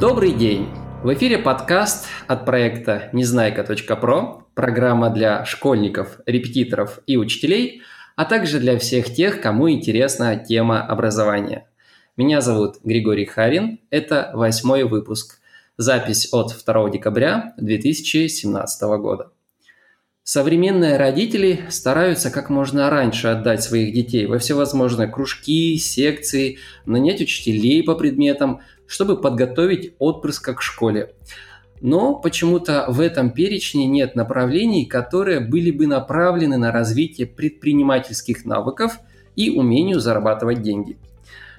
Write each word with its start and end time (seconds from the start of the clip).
Добрый 0.00 0.32
день! 0.32 0.66
В 1.04 1.12
эфире 1.12 1.36
подкаст 1.36 2.06
от 2.26 2.46
проекта 2.46 3.10
Незнайка.про, 3.12 4.46
программа 4.54 5.10
для 5.10 5.44
школьников, 5.44 6.20
репетиторов 6.24 7.00
и 7.06 7.18
учителей, 7.18 7.82
а 8.16 8.24
также 8.24 8.60
для 8.60 8.78
всех 8.78 9.12
тех, 9.12 9.42
кому 9.42 9.70
интересна 9.70 10.36
тема 10.36 10.80
образования. 10.80 11.68
Меня 12.16 12.40
зовут 12.40 12.76
Григорий 12.82 13.26
Харин, 13.26 13.78
это 13.90 14.30
восьмой 14.32 14.84
выпуск, 14.84 15.38
запись 15.76 16.30
от 16.32 16.56
2 16.64 16.88
декабря 16.88 17.52
2017 17.58 18.82
года. 19.02 19.32
Современные 20.32 20.96
родители 20.96 21.64
стараются 21.70 22.30
как 22.30 22.50
можно 22.50 22.88
раньше 22.88 23.26
отдать 23.26 23.64
своих 23.64 23.92
детей 23.92 24.26
во 24.26 24.38
всевозможные 24.38 25.08
кружки, 25.08 25.76
секции, 25.76 26.58
нанять 26.86 27.20
учителей 27.20 27.82
по 27.82 27.96
предметам, 27.96 28.60
чтобы 28.86 29.20
подготовить 29.20 29.92
отпрыска 29.98 30.54
к 30.54 30.62
школе. 30.62 31.14
Но 31.80 32.14
почему-то 32.14 32.84
в 32.86 33.00
этом 33.00 33.32
перечне 33.32 33.88
нет 33.88 34.14
направлений, 34.14 34.86
которые 34.86 35.40
были 35.40 35.72
бы 35.72 35.88
направлены 35.88 36.58
на 36.58 36.70
развитие 36.70 37.26
предпринимательских 37.26 38.44
навыков 38.44 39.00
и 39.34 39.50
умению 39.50 39.98
зарабатывать 39.98 40.62
деньги. 40.62 40.96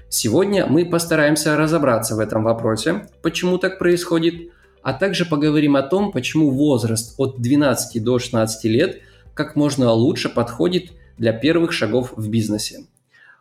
Сегодня 0.07 0.65
мы 0.65 0.85
постараемся 0.85 1.57
разобраться 1.57 2.15
в 2.15 2.19
этом 2.19 2.45
вопросе, 2.45 3.05
почему 3.21 3.57
так 3.57 3.79
происходит, 3.79 4.49
а 4.83 4.93
также 4.93 5.25
поговорим 5.25 5.75
о 5.75 5.83
том, 5.83 6.11
почему 6.11 6.49
возраст 6.49 7.13
от 7.17 7.39
12 7.41 8.03
до 8.03 8.19
16 8.19 8.63
лет 8.65 9.01
как 9.33 9.55
можно 9.55 9.91
лучше 9.91 10.29
подходит 10.29 10.91
для 11.17 11.33
первых 11.33 11.71
шагов 11.71 12.13
в 12.15 12.29
бизнесе. 12.29 12.85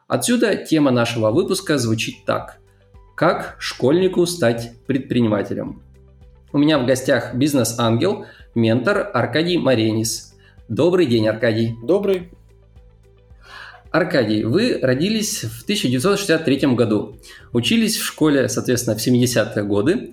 Отсюда 0.06 0.56
тема 0.56 0.90
нашего 0.90 1.30
выпуска 1.30 1.78
звучит 1.78 2.24
так. 2.26 2.58
Как 3.16 3.56
школьнику 3.58 4.26
стать 4.26 4.72
предпринимателем? 4.86 5.82
У 6.52 6.58
меня 6.58 6.78
в 6.78 6.86
гостях 6.86 7.34
бизнес-ангел, 7.34 8.26
ментор 8.54 9.10
Аркадий 9.14 9.56
Маренис. 9.56 10.34
Добрый 10.68 11.06
день, 11.06 11.28
Аркадий. 11.28 11.76
Добрый. 11.84 12.30
Аркадий, 13.90 14.44
вы 14.44 14.78
родились 14.80 15.42
в 15.42 15.64
1963 15.64 16.74
году, 16.74 17.16
учились 17.52 17.96
в 17.96 18.04
школе, 18.04 18.48
соответственно, 18.48 18.96
в 18.96 19.04
70-е 19.04 19.64
годы. 19.64 20.12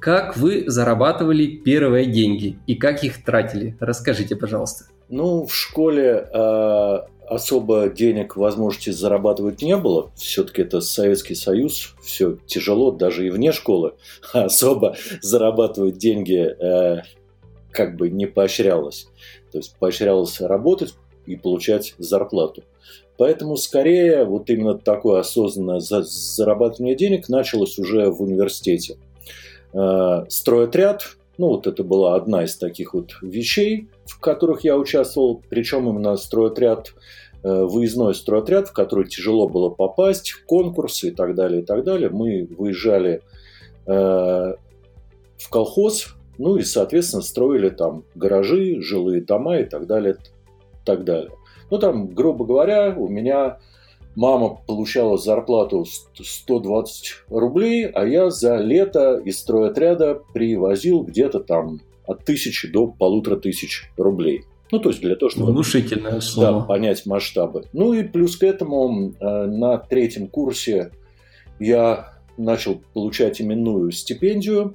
Как 0.00 0.38
вы 0.38 0.64
зарабатывали 0.66 1.46
первые 1.46 2.06
деньги 2.06 2.58
и 2.66 2.74
как 2.74 3.04
их 3.04 3.22
тратили? 3.22 3.76
Расскажите, 3.80 4.34
пожалуйста. 4.34 4.86
Ну, 5.10 5.44
в 5.44 5.54
школе 5.54 6.26
э, 6.32 6.98
особо 7.28 7.88
денег 7.90 8.36
возможности 8.36 8.90
зарабатывать 8.90 9.60
не 9.60 9.76
было. 9.76 10.10
Все-таки 10.16 10.62
это 10.62 10.80
Советский 10.80 11.34
Союз, 11.34 11.94
все 12.02 12.38
тяжело, 12.46 12.92
даже 12.92 13.26
и 13.26 13.30
вне 13.30 13.52
школы. 13.52 13.92
Особо 14.32 14.96
зарабатывать 15.20 15.98
деньги 15.98 16.38
э, 16.38 17.02
как 17.70 17.96
бы 17.96 18.08
не 18.08 18.24
поощрялось. 18.24 19.06
То 19.52 19.58
есть 19.58 19.76
поощрялось 19.78 20.40
работать 20.40 20.94
и 21.26 21.36
получать 21.36 21.94
зарплату. 21.98 22.64
Поэтому 23.18 23.58
скорее 23.58 24.24
вот 24.24 24.48
именно 24.48 24.78
такое 24.78 25.20
осознанное 25.20 25.80
зарабатывание 25.80 26.96
денег 26.96 27.28
началось 27.28 27.78
уже 27.78 28.10
в 28.10 28.22
университете. 28.22 28.96
Э, 29.72 30.24
стройотряд, 30.28 31.16
ну 31.38 31.48
вот 31.48 31.66
это 31.66 31.84
была 31.84 32.16
одна 32.16 32.44
из 32.44 32.56
таких 32.56 32.94
вот 32.94 33.12
вещей, 33.22 33.88
в 34.04 34.20
которых 34.20 34.64
я 34.64 34.76
участвовал, 34.76 35.42
причем 35.48 35.88
именно 35.88 36.16
стройотряд 36.16 36.92
Э, 37.42 37.64
выездной 37.64 38.14
стройотряд, 38.14 38.68
в 38.68 38.72
который 38.72 39.08
тяжело 39.08 39.48
было 39.48 39.70
попасть, 39.70 40.34
конкурсы 40.46 41.08
и 41.08 41.10
так 41.10 41.34
далее, 41.34 41.62
и 41.62 41.64
так 41.64 41.84
далее. 41.84 42.10
Мы 42.10 42.46
выезжали 42.50 43.22
э, 43.86 44.54
в 45.38 45.50
колхоз, 45.50 46.16
ну 46.36 46.56
и, 46.56 46.62
соответственно, 46.62 47.22
строили 47.22 47.70
там 47.70 48.04
гаражи, 48.14 48.82
жилые 48.82 49.22
дома 49.22 49.58
и 49.58 49.64
так 49.64 49.86
далее, 49.86 50.18
так 50.84 51.04
далее. 51.04 51.30
Ну, 51.70 51.78
там, 51.78 52.08
грубо 52.08 52.44
говоря, 52.44 52.94
у 52.94 53.08
меня 53.08 53.58
мама 54.20 54.60
получала 54.66 55.16
зарплату 55.16 55.86
120 55.86 57.06
рублей, 57.30 57.86
а 57.86 58.06
я 58.06 58.28
за 58.28 58.58
лето 58.58 59.16
из 59.24 59.38
стройотряда 59.38 60.20
привозил 60.34 61.02
где-то 61.04 61.40
там 61.40 61.80
от 62.06 62.26
тысячи 62.26 62.70
до 62.70 62.86
полутора 62.86 63.36
тысяч 63.36 63.90
рублей. 63.96 64.44
Ну, 64.70 64.78
то 64.78 64.90
есть 64.90 65.00
для 65.00 65.16
того, 65.16 65.30
чтобы 65.30 65.52
Внушительное 65.52 66.20
слово. 66.20 66.60
Да, 66.60 66.66
понять 66.66 67.06
масштабы. 67.06 67.64
Ну 67.72 67.94
и 67.94 68.02
плюс 68.02 68.36
к 68.36 68.42
этому 68.42 69.14
э, 69.18 69.46
на 69.46 69.78
третьем 69.78 70.28
курсе 70.28 70.92
я 71.58 72.12
начал 72.36 72.82
получать 72.92 73.40
именную 73.40 73.90
стипендию, 73.90 74.74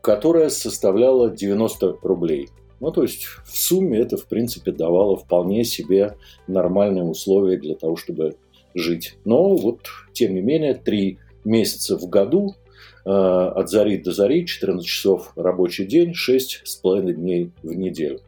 которая 0.00 0.48
составляла 0.48 1.28
90 1.30 1.98
рублей. 2.00 2.48
Ну, 2.80 2.90
то 2.92 3.02
есть 3.02 3.24
в 3.24 3.56
сумме 3.56 3.98
это, 3.98 4.16
в 4.16 4.26
принципе, 4.26 4.72
давало 4.72 5.16
вполне 5.16 5.64
себе 5.64 6.16
нормальные 6.46 7.04
условия 7.04 7.56
для 7.56 7.74
того, 7.74 7.96
чтобы 7.96 8.36
жить. 8.74 9.16
Но 9.24 9.56
вот, 9.56 9.80
тем 10.12 10.34
не 10.34 10.40
менее, 10.40 10.74
три 10.74 11.18
месяца 11.44 11.96
в 11.98 12.08
году 12.08 12.54
э, 13.04 13.10
от 13.10 13.68
зари 13.68 13.98
до 13.98 14.12
зари, 14.12 14.46
14 14.46 14.86
часов 14.86 15.32
рабочий 15.36 15.86
день, 15.86 16.12
6,5 16.12 17.12
дней 17.12 17.50
в 17.62 17.72
неделю. 17.72 18.20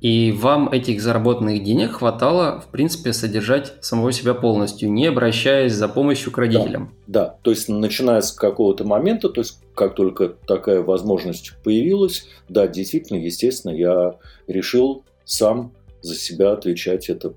И 0.00 0.32
вам 0.32 0.70
этих 0.70 1.02
заработанных 1.02 1.62
денег 1.62 1.92
хватало, 1.92 2.60
в 2.60 2.70
принципе, 2.70 3.12
содержать 3.12 3.74
самого 3.80 4.12
себя 4.12 4.32
полностью, 4.32 4.90
не 4.90 5.06
обращаясь 5.06 5.74
за 5.74 5.88
помощью 5.88 6.32
к 6.32 6.38
родителям. 6.38 6.94
Да, 7.06 7.24
да. 7.24 7.36
то 7.42 7.50
есть 7.50 7.68
начиная 7.68 8.22
с 8.22 8.32
какого-то 8.32 8.84
момента, 8.84 9.28
то 9.28 9.42
есть 9.42 9.60
как 9.80 9.94
только 9.94 10.28
такая 10.28 10.82
возможность 10.82 11.54
появилась, 11.64 12.28
да, 12.50 12.66
действительно, 12.66 13.16
естественно, 13.16 13.72
я 13.72 14.16
решил 14.46 15.04
сам 15.24 15.72
за 16.02 16.16
себя 16.16 16.52
отвечать. 16.52 17.08
Это, 17.08 17.32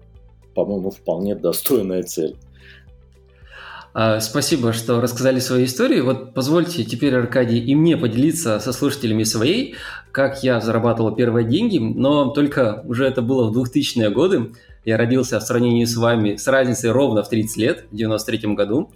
по-моему, 0.54 0.92
вполне 0.92 1.36
достойная 1.36 2.04
цель. 2.04 2.36
А, 3.94 4.20
спасибо, 4.20 4.74
что 4.74 5.00
рассказали 5.00 5.40
свои 5.40 5.64
истории. 5.64 6.02
Вот 6.02 6.34
позвольте 6.34 6.84
теперь, 6.84 7.16
Аркадий, 7.16 7.60
и 7.60 7.76
мне 7.76 7.96
поделиться 7.96 8.60
со 8.60 8.74
слушателями 8.74 9.24
своей, 9.24 9.76
как 10.12 10.44
я 10.44 10.60
зарабатывал 10.60 11.16
первые 11.16 11.48
деньги, 11.48 11.78
но 11.78 12.26
только 12.32 12.84
уже 12.86 13.06
это 13.06 13.22
было 13.22 13.50
в 13.50 13.58
2000-е 13.58 14.10
годы. 14.10 14.52
Я 14.84 14.98
родился 14.98 15.40
в 15.40 15.44
сравнении 15.44 15.86
с 15.86 15.96
вами 15.96 16.36
с 16.36 16.46
разницей 16.48 16.92
ровно 16.92 17.24
в 17.24 17.30
30 17.30 17.56
лет, 17.56 17.86
в 17.90 17.96
93 17.96 18.54
году. 18.54 18.92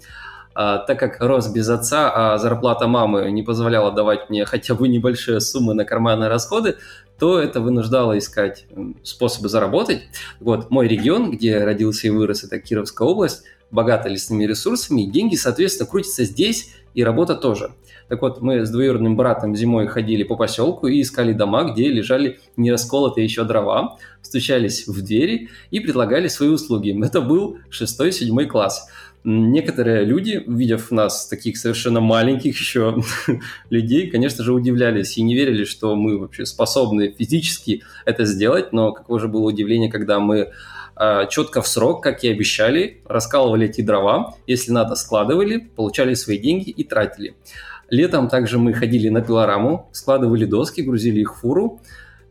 А, 0.60 0.80
так 0.80 0.98
как 0.98 1.22
рос 1.22 1.50
без 1.50 1.70
отца, 1.70 2.12
а 2.12 2.40
зарплата 2.40 2.88
мамы 2.88 3.30
не 3.30 3.44
позволяла 3.44 3.92
давать 3.92 4.28
мне 4.32 4.44
хотя 4.44 4.74
бы 4.74 4.88
небольшие 4.88 5.40
суммы 5.40 5.76
на 5.76 5.86
карманные 5.86 6.30
расходы, 6.30 6.78
то 7.20 7.40
это 7.40 7.62
вынуждало 7.62 8.18
искать 8.18 8.66
способы 9.04 9.50
заработать. 9.50 10.02
Вот 10.40 10.72
мой 10.72 10.88
регион, 10.88 11.30
где 11.30 11.64
родился 11.64 12.08
и 12.08 12.10
вырос, 12.10 12.44
это 12.44 12.58
Кировская 12.58 13.08
область, 13.08 13.44
богата 13.70 14.10
лесными 14.10 14.46
ресурсами, 14.46 15.04
и 15.04 15.12
деньги, 15.12 15.36
соответственно, 15.36 15.88
крутятся 15.88 16.24
здесь, 16.24 16.74
и 16.96 17.04
работа 17.04 17.36
тоже. 17.36 17.74
Так 18.08 18.24
вот, 18.24 18.42
мы 18.42 18.66
с 18.66 18.72
двоюродным 18.72 19.16
братом 19.16 19.56
зимой 19.56 19.86
ходили 19.86 20.24
по 20.24 20.36
поселку 20.36 20.88
и 20.88 21.02
искали 21.02 21.34
дома, 21.34 21.66
где 21.66 21.90
лежали 21.90 22.40
не 22.56 22.72
расколотые 22.72 23.26
еще 23.26 23.44
дрова, 23.44 23.98
стучались 24.24 24.88
в 24.88 25.04
двери 25.04 25.50
и 25.70 25.80
предлагали 25.80 26.28
свои 26.30 26.50
услуги. 26.50 26.98
Это 27.06 27.22
был 27.22 27.58
6-7 27.70 28.46
класс. 28.46 28.90
Некоторые 29.24 30.06
люди, 30.06 30.42
увидев 30.46 30.90
нас, 30.92 31.28
таких 31.28 31.58
совершенно 31.58 32.00
маленьких 32.00 32.58
еще 32.58 33.02
людей, 33.70 34.10
конечно 34.10 34.44
же, 34.44 34.54
удивлялись 34.54 35.18
и 35.18 35.22
не 35.22 35.36
верили, 35.36 35.66
что 35.66 35.96
мы 35.96 36.18
вообще 36.18 36.46
способны 36.46 37.14
физически 37.18 37.84
это 38.06 38.26
сделать, 38.26 38.72
но 38.72 38.94
какое 38.94 39.20
же 39.20 39.28
было 39.28 39.48
удивление, 39.48 39.92
когда 39.92 40.20
мы 40.20 40.52
а, 40.96 41.26
четко 41.28 41.62
в 41.62 41.68
срок, 41.68 42.02
как 42.02 42.24
и 42.24 42.30
обещали, 42.30 43.02
раскалывали 43.06 43.68
эти 43.68 43.82
дрова, 43.82 44.36
если 44.48 44.72
надо, 44.72 44.96
складывали, 44.96 45.58
получали 45.58 46.14
свои 46.14 46.38
деньги 46.38 46.70
и 46.70 46.84
тратили. 46.84 47.36
Летом 47.90 48.30
также 48.30 48.58
мы 48.58 48.74
ходили 48.74 49.10
на 49.10 49.22
пилораму, 49.22 49.90
складывали 49.92 50.46
доски, 50.46 50.82
грузили 50.82 51.22
их 51.22 51.36
в 51.36 51.42
фуру, 51.42 51.82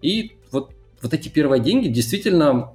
и 0.02 0.32
вот, 0.50 0.70
вот 1.00 1.14
эти 1.14 1.28
первые 1.28 1.62
деньги 1.62 1.88
действительно 1.88 2.72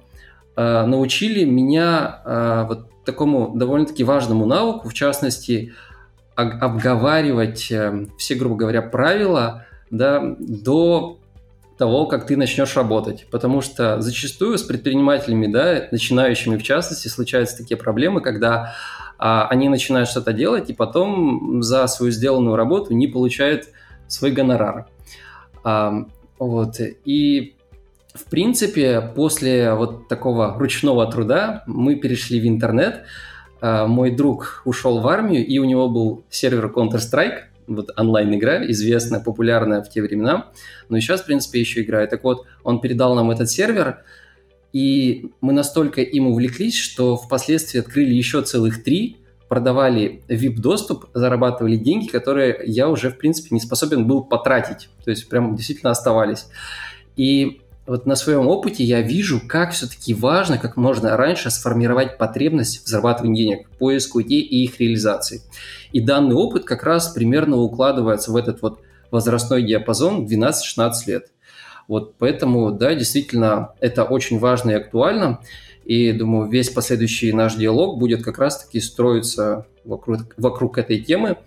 э, 0.56 0.86
научили 0.86 1.44
меня 1.44 2.22
э, 2.24 2.64
вот 2.68 2.91
такому 3.04 3.52
довольно-таки 3.54 4.04
важному 4.04 4.46
навыку, 4.46 4.88
в 4.88 4.94
частности, 4.94 5.72
обговаривать 6.34 7.70
э, 7.70 8.06
все, 8.16 8.34
грубо 8.34 8.56
говоря, 8.56 8.82
правила 8.82 9.66
да, 9.90 10.34
до 10.38 11.18
того, 11.76 12.06
как 12.06 12.26
ты 12.26 12.36
начнешь 12.36 12.76
работать. 12.76 13.26
Потому 13.30 13.60
что 13.60 14.00
зачастую 14.00 14.56
с 14.56 14.62
предпринимателями, 14.62 15.46
да, 15.46 15.88
начинающими 15.90 16.56
в 16.56 16.62
частности, 16.62 17.08
случаются 17.08 17.58
такие 17.58 17.76
проблемы, 17.76 18.20
когда 18.20 18.74
а, 19.18 19.46
они 19.48 19.68
начинают 19.68 20.08
что-то 20.08 20.32
делать 20.32 20.70
и 20.70 20.72
потом 20.72 21.62
за 21.62 21.86
свою 21.86 22.12
сделанную 22.12 22.56
работу 22.56 22.94
не 22.94 23.08
получают 23.08 23.68
свой 24.08 24.30
гонорар. 24.30 24.86
А, 25.64 26.06
вот. 26.38 26.76
И 27.04 27.56
в 28.14 28.24
принципе, 28.24 29.00
после 29.14 29.72
вот 29.74 30.08
такого 30.08 30.58
ручного 30.58 31.10
труда 31.10 31.64
мы 31.66 31.96
перешли 31.96 32.40
в 32.40 32.46
интернет, 32.46 33.04
э, 33.60 33.86
мой 33.86 34.10
друг 34.10 34.62
ушел 34.64 35.00
в 35.00 35.08
армию, 35.08 35.46
и 35.46 35.58
у 35.58 35.64
него 35.64 35.88
был 35.88 36.24
сервер 36.28 36.66
Counter-Strike, 36.66 37.44
вот 37.68 37.90
онлайн-игра, 37.96 38.70
известная, 38.70 39.20
популярная 39.20 39.82
в 39.82 39.88
те 39.88 40.02
времена, 40.02 40.50
но 40.88 41.00
сейчас, 41.00 41.22
в 41.22 41.26
принципе, 41.26 41.60
еще 41.60 41.82
играет. 41.82 42.10
Так 42.10 42.22
вот, 42.24 42.46
он 42.64 42.80
передал 42.80 43.14
нам 43.14 43.30
этот 43.30 43.50
сервер, 43.50 44.02
и 44.72 45.30
мы 45.40 45.52
настолько 45.52 46.02
им 46.02 46.26
увлеклись, 46.26 46.76
что 46.76 47.16
впоследствии 47.16 47.80
открыли 47.80 48.12
еще 48.12 48.42
целых 48.42 48.82
три, 48.82 49.18
продавали 49.48 50.22
VIP-доступ, 50.28 51.06
зарабатывали 51.12 51.76
деньги, 51.76 52.08
которые 52.08 52.60
я 52.64 52.88
уже, 52.88 53.10
в 53.10 53.18
принципе, 53.18 53.48
не 53.54 53.60
способен 53.60 54.06
был 54.06 54.24
потратить. 54.24 54.88
То 55.04 55.10
есть 55.10 55.28
прям 55.28 55.54
действительно 55.56 55.90
оставались. 55.90 56.46
И 57.16 57.60
вот 57.86 58.06
на 58.06 58.14
своем 58.14 58.46
опыте 58.46 58.84
я 58.84 59.00
вижу, 59.00 59.40
как 59.46 59.72
все-таки 59.72 60.14
важно, 60.14 60.58
как 60.58 60.76
можно 60.76 61.16
раньше 61.16 61.50
сформировать 61.50 62.16
потребность 62.16 62.84
в 62.84 62.88
зарабатывании 62.88 63.44
денег, 63.44 63.68
поиску 63.70 64.22
идей 64.22 64.40
и 64.40 64.64
их 64.64 64.78
реализации. 64.78 65.42
И 65.90 66.00
данный 66.00 66.36
опыт 66.36 66.64
как 66.64 66.84
раз 66.84 67.08
примерно 67.08 67.56
укладывается 67.56 68.30
в 68.30 68.36
этот 68.36 68.62
вот 68.62 68.80
возрастной 69.10 69.64
диапазон 69.64 70.26
12-16 70.26 70.92
лет. 71.06 71.26
Вот 71.88 72.14
поэтому, 72.18 72.70
да, 72.70 72.94
действительно, 72.94 73.74
это 73.80 74.04
очень 74.04 74.38
важно 74.38 74.70
и 74.70 74.74
актуально. 74.74 75.40
И 75.84 76.12
думаю, 76.12 76.48
весь 76.48 76.70
последующий 76.70 77.32
наш 77.32 77.56
диалог 77.56 77.98
будет 77.98 78.22
как 78.22 78.38
раз-таки 78.38 78.80
строиться 78.80 79.66
вокруг, 79.84 80.20
вокруг 80.36 80.78
этой 80.78 81.00
темы. 81.00 81.38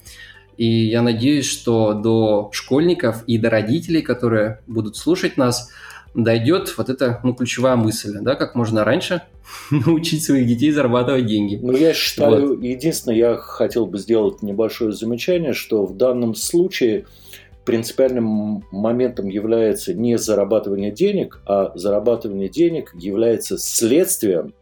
И 0.58 0.88
я 0.88 1.02
надеюсь, 1.02 1.46
что 1.46 1.94
до 1.94 2.50
школьников 2.54 3.24
и 3.28 3.38
до 3.38 3.50
родителей, 3.50 4.02
которые 4.02 4.60
будут 4.68 4.98
слушать 4.98 5.38
нас, 5.38 5.70
дойдет 6.16 6.74
вот 6.78 6.90
эта 6.90 7.20
ну, 7.24 7.34
ключевая 7.34 7.76
мысль, 7.76 8.18
да, 8.22 8.36
как 8.36 8.56
можно 8.56 8.84
раньше 8.84 9.22
научить 9.72 10.24
своих 10.24 10.48
детей 10.48 10.72
зарабатывать 10.72 11.26
деньги. 11.26 11.60
Ну, 11.62 11.74
я 11.74 11.94
считаю, 11.94 12.56
вот. 12.56 12.64
единственное, 12.64 13.18
я 13.18 13.36
хотел 13.36 13.86
бы 13.86 13.98
сделать 13.98 14.42
небольшое 14.42 14.92
замечание, 14.94 15.54
что 15.54 15.86
в 15.86 15.96
данном 15.96 16.34
случае 16.34 17.06
принципиальным 17.66 18.64
моментом 18.72 19.28
является 19.28 19.94
не 19.94 20.18
зарабатывание 20.18 20.92
денег, 20.92 21.42
а 21.46 21.72
зарабатывание 21.76 22.48
денег 22.48 22.94
является 22.96 23.58
следствием 23.58 24.54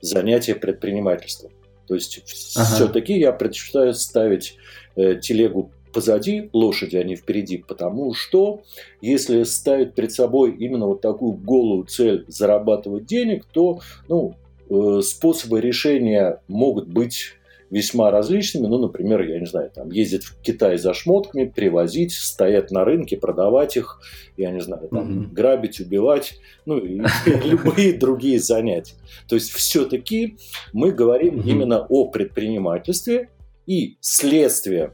занятия 0.00 0.54
предпринимательством. 0.54 1.52
То 1.88 1.94
есть 1.94 2.54
ага. 2.56 2.64
все-таки 2.64 3.18
я 3.18 3.32
предпочитаю 3.32 3.92
ставить 3.94 4.56
э, 4.96 5.16
телегу 5.16 5.72
позади 5.92 6.50
лошади, 6.52 6.96
а 6.96 7.04
не 7.04 7.16
впереди, 7.16 7.58
потому 7.58 8.14
что 8.14 8.62
если 9.00 9.42
ставить 9.44 9.94
перед 9.94 10.12
собой 10.12 10.56
именно 10.58 10.86
вот 10.86 11.00
такую 11.00 11.32
голую 11.32 11.84
цель 11.84 12.24
зарабатывать 12.28 13.06
денег, 13.06 13.44
то 13.44 13.80
ну, 14.08 14.34
э, 14.70 15.00
способы 15.02 15.60
решения 15.60 16.40
могут 16.48 16.88
быть 16.88 17.36
весьма 17.72 18.10
различными. 18.10 18.66
Ну, 18.66 18.78
например, 18.78 19.22
я 19.22 19.40
не 19.40 19.46
знаю, 19.46 19.70
там 19.74 19.90
ездить 19.90 20.24
в 20.24 20.38
Китай 20.42 20.76
за 20.76 20.92
шмотками, 20.92 21.46
привозить, 21.46 22.12
стоять 22.12 22.70
на 22.70 22.84
рынке, 22.84 23.16
продавать 23.16 23.78
их, 23.78 23.98
я 24.36 24.50
не 24.50 24.60
знаю, 24.60 24.88
там 24.88 25.08
mm-hmm. 25.08 25.32
грабить, 25.32 25.80
убивать, 25.80 26.38
ну 26.66 26.76
и 26.76 27.00
любые 27.44 27.94
другие 27.94 28.38
занятия. 28.38 28.94
То 29.26 29.36
есть 29.36 29.50
все-таки 29.52 30.36
мы 30.74 30.92
говорим 30.92 31.40
именно 31.40 31.86
о 31.88 32.08
предпринимательстве 32.08 33.30
и 33.66 33.96
следствие 34.00 34.92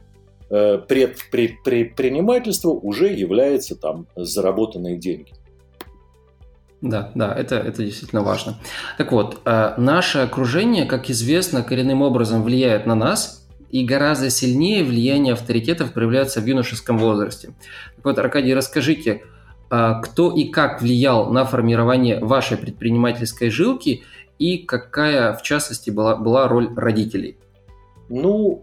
э, 0.51 0.79
предпринимательства 0.79 2.71
уже 2.71 3.09
является 3.09 3.77
там 3.77 4.07
заработанные 4.17 4.97
деньги. 4.97 5.33
Да, 6.81 7.11
да, 7.15 7.35
это, 7.35 7.57
это 7.57 7.85
действительно 7.85 8.23
важно. 8.23 8.59
Так 8.99 9.11
вот, 9.11 9.41
э, 9.45 9.75
наше 9.79 10.19
окружение, 10.19 10.85
как 10.87 11.11
известно, 11.11 11.63
коренным 11.63 12.03
образом 12.03 12.43
влияет 12.45 12.87
на 12.87 12.95
нас, 12.95 13.47
и 13.71 13.85
гораздо 13.85 14.31
сильнее 14.31 14.85
влияние 14.85 15.35
авторитетов 15.35 15.93
проявляется 15.93 16.41
в 16.41 16.47
юношеском 16.47 16.99
возрасте. 16.99 17.49
Так 17.97 18.05
вот, 18.05 18.19
Аркадий, 18.19 18.55
расскажите, 18.55 19.23
э, 19.71 19.93
кто 20.03 20.33
и 20.33 20.45
как 20.45 20.81
влиял 20.81 21.33
на 21.33 21.45
формирование 21.45 22.21
вашей 22.21 22.57
предпринимательской 22.57 23.51
жилки, 23.51 24.05
и 24.39 24.59
какая, 24.59 25.33
в 25.35 25.43
частности, 25.43 25.91
была, 25.91 26.15
была 26.15 26.47
роль 26.47 26.73
родителей? 26.77 27.39
Ну, 28.09 28.63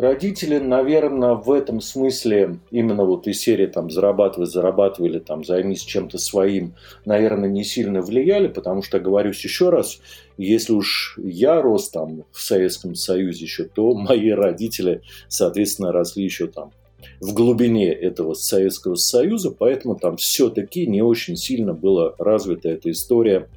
Родители, 0.00 0.56
наверное, 0.56 1.34
в 1.34 1.52
этом 1.52 1.82
смысле 1.82 2.58
именно 2.70 3.04
вот 3.04 3.26
из 3.26 3.38
серии 3.38 3.66
там 3.66 3.90
зарабатывай, 3.90 4.46
зарабатывай 4.46 5.10
или 5.10 5.18
там 5.18 5.44
займись 5.44 5.82
чем-то 5.82 6.16
своим, 6.16 6.72
наверное, 7.04 7.50
не 7.50 7.64
сильно 7.64 8.00
влияли, 8.00 8.48
потому 8.48 8.80
что, 8.80 8.98
говорюсь 8.98 9.44
еще 9.44 9.68
раз, 9.68 10.00
если 10.38 10.72
уж 10.72 11.18
я 11.22 11.60
рос 11.60 11.90
там 11.90 12.24
в 12.32 12.40
Советском 12.40 12.94
Союзе 12.94 13.44
еще, 13.44 13.64
то 13.64 13.92
мои 13.92 14.30
родители, 14.30 15.02
соответственно, 15.28 15.92
росли 15.92 16.24
еще 16.24 16.46
там 16.46 16.72
в 17.20 17.34
глубине 17.34 17.92
этого 17.92 18.32
Советского 18.32 18.94
Союза, 18.94 19.50
поэтому 19.50 19.96
там 19.96 20.16
все-таки 20.16 20.86
не 20.86 21.02
очень 21.02 21.36
сильно 21.36 21.74
была 21.74 22.14
развита 22.18 22.70
эта 22.70 22.90
история 22.90 23.50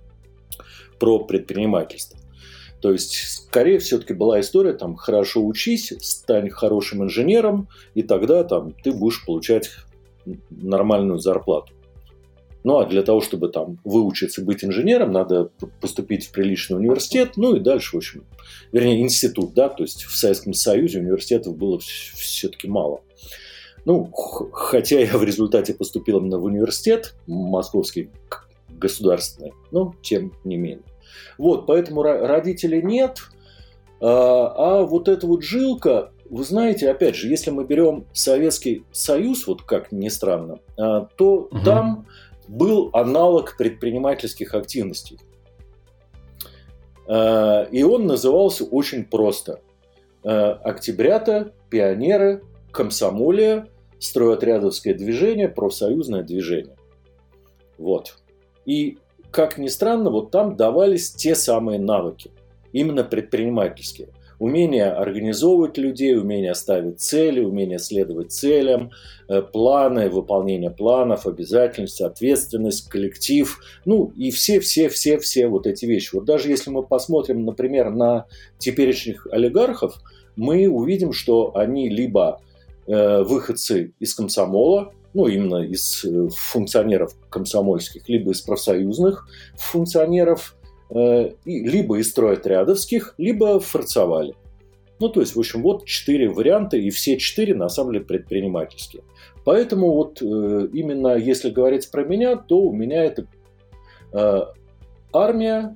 про 0.99 1.19
предпринимательство. 1.19 2.19
То 2.83 2.91
есть, 2.91 3.13
скорее 3.13 3.79
все-таки 3.79 4.13
была 4.13 4.41
история, 4.41 4.73
там, 4.73 4.95
хорошо 4.95 5.41
учись, 5.45 5.93
стань 6.01 6.49
хорошим 6.49 7.05
инженером, 7.05 7.69
и 7.93 8.03
тогда 8.03 8.43
там 8.43 8.73
ты 8.73 8.91
будешь 8.91 9.25
получать 9.25 9.69
нормальную 10.49 11.17
зарплату. 11.17 11.71
Ну, 12.65 12.79
а 12.79 12.85
для 12.85 13.01
того, 13.01 13.21
чтобы 13.21 13.47
там 13.47 13.79
выучиться 13.85 14.43
быть 14.43 14.65
инженером, 14.65 15.13
надо 15.13 15.49
поступить 15.79 16.25
в 16.25 16.33
приличный 16.33 16.75
университет, 16.75 17.37
ну 17.37 17.55
и 17.55 17.61
дальше, 17.61 17.95
в 17.95 17.99
общем, 17.99 18.25
вернее, 18.73 19.01
институт, 19.01 19.53
да, 19.53 19.69
то 19.69 19.83
есть 19.83 20.03
в 20.03 20.17
Советском 20.17 20.53
Союзе 20.53 20.99
университетов 20.99 21.55
было 21.55 21.79
все-таки 21.79 22.67
мало. 22.67 22.99
Ну, 23.85 24.11
хотя 24.11 24.99
я 24.99 25.17
в 25.17 25.23
результате 25.23 25.73
поступил 25.73 26.19
именно 26.19 26.37
в 26.37 26.43
университет, 26.43 27.15
московский 27.27 28.09
государственный, 28.67 29.53
но 29.71 29.95
тем 30.01 30.33
не 30.43 30.57
менее. 30.57 30.83
Вот, 31.37 31.65
поэтому 31.65 32.03
родителей 32.03 32.81
нет. 32.81 33.19
А, 34.03 34.79
а 34.79 34.83
вот 34.83 35.07
эта 35.07 35.25
вот 35.25 35.43
жилка, 35.43 36.11
вы 36.29 36.43
знаете, 36.43 36.89
опять 36.89 37.15
же, 37.15 37.29
если 37.29 37.51
мы 37.51 37.63
берем 37.63 38.05
Советский 38.11 38.83
Союз, 38.91 39.47
вот 39.47 39.61
как 39.61 39.93
ни 39.93 40.09
странно, 40.09 40.59
а, 40.77 41.07
то 41.15 41.47
угу. 41.49 41.59
там 41.63 42.05
был 42.49 42.89
аналог 42.91 43.55
предпринимательских 43.57 44.53
активностей. 44.53 45.19
А, 47.07 47.63
и 47.71 47.83
он 47.83 48.05
назывался 48.05 48.65
очень 48.65 49.05
просто. 49.05 49.61
Октябрята, 50.23 51.51
пионеры, 51.69 52.43
комсомолия, 52.71 53.67
стройотрядовское 53.99 54.93
движение, 54.93 55.49
профсоюзное 55.49 56.23
движение. 56.23 56.77
Вот. 57.77 58.15
И 58.65 58.99
как 59.33 59.57
ни 59.57 59.67
странно, 59.67 60.11
вот 60.11 60.29
там 60.29 60.55
давались 60.55 61.11
те 61.11 61.33
самые 61.33 61.79
навыки, 61.79 62.29
именно 62.71 63.03
предпринимательские. 63.03 64.09
Умение 64.37 64.91
организовывать 64.91 65.77
людей, 65.79 66.15
умение 66.15 66.53
ставить 66.53 66.99
цели, 66.99 67.43
умение 67.43 67.79
следовать 67.79 68.31
целям, 68.31 68.91
э, 69.27 69.41
планы, 69.41 70.09
выполнение 70.09 70.69
планов, 70.69 71.25
обязательность, 71.25 72.01
ответственность, 72.01 72.87
коллектив, 72.89 73.59
ну 73.85 74.11
и 74.15 74.29
все-все-все-все 74.29 75.47
вот 75.47 75.65
эти 75.65 75.85
вещи. 75.85 76.13
Вот 76.13 76.25
даже 76.25 76.49
если 76.49 76.69
мы 76.69 76.83
посмотрим, 76.83 77.43
например, 77.43 77.89
на 77.89 78.27
теперешних 78.59 79.25
олигархов, 79.31 79.99
мы 80.35 80.67
увидим, 80.67 81.11
что 81.11 81.55
они 81.55 81.89
либо 81.89 82.39
э, 82.85 83.23
выходцы 83.23 83.93
из 83.99 84.13
комсомола, 84.13 84.93
ну, 85.13 85.27
именно 85.27 85.57
из 85.57 86.03
э, 86.05 86.27
функционеров 86.35 87.15
комсомольских, 87.29 88.09
либо 88.09 88.31
из 88.31 88.41
профсоюзных 88.41 89.27
функционеров, 89.55 90.55
э, 90.89 91.31
либо 91.45 91.99
из 91.99 92.11
стройотрядовских, 92.11 93.13
либо 93.17 93.59
форцовали. 93.59 94.33
Ну, 94.99 95.09
то 95.09 95.21
есть, 95.21 95.35
в 95.35 95.39
общем, 95.39 95.61
вот 95.61 95.85
четыре 95.85 96.29
варианта, 96.29 96.77
и 96.77 96.89
все 96.89 97.17
четыре, 97.17 97.53
на 97.53 97.69
самом 97.69 97.93
деле, 97.93 98.05
предпринимательские. 98.05 99.03
Поэтому 99.45 99.93
вот 99.93 100.21
э, 100.21 100.67
именно 100.73 101.15
если 101.15 101.49
говорить 101.49 101.89
про 101.91 102.03
меня, 102.03 102.35
то 102.35 102.59
у 102.59 102.71
меня 102.71 103.03
это 103.03 103.25
армия, 105.11 105.75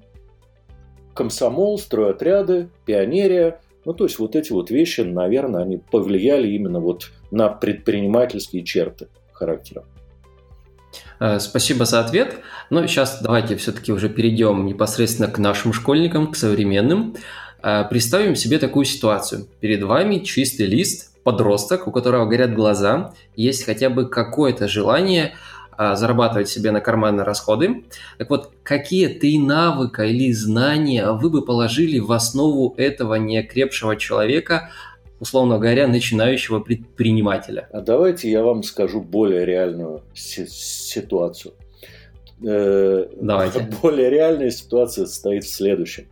комсомол, 1.16 1.80
стройотряды, 1.80 2.70
пионерия. 2.86 3.62
Ну, 3.84 3.94
то 3.94 4.04
есть 4.04 4.20
вот 4.20 4.36
эти 4.36 4.52
вот 4.52 4.70
вещи, 4.70 5.02
наверное, 5.02 5.64
они 5.64 5.78
повлияли 5.78 6.50
именно 6.50 6.80
вот 6.80 7.10
на 7.32 7.50
предпринимательские 7.50 8.64
черты 8.64 9.08
характера. 9.38 9.84
Э, 11.20 11.40
спасибо 11.40 11.86
за 11.86 12.00
ответ. 12.00 12.40
Но 12.70 12.86
сейчас 12.88 13.22
давайте 13.22 13.56
все-таки 13.56 13.92
уже 13.92 14.10
перейдем 14.10 14.66
непосредственно 14.66 15.30
к 15.30 15.38
нашим 15.38 15.74
школьникам, 15.74 16.32
к 16.32 16.36
современным. 16.36 17.16
Э, 17.64 17.86
представим 17.90 18.36
себе 18.36 18.60
такую 18.60 18.86
ситуацию. 18.86 19.48
Перед 19.60 19.84
вами 19.84 20.20
чистый 20.20 20.66
лист, 20.66 21.14
подросток, 21.24 21.88
у 21.88 21.92
которого 21.92 22.26
горят 22.26 22.54
глаза, 22.54 23.14
есть 23.36 23.66
хотя 23.66 23.90
бы 23.90 24.08
какое-то 24.08 24.68
желание 24.68 25.34
а, 25.78 25.96
зарабатывать 25.96 26.50
себе 26.50 26.72
на 26.72 26.82
карманные 26.82 27.24
расходы. 27.24 27.84
Так 28.18 28.32
вот, 28.32 28.52
какие 28.64 29.08
три 29.10 29.38
навыка 29.38 30.06
или 30.06 30.32
знания 30.32 31.12
вы 31.12 31.30
бы 31.30 31.46
положили 31.46 32.00
в 32.00 32.12
основу 32.14 32.74
этого 32.78 33.14
неокрепшего 33.16 33.96
человека, 33.96 34.72
условно 35.20 35.58
говоря, 35.60 35.88
начинающего 35.88 36.60
предпринимателя? 36.60 37.70
А 37.72 37.82
давайте 37.82 38.30
я 38.30 38.44
вам 38.44 38.64
скажу 38.64 39.02
более 39.02 39.46
реальную 39.46 40.04
ситуацию. 40.14 41.54
Э, 42.46 43.08
давайте. 43.20 43.68
Более 43.82 44.10
реальная 44.10 44.52
ситуация 44.52 45.06
состоит 45.06 45.44
в 45.44 45.54
следующем. 45.54 46.08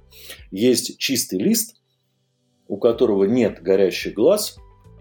Есть 0.52 0.98
чистый 0.98 1.40
лист, 1.40 1.76
у 2.68 2.78
которого 2.78 3.26
нет 3.26 3.62
горящих 3.62 4.16
глаз, 4.16 4.58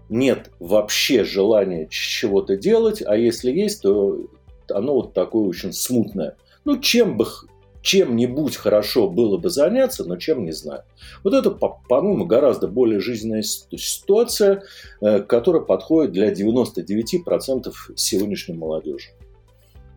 нет 0.09 0.51
вообще 0.59 1.23
желания 1.23 1.87
чего-то 1.89 2.57
делать, 2.57 3.01
а 3.03 3.17
если 3.17 3.51
есть, 3.51 3.81
то 3.81 4.27
оно 4.69 4.93
вот 4.93 5.13
такое 5.13 5.47
очень 5.47 5.73
смутное. 5.73 6.37
Ну, 6.63 6.79
чем 6.79 7.17
бы 7.17 7.25
чем-нибудь 7.85 8.57
хорошо 8.57 9.07
было 9.07 9.37
бы 9.37 9.49
заняться, 9.49 10.03
но 10.05 10.17
чем 10.17 10.43
не 10.43 10.51
знаю. 10.51 10.83
Вот 11.23 11.35
это, 11.35 11.51
по-моему, 11.51 12.25
гораздо 12.25 12.67
более 12.67 12.99
жизненная 12.99 13.43
ситуация, 13.43 14.63
э, 15.01 15.19
которая 15.19 15.61
подходит 15.61 16.11
для 16.11 16.33
99% 16.33 17.71
сегодняшней 17.95 18.55
молодежи. 18.55 19.09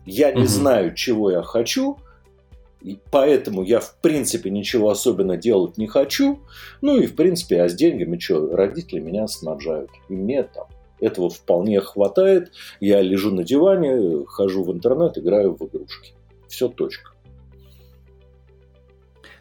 Я 0.05 0.31
не 0.31 0.41
угу. 0.41 0.47
знаю, 0.47 0.93
чего 0.93 1.31
я 1.31 1.41
хочу, 1.41 1.97
и 2.81 2.99
поэтому 3.11 3.63
я, 3.63 3.79
в 3.79 3.95
принципе, 4.01 4.51
ничего 4.51 4.91
особенно 4.91 5.35
делать 5.35 5.79
не 5.79 5.87
хочу. 5.87 6.39
Ну 6.81 6.95
и, 6.95 7.07
в 7.07 7.15
принципе, 7.15 7.63
а 7.63 7.69
с 7.69 7.73
деньгами 7.73 8.19
что, 8.19 8.55
родители 8.55 8.99
меня 8.99 9.27
снабжают. 9.27 9.89
И 10.09 10.13
мне 10.13 10.43
там 10.43 10.67
этого 10.99 11.31
вполне 11.31 11.81
хватает. 11.81 12.51
Я 12.79 13.01
лежу 13.01 13.31
на 13.31 13.43
диване, 13.43 14.25
хожу 14.27 14.63
в 14.63 14.71
интернет, 14.71 15.17
играю 15.17 15.55
в 15.55 15.65
игрушки. 15.65 16.13
Все, 16.47 16.67
точка. 16.67 17.08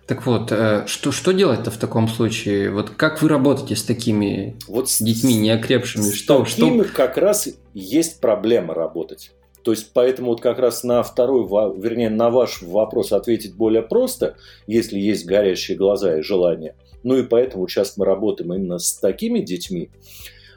Так 0.08 0.24
вот, 0.24 0.50
э, 0.52 0.84
что, 0.86 1.12
что 1.12 1.32
делать-то 1.32 1.70
в 1.70 1.76
таком 1.76 2.08
случае? 2.08 2.70
Вот 2.70 2.88
как 2.88 3.20
вы 3.20 3.28
работаете 3.28 3.76
с 3.76 3.84
такими 3.84 4.56
вот 4.66 4.88
с, 4.88 5.02
детьми 5.02 5.34
неокрепшими? 5.36 6.00
С 6.00 6.14
что, 6.14 6.44
такими 6.44 6.82
что... 6.82 6.94
как 6.94 7.18
раз 7.18 7.46
есть 7.74 8.18
проблема 8.18 8.72
работать. 8.72 9.32
То 9.62 9.72
есть, 9.72 9.90
поэтому 9.92 10.28
вот 10.28 10.40
как 10.40 10.60
раз 10.60 10.82
на 10.82 11.02
второй, 11.02 11.46
вернее, 11.78 12.08
на 12.08 12.30
ваш 12.30 12.62
вопрос 12.62 13.12
ответить 13.12 13.54
более 13.54 13.82
просто, 13.82 14.36
если 14.66 14.98
есть 14.98 15.26
горящие 15.26 15.76
глаза 15.76 16.18
и 16.18 16.22
желание. 16.22 16.74
Ну 17.02 17.18
и 17.18 17.22
поэтому 17.22 17.68
сейчас 17.68 17.98
мы 17.98 18.06
работаем 18.06 18.54
именно 18.54 18.78
с 18.78 18.94
такими 18.94 19.40
детьми. 19.40 19.90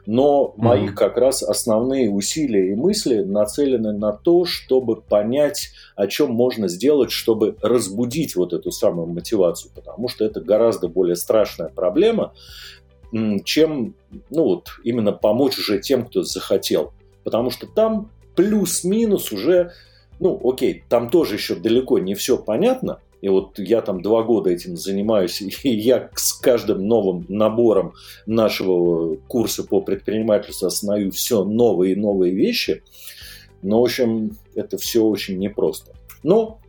Но 0.06 0.54
мои 0.58 0.88
mm-hmm. 0.88 0.94
как 0.94 1.18
раз 1.18 1.44
основные 1.44 2.10
усилия 2.10 2.72
и 2.72 2.76
мысли 2.76 3.24
нацелены 3.24 3.94
на 3.94 4.14
то, 4.14 4.46
чтобы 4.46 5.02
понять, 5.02 5.70
о 5.96 6.08
чем 6.08 6.32
можно 6.32 6.68
сделать, 6.68 7.12
чтобы 7.12 7.56
разбудить 7.62 8.36
вот 8.36 8.54
эту 8.54 8.72
самую 8.72 9.08
мотивацию, 9.08 9.72
потому 9.76 10.08
что 10.08 10.26
это 10.26 10.42
гораздо 10.42 10.88
более 10.88 11.16
страшная 11.16 11.70
проблема, 11.70 12.34
чем 13.46 13.94
ну 14.30 14.44
вот, 14.44 14.70
именно 14.84 15.12
помочь 15.12 15.60
уже 15.60 15.80
тем, 15.80 16.06
кто 16.06 16.24
захотел. 16.24 16.94
Потому 17.24 17.50
что 17.52 17.68
там 17.68 18.10
плюс-минус 18.36 19.32
уже, 19.32 19.74
ну, 20.20 20.40
окей, 20.44 20.84
там 20.90 21.10
тоже 21.10 21.36
еще 21.36 21.56
далеко 21.56 22.00
не 22.00 22.16
все 22.16 22.38
понятно. 22.38 23.00
И 23.22 23.30
вот 23.30 23.60
я 23.60 23.82
там 23.82 24.02
два 24.02 24.24
года 24.24 24.50
этим 24.50 24.76
занимаюсь, 24.76 25.42
и 25.64 25.70
я 25.70 26.10
с 26.16 26.34
каждым 26.34 26.88
новым 26.88 27.26
набором 27.30 27.94
нашего 28.26 29.16
курса 29.28 29.64
по 29.64 29.82
предпринимательству 29.82 30.68
осознаю 30.68 31.12
все 31.12 31.44
новые 31.44 31.94
и 31.94 31.96
новые 31.96 32.34
вещи. 32.34 32.84
Но, 33.62 33.82
в 33.82 33.84
общем, 33.84 34.38
это 34.56 34.78
все 34.78 35.04
очень 35.04 35.38
непросто. 35.38 35.94
Но 36.24 36.60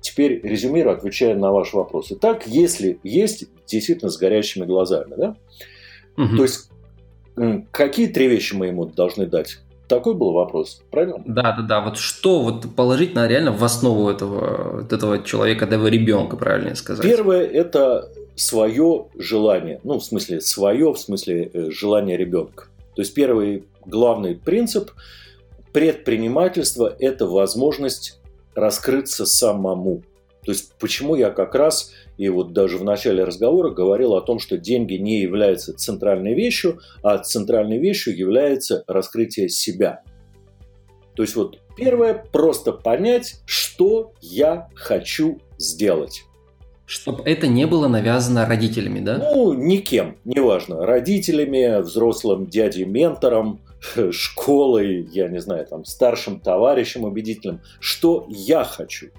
теперь 0.00 0.40
резюмирую, 0.42 0.96
отвечая 0.96 1.34
на 1.34 1.50
ваш 1.50 1.72
вопрос. 1.72 2.08
Итак, 2.10 2.46
если 2.46 3.00
есть 3.02 3.46
действительно 3.66 4.10
с 4.10 4.16
горящими 4.16 4.64
глазами, 4.64 5.14
да? 5.16 5.36
Угу. 6.16 6.36
То 6.36 6.42
есть 6.44 6.70
какие 7.72 8.06
три 8.06 8.28
вещи 8.28 8.54
мы 8.54 8.68
ему 8.68 8.86
должны 8.86 9.26
дать? 9.26 9.58
Такой 9.88 10.14
был 10.14 10.32
вопрос, 10.32 10.82
правильно? 10.90 11.22
Да, 11.24 11.52
да, 11.52 11.62
да. 11.62 11.80
Вот 11.80 11.96
что 11.96 12.42
вот 12.42 12.74
положить 12.74 13.14
на 13.14 13.28
реально 13.28 13.52
в 13.52 13.62
основу 13.62 14.08
этого, 14.08 14.80
вот 14.80 14.92
этого 14.92 15.22
человека, 15.22 15.64
этого 15.64 15.86
ребенка, 15.86 16.36
правильно 16.36 16.74
сказать? 16.74 17.06
Первое– 17.06 17.46
это 17.46 18.10
свое 18.34 19.06
желание. 19.16 19.80
Ну, 19.84 19.98
в 19.98 20.04
смысле, 20.04 20.40
свое, 20.40 20.92
в 20.92 20.98
смысле, 20.98 21.50
э, 21.52 21.70
желание 21.70 22.16
ребенка. 22.16 22.64
То 22.94 23.02
есть, 23.02 23.14
первый 23.14 23.64
главный 23.84 24.34
принцип 24.34 24.90
предпринимательства– 25.72 26.94
это 26.98 27.26
возможность 27.26 28.18
раскрыться 28.54 29.24
самому. 29.24 30.02
То 30.46 30.52
есть, 30.52 30.74
почему 30.78 31.16
я 31.16 31.30
как 31.30 31.56
раз 31.56 31.90
и 32.16 32.28
вот 32.28 32.52
даже 32.52 32.78
в 32.78 32.84
начале 32.84 33.24
разговора 33.24 33.70
говорил 33.70 34.14
о 34.14 34.22
том, 34.22 34.38
что 34.38 34.56
деньги 34.56 34.94
не 34.94 35.20
являются 35.20 35.76
центральной 35.76 36.34
вещью, 36.34 36.78
а 37.02 37.18
центральной 37.18 37.78
вещью 37.78 38.16
является 38.16 38.84
раскрытие 38.86 39.48
себя. 39.48 40.02
То 41.16 41.24
есть 41.24 41.34
вот 41.34 41.58
первое, 41.76 42.14
просто 42.14 42.70
понять, 42.70 43.40
что 43.44 44.12
я 44.20 44.68
хочу 44.76 45.40
сделать. 45.58 46.22
Чтобы 46.86 47.24
это 47.24 47.48
не 47.48 47.66
было 47.66 47.88
навязано 47.88 48.46
родителями, 48.46 49.00
да? 49.00 49.18
Ну, 49.18 49.52
никем, 49.52 50.16
неважно. 50.24 50.86
Родителями, 50.86 51.80
взрослым 51.80 52.46
дядей-ментором, 52.46 53.58
школой, 54.12 55.08
я 55.10 55.26
не 55.26 55.40
знаю, 55.40 55.66
там, 55.66 55.84
старшим 55.84 56.38
товарищем 56.38 57.02
убедительным. 57.02 57.60
Что 57.80 58.28
я 58.28 58.62
хочу– 58.62 59.08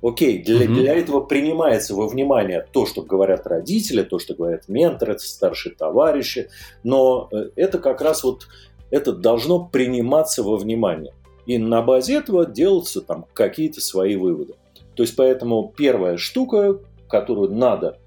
Окей, 0.00 0.42
для, 0.42 0.64
угу. 0.64 0.74
для 0.74 0.94
этого 0.94 1.20
принимается 1.20 1.94
во 1.94 2.06
внимание 2.06 2.64
то, 2.72 2.86
что 2.86 3.02
говорят 3.02 3.46
родители, 3.46 4.02
то, 4.02 4.18
что 4.18 4.34
говорят 4.34 4.68
менторы, 4.68 5.18
старшие 5.18 5.74
товарищи, 5.74 6.50
но 6.84 7.28
э, 7.32 7.50
это 7.56 7.78
как 7.78 8.00
раз 8.00 8.22
вот 8.22 8.46
это 8.90 9.12
должно 9.12 9.64
приниматься 9.64 10.42
во 10.42 10.56
внимание. 10.56 11.14
И 11.46 11.58
на 11.58 11.82
базе 11.82 12.18
этого 12.18 12.46
делаются 12.46 13.00
там 13.00 13.26
какие-то 13.32 13.80
свои 13.80 14.16
выводы. 14.16 14.54
То 14.94 15.02
есть 15.02 15.16
поэтому 15.16 15.72
первая 15.76 16.16
штука, 16.16 16.78
которую 17.08 17.52
надо 17.54 17.98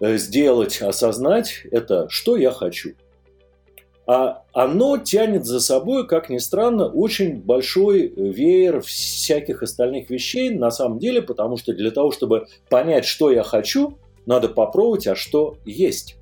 э, 0.00 0.18
сделать, 0.18 0.82
осознать, 0.82 1.62
это 1.70 2.08
что 2.10 2.36
я 2.36 2.50
хочу 2.50 2.90
а 4.08 4.44
оно 4.54 4.96
тянет 4.96 5.44
за 5.44 5.60
собой, 5.60 6.06
как 6.06 6.30
ни 6.30 6.38
странно, 6.38 6.86
очень 6.86 7.42
большой 7.42 8.08
веер 8.08 8.80
всяких 8.80 9.62
остальных 9.62 10.08
вещей 10.08 10.48
на 10.48 10.70
самом 10.70 10.98
деле, 10.98 11.20
потому 11.20 11.58
что 11.58 11.74
для 11.74 11.90
того, 11.90 12.10
чтобы 12.10 12.46
понять, 12.70 13.04
что 13.04 13.30
я 13.30 13.42
хочу, 13.42 13.98
надо 14.24 14.48
попробовать, 14.48 15.06
а 15.06 15.14
что 15.14 15.58
есть. 15.66 16.16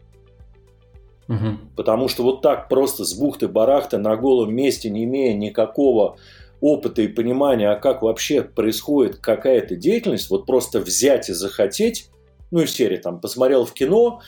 Угу. 1.28 1.58
Потому 1.76 2.08
что 2.08 2.24
вот 2.24 2.42
так 2.42 2.68
просто 2.68 3.04
с 3.04 3.16
бухты-барахта 3.16 3.98
на 3.98 4.16
голом 4.16 4.52
месте, 4.52 4.90
не 4.90 5.04
имея 5.04 5.34
никакого 5.34 6.16
опыта 6.60 7.02
и 7.02 7.08
понимания, 7.08 7.70
а 7.70 7.76
как 7.76 8.02
вообще 8.02 8.42
происходит 8.42 9.18
какая-то 9.18 9.76
деятельность, 9.76 10.28
вот 10.28 10.44
просто 10.44 10.80
взять 10.80 11.28
и 11.28 11.34
захотеть, 11.34 12.10
ну 12.50 12.62
и 12.62 12.66
серии 12.66 12.96
там 12.96 13.20
посмотрел 13.20 13.64
в 13.64 13.72
кино, 13.72 14.22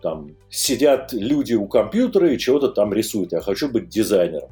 там 0.00 0.36
сидят 0.48 1.12
люди 1.12 1.54
у 1.54 1.66
компьютера 1.66 2.32
и 2.32 2.38
чего-то 2.38 2.68
там 2.68 2.92
рисуют. 2.92 3.32
Я 3.32 3.40
хочу 3.40 3.70
быть 3.70 3.88
дизайнером. 3.88 4.50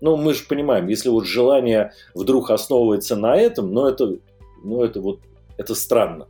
Ну, 0.00 0.16
мы 0.16 0.34
же 0.34 0.44
понимаем, 0.44 0.86
если 0.88 1.08
вот 1.08 1.26
желание 1.26 1.92
вдруг 2.14 2.50
основывается 2.50 3.16
на 3.16 3.36
этом, 3.36 3.72
но 3.72 3.88
это, 3.88 4.16
ну, 4.64 4.82
это 4.82 5.00
вот, 5.00 5.20
это 5.56 5.74
странно. 5.74 6.26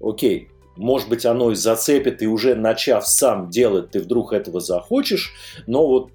Окей, 0.00 0.48
может 0.76 1.08
быть, 1.08 1.24
оно 1.24 1.52
и 1.52 1.54
зацепит, 1.54 2.22
и 2.22 2.26
уже 2.26 2.54
начав 2.54 3.06
сам 3.06 3.50
делать, 3.50 3.90
ты 3.90 4.00
вдруг 4.00 4.32
этого 4.32 4.60
захочешь, 4.60 5.32
но 5.66 5.86
вот 5.86 6.10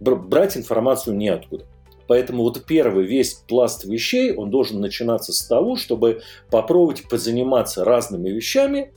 брать 0.00 0.56
информацию 0.56 1.16
неоткуда. 1.16 1.66
Поэтому 2.06 2.42
вот 2.42 2.64
первый 2.64 3.04
весь 3.04 3.34
пласт 3.34 3.84
вещей, 3.84 4.32
он 4.32 4.50
должен 4.50 4.80
начинаться 4.80 5.32
с 5.32 5.46
того, 5.46 5.76
чтобы 5.76 6.22
попробовать 6.50 7.08
позаниматься 7.08 7.84
разными 7.84 8.30
вещами, 8.30 8.92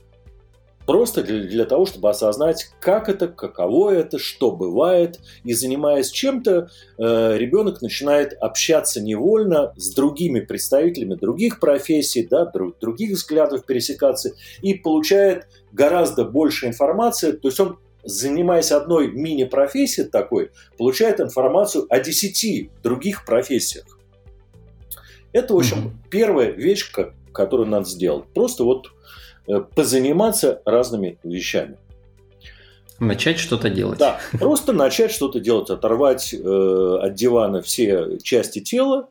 Просто 0.86 1.22
для, 1.22 1.44
для 1.44 1.64
того, 1.64 1.86
чтобы 1.86 2.10
осознать, 2.10 2.70
как 2.80 3.08
это, 3.08 3.28
каково 3.28 3.90
это, 3.90 4.18
что 4.18 4.50
бывает. 4.50 5.20
И 5.44 5.54
занимаясь 5.54 6.10
чем-то, 6.10 6.68
э, 6.98 7.38
ребенок 7.38 7.82
начинает 7.82 8.32
общаться 8.34 9.00
невольно 9.00 9.72
с 9.76 9.94
другими 9.94 10.40
представителями 10.40 11.14
других 11.14 11.60
профессий, 11.60 12.26
да, 12.28 12.46
друг, 12.46 12.78
других 12.80 13.12
взглядов 13.12 13.64
пересекаться, 13.64 14.32
и 14.60 14.74
получает 14.74 15.46
гораздо 15.72 16.24
больше 16.24 16.66
информации. 16.66 17.32
То 17.32 17.48
есть 17.48 17.60
он, 17.60 17.78
занимаясь 18.02 18.72
одной 18.72 19.08
мини-профессией 19.12 20.08
такой, 20.08 20.50
получает 20.76 21.20
информацию 21.20 21.86
о 21.88 22.00
десяти 22.00 22.70
других 22.82 23.24
профессиях. 23.24 23.86
Это, 25.32 25.54
в 25.54 25.58
общем, 25.58 25.98
первая 26.10 26.50
вещь, 26.50 26.92
которую 27.32 27.68
надо 27.68 27.88
сделать. 27.88 28.24
Просто 28.34 28.64
вот 28.64 28.88
позаниматься 29.74 30.62
разными 30.64 31.18
вещами. 31.22 31.76
Начать 32.98 33.38
что-то 33.38 33.68
делать. 33.68 33.98
Да, 33.98 34.20
просто 34.38 34.72
начать 34.72 35.10
что-то 35.10 35.40
делать, 35.40 35.70
оторвать 35.70 36.32
э, 36.32 36.98
от 37.02 37.14
дивана 37.14 37.60
все 37.60 38.18
части 38.22 38.60
тела, 38.60 39.08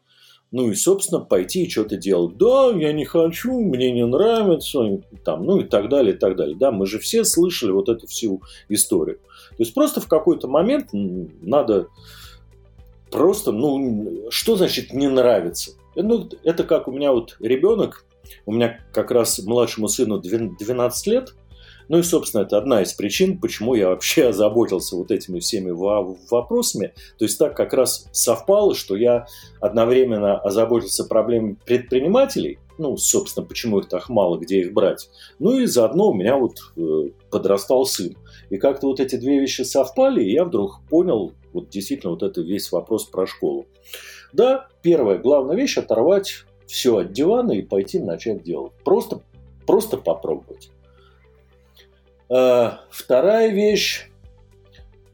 ну 0.51 0.69
и, 0.69 0.75
собственно, 0.75 1.19
пойти 1.19 1.65
и 1.65 1.69
что-то 1.69 1.97
делать. 1.97 2.37
Да, 2.37 2.71
я 2.73 2.93
не 2.93 3.05
хочу, 3.05 3.59
мне 3.59 3.91
не 3.91 4.05
нравится, 4.05 5.01
там, 5.25 5.45
ну 5.45 5.59
и 5.59 5.63
так 5.63 5.89
далее, 5.89 6.13
и 6.13 6.17
так 6.17 6.35
далее. 6.35 6.55
Да, 6.57 6.71
мы 6.71 6.85
же 6.85 6.99
все 6.99 7.23
слышали 7.25 7.71
вот 7.71 7.89
эту 7.89 8.07
всю 8.07 8.41
историю. 8.69 9.19
То 9.49 9.55
есть 9.59 9.73
просто 9.73 9.99
в 9.99 10.07
какой-то 10.07 10.47
момент 10.47 10.89
надо 10.93 11.87
просто, 13.09 13.51
ну, 13.51 14.27
что 14.29 14.55
значит 14.55 14.93
не 14.93 15.07
нравится? 15.07 15.71
Ну, 15.95 16.29
это 16.43 16.63
как 16.63 16.87
у 16.87 16.91
меня 16.91 17.11
вот 17.11 17.35
ребенок, 17.39 18.05
у 18.45 18.53
меня 18.53 18.79
как 18.93 19.11
раз 19.11 19.39
младшему 19.39 19.87
сыну 19.87 20.19
12 20.19 21.07
лет, 21.07 21.33
ну 21.91 21.97
и, 21.97 22.03
собственно, 22.03 22.43
это 22.43 22.57
одна 22.57 22.81
из 22.81 22.93
причин, 22.93 23.37
почему 23.37 23.75
я 23.75 23.89
вообще 23.89 24.27
озаботился 24.29 24.95
вот 24.95 25.11
этими 25.11 25.39
всеми 25.39 25.71
вопросами. 25.71 26.93
То 27.17 27.25
есть 27.25 27.37
так 27.37 27.55
как 27.55 27.73
раз 27.73 28.07
совпало, 28.13 28.75
что 28.75 28.95
я 28.95 29.25
одновременно 29.59 30.37
озаботился 30.37 31.03
проблемами 31.03 31.57
предпринимателей, 31.65 32.59
ну, 32.77 32.95
собственно, 32.97 33.45
почему 33.45 33.79
их 33.79 33.89
так 33.89 34.07
мало, 34.07 34.37
где 34.37 34.61
их 34.61 34.73
брать. 34.73 35.09
Ну 35.37 35.59
и 35.59 35.65
заодно 35.65 36.11
у 36.11 36.13
меня 36.13 36.37
вот 36.37 36.59
э, 36.77 37.09
подрастал 37.29 37.85
сын. 37.85 38.15
И 38.49 38.57
как-то 38.57 38.87
вот 38.87 38.99
эти 38.99 39.17
две 39.17 39.39
вещи 39.39 39.61
совпали, 39.63 40.23
и 40.23 40.31
я 40.31 40.45
вдруг 40.45 40.79
понял, 40.89 41.33
вот 41.53 41.69
действительно, 41.69 42.11
вот 42.11 42.23
это 42.23 42.41
весь 42.41 42.71
вопрос 42.71 43.03
про 43.03 43.27
школу. 43.27 43.65
Да, 44.33 44.67
первая 44.81 45.17
главная 45.17 45.55
вещь– 45.57 45.77
оторвать 45.77 46.45
все 46.71 46.99
от 46.99 47.11
дивана 47.11 47.51
и 47.51 47.61
пойти 47.61 47.99
начать 47.99 48.43
делать. 48.43 48.71
Просто, 48.85 49.19
просто 49.67 49.97
попробовать. 49.97 50.71
А, 52.29 52.79
вторая 52.89 53.49
вещь, 53.51 54.09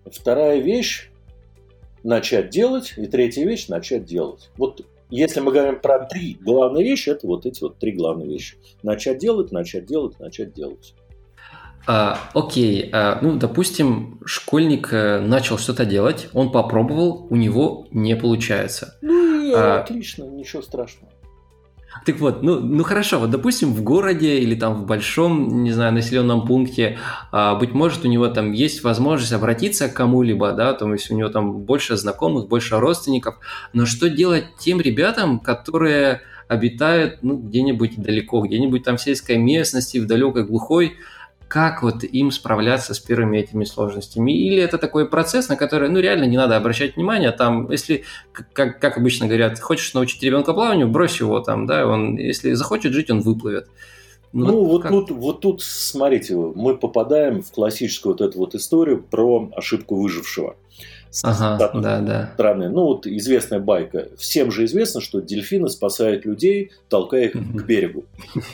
вторая 0.06 0.60
вещь– 0.60 1.10
начать 2.04 2.52
делать, 2.52 2.94
и 2.96 3.08
третья 3.08 3.44
вещь– 3.44 3.68
начать 3.70 4.06
делать. 4.06 4.52
Вот 4.56 4.86
если 5.10 5.40
мы 5.40 5.52
говорим 5.52 5.80
про 5.80 6.06
три 6.06 6.38
главные 6.40 6.84
вещи, 6.84 7.10
это 7.10 7.26
вот 7.26 7.48
эти 7.48 7.64
вот 7.64 7.80
три 7.80 7.92
главные 7.94 8.30
вещи. 8.30 8.58
Начать 8.84 9.18
делать, 9.18 9.52
начать 9.52 9.88
делать, 9.88 10.20
начать 10.20 10.54
делать. 10.54 10.94
А, 11.88 12.20
окей, 12.36 12.92
а, 12.94 13.18
ну, 13.24 13.36
допустим, 13.38 14.20
школьник 14.26 14.90
э, 14.92 15.22
начал 15.22 15.58
что-то 15.58 15.86
делать, 15.86 16.28
он 16.34 16.52
попробовал, 16.52 17.26
у 17.32 17.36
него 17.36 17.88
не 17.92 18.16
получается. 18.16 18.96
Ну, 19.02 19.56
а, 19.56 19.80
отлично, 19.82 20.26
ничего 20.26 20.62
страшного. 20.62 21.12
Так 22.06 22.20
вот, 22.20 22.44
ну, 22.44 22.60
ну 22.60 22.84
хорошо, 22.84 23.20
вот 23.20 23.30
допустим 23.30 23.74
в 23.74 23.84
городе 23.84 24.40
или 24.40 24.56
там 24.56 24.76
в 24.76 24.86
большом, 24.86 25.64
не 25.64 25.72
знаю, 25.72 25.94
населенном 25.94 26.46
пункте, 26.46 26.98
а, 27.32 27.56
быть 27.56 27.74
может 27.74 28.06
у 28.06 28.08
него 28.08 28.28
там 28.28 28.52
есть 28.52 28.84
возможность 28.84 29.34
обратиться 29.34 29.90
к 29.90 29.94
кому-либо, 29.94 30.52
да, 30.52 30.74
то 30.74 30.92
есть 30.92 31.12
у 31.12 31.16
него 31.16 31.30
там 31.30 31.60
больше 31.60 31.98
знакомых, 31.98 32.48
больше 32.48 32.78
родственников, 32.78 33.36
но 33.74 33.86
что 33.86 34.10
делать 34.10 34.46
тем 34.60 34.82
ребятам, 34.82 35.40
которые 35.40 36.22
обитают 36.48 37.20
ну, 37.22 37.38
где-нибудь 37.38 38.02
далеко, 38.02 38.42
где-нибудь 38.42 38.84
там 38.84 38.98
в 38.98 39.02
сельской 39.02 39.38
местности, 39.38 39.98
в 39.98 40.08
далекой 40.08 40.46
глухой, 40.46 40.98
как 41.48 41.82
вот 41.82 42.04
им 42.04 42.32
справляться 42.32 42.94
с 42.94 43.00
первыми 43.00 43.38
этими 43.38 43.64
сложностями? 43.64 44.32
Или 44.32 44.62
это 44.62 44.78
такой 44.78 45.08
процесс, 45.08 45.50
на 45.50 45.56
который, 45.56 45.90
ну, 45.90 46.00
реально 46.00 46.26
не 46.26 46.38
надо 46.38 46.58
обращать 46.58 46.96
внимание, 46.96 47.32
там, 47.32 47.72
если, 47.72 48.04
как, 48.32 48.80
как 48.80 48.98
обычно 48.98 49.28
говорят, 49.28 49.60
хочешь 49.60 49.94
научить 49.94 50.22
ребенка 50.24 50.54
плаванию, 50.54 50.88
брось 50.88 51.20
его 51.20 51.40
там, 51.40 51.66
да, 51.66 51.88
он, 51.88 52.18
если 52.18 52.54
захочет 52.54 52.94
жить, 52.94 53.10
он 53.10 53.22
выплывет. 53.22 53.68
Ну, 54.34 54.46
ну 54.46 54.66
вот, 54.66 54.84
как... 54.84 54.92
тут, 54.92 55.12
вот 55.12 55.42
тут, 55.42 55.62
смотрите, 55.62 56.36
мы 56.36 56.78
попадаем 56.78 57.42
в 57.42 57.52
классическую 57.52 58.14
вот 58.14 58.22
эту 58.22 58.40
вот 58.40 58.56
историю 58.56 59.02
про 59.02 59.50
ошибку 59.56 59.96
выжившего. 59.96 60.58
Ага, 61.24 61.72
да, 61.74 62.02
да. 62.02 62.32
Странная. 62.34 62.70
Ну, 62.70 62.84
вот 62.84 63.08
известная 63.08 63.60
байка. 63.60 64.10
Всем 64.18 64.52
же 64.52 64.66
известно, 64.66 65.02
что 65.02 65.22
дельфины 65.22 65.70
спасают 65.70 66.26
людей, 66.26 66.72
толкая 66.90 67.26
их 67.26 67.32
к 67.32 67.66
берегу. 67.66 68.06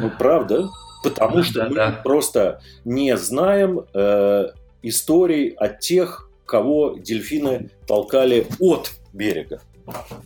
Ну, 0.00 0.12
правда? 0.16 0.68
Потому 1.02 1.42
что 1.42 1.60
да, 1.60 1.68
мы 1.68 1.74
да. 1.74 2.00
просто 2.02 2.60
не 2.84 3.16
знаем 3.16 3.84
э, 3.94 4.48
историй 4.82 5.50
от 5.50 5.80
тех, 5.80 6.30
кого 6.44 6.96
дельфины 6.98 7.70
толкали 7.86 8.46
от 8.58 8.92
берега. 9.12 9.60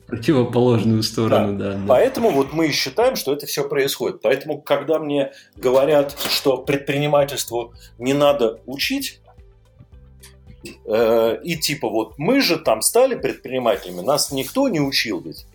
Противоположную 0.07 1.03
сторону, 1.03 1.57
да. 1.57 1.73
да, 1.73 1.77
да. 1.77 1.85
Поэтому 1.87 2.31
вот 2.31 2.53
мы 2.53 2.67
и 2.69 2.73
считаем, 2.73 3.17
что 3.17 3.33
это 3.33 3.47
все 3.47 3.69
происходит. 3.69 4.21
Поэтому, 4.21 4.61
когда 4.61 4.99
мне 4.99 5.33
говорят, 5.57 6.17
что 6.31 6.59
предпринимательству 6.59 7.73
не 7.99 8.13
надо 8.13 8.61
учить, 8.67 9.21
э, 10.85 11.39
и 11.45 11.57
типа 11.57 11.89
вот 11.89 12.15
мы 12.19 12.41
же 12.41 12.59
там 12.59 12.83
стали 12.83 13.15
предпринимателями, 13.15 14.01
нас 14.01 14.33
никто 14.33 14.69
не 14.69 14.81
учил 14.81 15.21
ведь. 15.21 15.47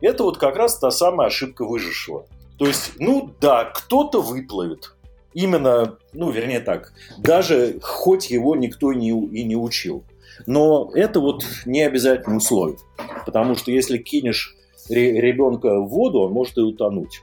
Это 0.00 0.22
вот 0.22 0.38
как 0.38 0.56
раз 0.56 0.78
та 0.78 0.90
самая 0.90 1.28
ошибка 1.28 1.64
выжившего. 1.64 2.26
То 2.58 2.66
есть, 2.66 2.92
ну 2.98 3.32
да, 3.40 3.64
кто-то 3.64 4.20
выплывет. 4.20 4.94
Именно, 5.32 5.98
ну, 6.12 6.30
вернее 6.30 6.60
так, 6.60 6.92
даже 7.18 7.78
хоть 7.80 8.30
его 8.30 8.56
никто 8.56 8.92
не, 8.92 9.10
и 9.10 9.44
не 9.44 9.56
учил. 9.56 10.04
Но 10.46 10.90
это 10.94 11.20
вот 11.20 11.44
не 11.66 11.82
обязательно 11.82 12.36
условие. 12.36 12.78
Потому 13.24 13.54
что 13.54 13.70
если 13.70 13.98
кинешь 13.98 14.56
ребенка 14.88 15.80
в 15.80 15.88
воду, 15.88 16.20
он 16.20 16.32
может 16.32 16.56
и 16.56 16.62
утонуть. 16.62 17.22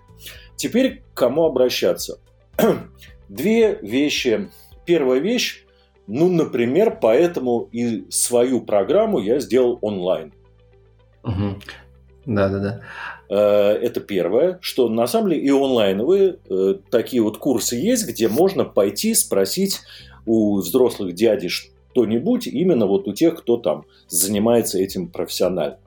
Теперь 0.56 1.02
к 1.14 1.18
кому 1.18 1.46
обращаться? 1.46 2.20
Две 3.30 3.76
вещи. 3.82 4.50
Первая 4.86 5.20
вещь, 5.20 5.66
ну, 6.08 6.30
например, 6.30 7.00
поэтому 7.02 7.68
и 7.72 8.10
свою 8.12 8.62
программу 8.62 9.20
я 9.20 9.40
сделал 9.40 9.80
онлайн. 9.82 10.32
Да, 12.26 12.50
да, 12.50 12.60
да. 12.60 12.82
Э, 13.30 13.72
это 13.72 14.02
первое, 14.02 14.60
что 14.62 14.90
на 14.90 15.08
самом 15.08 15.32
деле 15.32 15.42
и 15.44 15.50
онлайновые 15.50 16.38
э, 16.50 16.76
такие 16.90 17.22
вот 17.22 17.38
курсы 17.38 17.76
есть, 17.76 18.08
где 18.08 18.28
можно 18.28 18.66
пойти 18.66 19.14
спросить 19.14 19.82
у 20.26 20.58
взрослых 20.58 21.14
дядей 21.14 21.50
что-нибудь, 21.50 22.48
именно 22.48 22.86
вот 22.86 23.08
у 23.08 23.14
тех, 23.14 23.36
кто 23.36 23.58
там 23.58 23.86
занимается 24.08 24.80
этим 24.80 25.10
профессионально. 25.10 25.80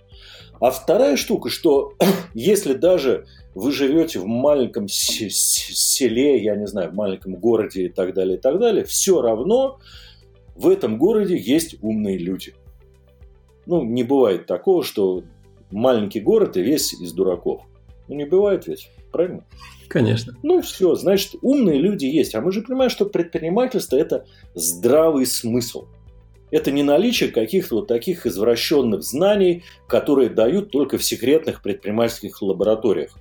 А 0.60 0.70
вторая 0.70 1.16
штука, 1.16 1.48
что 1.50 1.94
если 2.34 2.74
даже 2.74 3.26
вы 3.54 3.72
живете 3.72 4.18
в 4.18 4.26
маленьком 4.26 4.88
селе, 4.88 6.42
я 6.42 6.56
не 6.56 6.66
знаю, 6.66 6.90
в 6.90 6.94
маленьком 6.94 7.36
городе 7.36 7.84
и 7.84 7.88
так 7.88 8.14
далее, 8.14 8.36
и 8.36 8.40
так 8.40 8.58
далее, 8.58 8.84
все 8.84 9.20
равно 9.20 9.78
в 10.56 10.68
этом 10.68 10.98
городе 10.98 11.36
есть 11.36 11.76
умные 11.82 12.18
люди. 12.18 12.54
Ну, 13.66 13.82
не 13.84 14.02
бывает 14.02 14.46
такого, 14.46 14.82
что 14.82 15.22
маленький 15.70 16.20
город 16.20 16.56
и 16.56 16.62
весь 16.62 16.92
из 16.94 17.12
дураков. 17.12 17.62
Ну, 18.08 18.14
не 18.14 18.24
бывает 18.24 18.66
ведь, 18.66 18.90
правильно? 19.12 19.44
Конечно. 19.88 20.34
Ну, 20.42 20.60
все, 20.62 20.94
значит, 20.94 21.34
умные 21.42 21.78
люди 21.78 22.06
есть. 22.06 22.34
А 22.34 22.40
мы 22.40 22.52
же 22.52 22.62
понимаем, 22.62 22.90
что 22.90 23.06
предпринимательство– 23.06 23.96
это 23.98 24.26
здравый 24.54 25.26
смысл. 25.26 25.86
Это 26.50 26.70
не 26.70 26.82
наличие 26.82 27.30
каких-то 27.30 27.76
вот 27.76 27.88
таких 27.88 28.26
извращенных 28.26 29.02
знаний, 29.02 29.64
которые 29.86 30.30
дают 30.30 30.70
только 30.70 30.96
в 30.96 31.04
секретных 31.04 31.62
предпринимательских 31.62 32.40
лабораториях. 32.40 33.18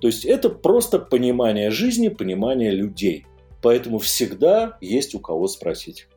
То 0.00 0.06
есть 0.08 0.24
это 0.24 0.48
просто 0.48 0.98
понимание 0.98 1.70
жизни, 1.70 2.08
понимание 2.08 2.70
людей. 2.70 3.26
Поэтому 3.60 3.98
всегда 3.98 4.78
есть 4.80 5.14
у 5.14 5.20
кого 5.20 5.46
спросить. 5.46 6.08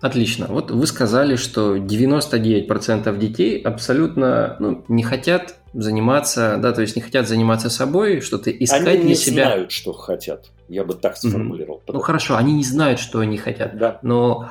Отлично. 0.00 0.46
Вот 0.48 0.70
вы 0.70 0.86
сказали, 0.86 1.36
что 1.36 1.76
99% 1.76 3.18
детей 3.18 3.60
абсолютно 3.60 4.56
ну, 4.60 4.84
не 4.88 5.02
хотят 5.02 5.56
заниматься, 5.72 6.58
да, 6.58 6.72
то 6.72 6.82
есть 6.82 6.96
не 6.96 7.02
хотят 7.02 7.28
заниматься 7.28 7.70
собой, 7.70 8.20
что-то 8.20 8.50
искать 8.50 8.86
они 8.86 9.02
для 9.06 9.14
себя. 9.14 9.42
Они 9.42 9.50
не 9.50 9.52
знают, 9.54 9.72
что 9.72 9.92
хотят. 9.92 10.50
Я 10.68 10.84
бы 10.84 10.94
так 10.94 11.16
сформулировал. 11.16 11.82
Mm-hmm. 11.86 11.92
Ну 11.92 12.00
хорошо, 12.00 12.36
они 12.36 12.54
не 12.54 12.64
знают, 12.64 13.00
что 13.00 13.20
они 13.20 13.38
хотят. 13.38 13.76
Да. 13.78 13.98
Но 14.02 14.50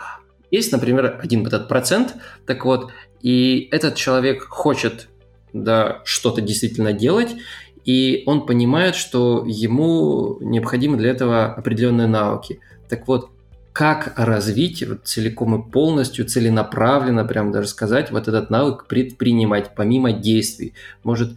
есть, 0.51 0.71
например, 0.71 1.19
один 1.21 1.45
этот 1.45 1.67
процент, 1.67 2.15
так 2.45 2.65
вот, 2.65 2.91
и 3.21 3.67
этот 3.71 3.95
человек 3.95 4.43
хочет 4.43 5.09
да, 5.53 6.01
что-то 6.05 6.41
действительно 6.41 6.93
делать, 6.93 7.35
и 7.85 8.23
он 8.25 8.45
понимает, 8.45 8.95
что 8.95 9.43
ему 9.47 10.37
необходимы 10.41 10.97
для 10.97 11.11
этого 11.11 11.53
определенные 11.53 12.07
навыки. 12.07 12.59
Так 12.89 13.07
вот, 13.07 13.29
как 13.75 14.13
развить 14.15 14.87
вот 14.87 15.01
целиком 15.03 15.61
и 15.61 15.69
полностью, 15.69 16.25
целенаправленно, 16.25 17.25
прям 17.25 17.51
даже 17.51 17.67
сказать, 17.67 18.09
вот 18.09 18.29
этот 18.29 18.49
навык 18.49 18.85
предпринимать, 18.87 19.71
помимо 19.75 20.13
действий. 20.13 20.73
Может, 21.03 21.31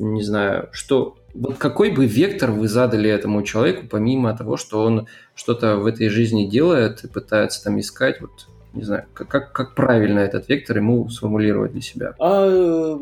не 0.00 0.24
знаю, 0.24 0.68
что 0.72 1.16
вот 1.32 1.58
какой 1.58 1.92
бы 1.92 2.06
вектор 2.06 2.50
вы 2.50 2.66
задали 2.66 3.08
этому 3.08 3.44
человеку, 3.44 3.86
помимо 3.88 4.36
того, 4.36 4.56
что 4.56 4.82
он 4.82 5.06
что-то 5.36 5.76
в 5.76 5.86
этой 5.86 6.08
жизни 6.08 6.46
делает 6.46 7.04
и 7.04 7.08
пытается 7.08 7.62
там 7.62 7.78
искать, 7.78 8.20
вот, 8.20 8.48
не 8.72 8.82
знаю, 8.82 9.04
как, 9.14 9.52
как 9.52 9.76
правильно 9.76 10.18
этот 10.18 10.48
вектор 10.48 10.78
ему 10.78 11.08
сформулировать 11.08 11.70
для 11.70 11.82
себя? 11.82 12.14
А 12.18 12.98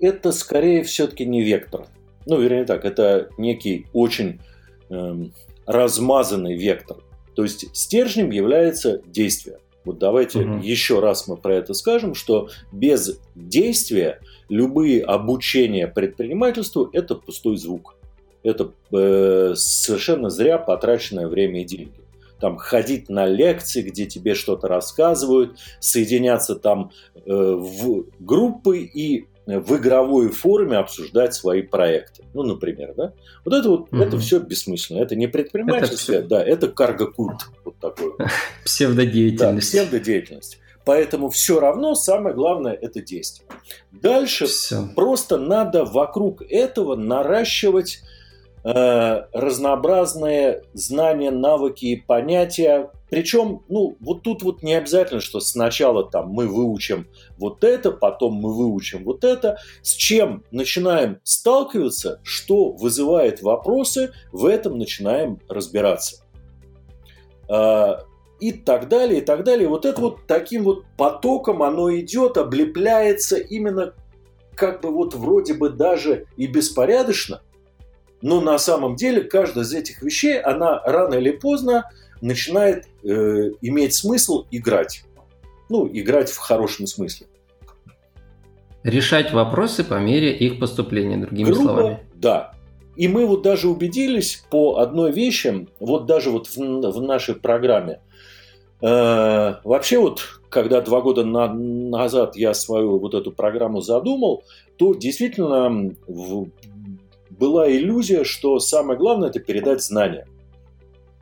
это 0.00 0.32
скорее 0.32 0.82
все-таки 0.82 1.26
не 1.26 1.44
вектор. 1.44 1.84
Ну, 2.24 2.40
вернее 2.40 2.64
так, 2.64 2.86
это 2.86 3.28
некий 3.36 3.86
очень 3.92 4.40
эм, 4.88 5.34
размазанный 5.66 6.56
вектор. 6.56 6.96
То 7.38 7.44
есть 7.44 7.66
стержнем 7.72 8.32
является 8.32 9.00
действие. 9.06 9.58
Вот 9.84 10.00
давайте 10.00 10.40
угу. 10.40 10.58
еще 10.60 10.98
раз 10.98 11.28
мы 11.28 11.36
про 11.36 11.54
это 11.54 11.72
скажем, 11.72 12.16
что 12.16 12.48
без 12.72 13.20
действия 13.36 14.18
любые 14.48 15.04
обучения 15.04 15.86
предпринимательству– 15.86 16.90
это 16.92 17.14
пустой 17.14 17.56
звук. 17.56 17.94
Это 18.42 18.72
э, 18.92 19.52
совершенно 19.54 20.30
зря 20.30 20.58
потраченное 20.58 21.28
время 21.28 21.60
и 21.60 21.64
деньги 21.64 21.92
там 22.40 22.56
ходить 22.56 23.08
на 23.08 23.26
лекции, 23.26 23.82
где 23.82 24.06
тебе 24.06 24.34
что-то 24.34 24.68
рассказывают, 24.68 25.58
соединяться 25.80 26.56
там 26.56 26.90
э, 27.14 27.20
в 27.26 28.04
группы 28.18 28.78
и 28.78 29.26
в 29.56 29.76
игровой 29.76 30.30
форме 30.30 30.76
обсуждать 30.76 31.34
свои 31.34 31.62
проекты. 31.62 32.24
Ну, 32.34 32.42
например, 32.42 32.94
да? 32.94 33.12
Вот 33.44 33.54
это 33.54 33.68
вот, 33.70 33.88
mm-hmm. 33.88 34.04
это 34.04 34.18
все 34.18 34.40
бессмысленно. 34.40 35.00
Это 35.00 35.16
не 35.16 35.26
предпринимательство, 35.26 36.12
это 36.12 36.28
да, 36.28 36.44
это 36.44 36.68
карго-культ. 36.68 37.46
Вот 37.64 37.78
такой. 37.78 38.12
Псевдодеятельность. 38.64 39.72
Да, 39.72 39.80
псевдодеятельность. 39.80 40.58
Поэтому 40.84 41.28
все 41.30 41.60
равно 41.60 41.94
самое 41.94 42.34
главное 42.34 42.72
это 42.72 43.00
действие. 43.00 43.48
Дальше 43.90 44.46
все. 44.46 44.88
просто 44.94 45.36
надо 45.38 45.84
вокруг 45.84 46.42
этого 46.42 46.94
наращивать 46.96 48.00
разнообразные 48.72 50.62
знания, 50.74 51.30
навыки 51.30 51.86
и 51.86 51.96
понятия. 51.96 52.90
Причем, 53.08 53.62
ну, 53.68 53.96
вот 54.00 54.22
тут 54.22 54.42
вот 54.42 54.62
не 54.62 54.74
обязательно, 54.74 55.20
что 55.20 55.40
сначала 55.40 56.04
там 56.04 56.28
мы 56.28 56.46
выучим 56.46 57.06
вот 57.38 57.64
это, 57.64 57.92
потом 57.92 58.34
мы 58.34 58.54
выучим 58.54 59.04
вот 59.04 59.24
это. 59.24 59.58
С 59.82 59.92
чем 59.92 60.44
начинаем 60.50 61.18
сталкиваться, 61.22 62.20
что 62.22 62.72
вызывает 62.72 63.42
вопросы, 63.42 64.12
в 64.32 64.44
этом 64.44 64.76
начинаем 64.76 65.40
разбираться. 65.48 66.24
Э, 67.48 67.98
и 68.40 68.52
так 68.52 68.88
далее, 68.88 69.20
и 69.20 69.24
так 69.24 69.44
далее. 69.44 69.68
Вот 69.68 69.84
это 69.84 70.00
вот 70.00 70.26
таким 70.26 70.64
вот 70.64 70.84
потоком 70.96 71.62
оно 71.62 71.94
идет, 71.96 72.36
облепляется 72.36 73.36
именно 73.36 73.94
как 74.54 74.82
бы 74.82 74.90
вот 74.90 75.14
вроде 75.14 75.54
бы 75.54 75.70
даже 75.70 76.26
и 76.36 76.46
беспорядочно, 76.46 77.42
но 78.22 78.40
на 78.40 78.58
самом 78.58 78.96
деле 78.96 79.22
каждая 79.22 79.64
из 79.64 79.72
этих 79.72 80.02
вещей, 80.02 80.40
она 80.40 80.82
рано 80.84 81.14
или 81.14 81.30
поздно 81.30 81.90
начинает 82.20 82.86
э, 83.04 83.08
иметь 83.60 83.94
смысл 83.94 84.46
играть. 84.50 85.04
Ну, 85.68 85.88
играть 85.92 86.30
в 86.30 86.38
хорошем 86.38 86.86
смысле. 86.86 87.26
Решать 88.82 89.32
вопросы 89.32 89.84
по 89.84 89.98
мере 89.98 90.32
их 90.36 90.58
поступления, 90.58 91.18
другими 91.18 91.46
Грубо, 91.50 91.62
словами. 91.62 92.00
Да. 92.14 92.52
И 92.96 93.06
мы 93.06 93.26
вот 93.26 93.42
даже 93.42 93.68
убедились 93.68 94.44
по 94.50 94.78
одной 94.78 95.12
вещи, 95.12 95.68
вот 95.78 96.06
даже 96.06 96.30
вот 96.30 96.46
в, 96.48 96.56
в 96.56 97.02
нашей 97.02 97.34
программе. 97.34 98.00
Э, 98.80 99.54
вообще 99.62 99.98
вот, 99.98 100.40
когда 100.48 100.80
два 100.80 101.00
года 101.00 101.24
на, 101.24 101.52
назад 101.52 102.36
я 102.36 102.54
свою 102.54 102.98
вот 102.98 103.14
эту 103.14 103.30
программу 103.30 103.80
задумал, 103.80 104.44
то 104.76 104.94
действительно 104.94 105.92
в, 106.06 106.48
была 107.38 107.70
иллюзия, 107.70 108.24
что 108.24 108.58
самое 108.58 108.98
главное 108.98 109.28
это 109.28 109.40
передать 109.40 109.82
знания. 109.82 110.26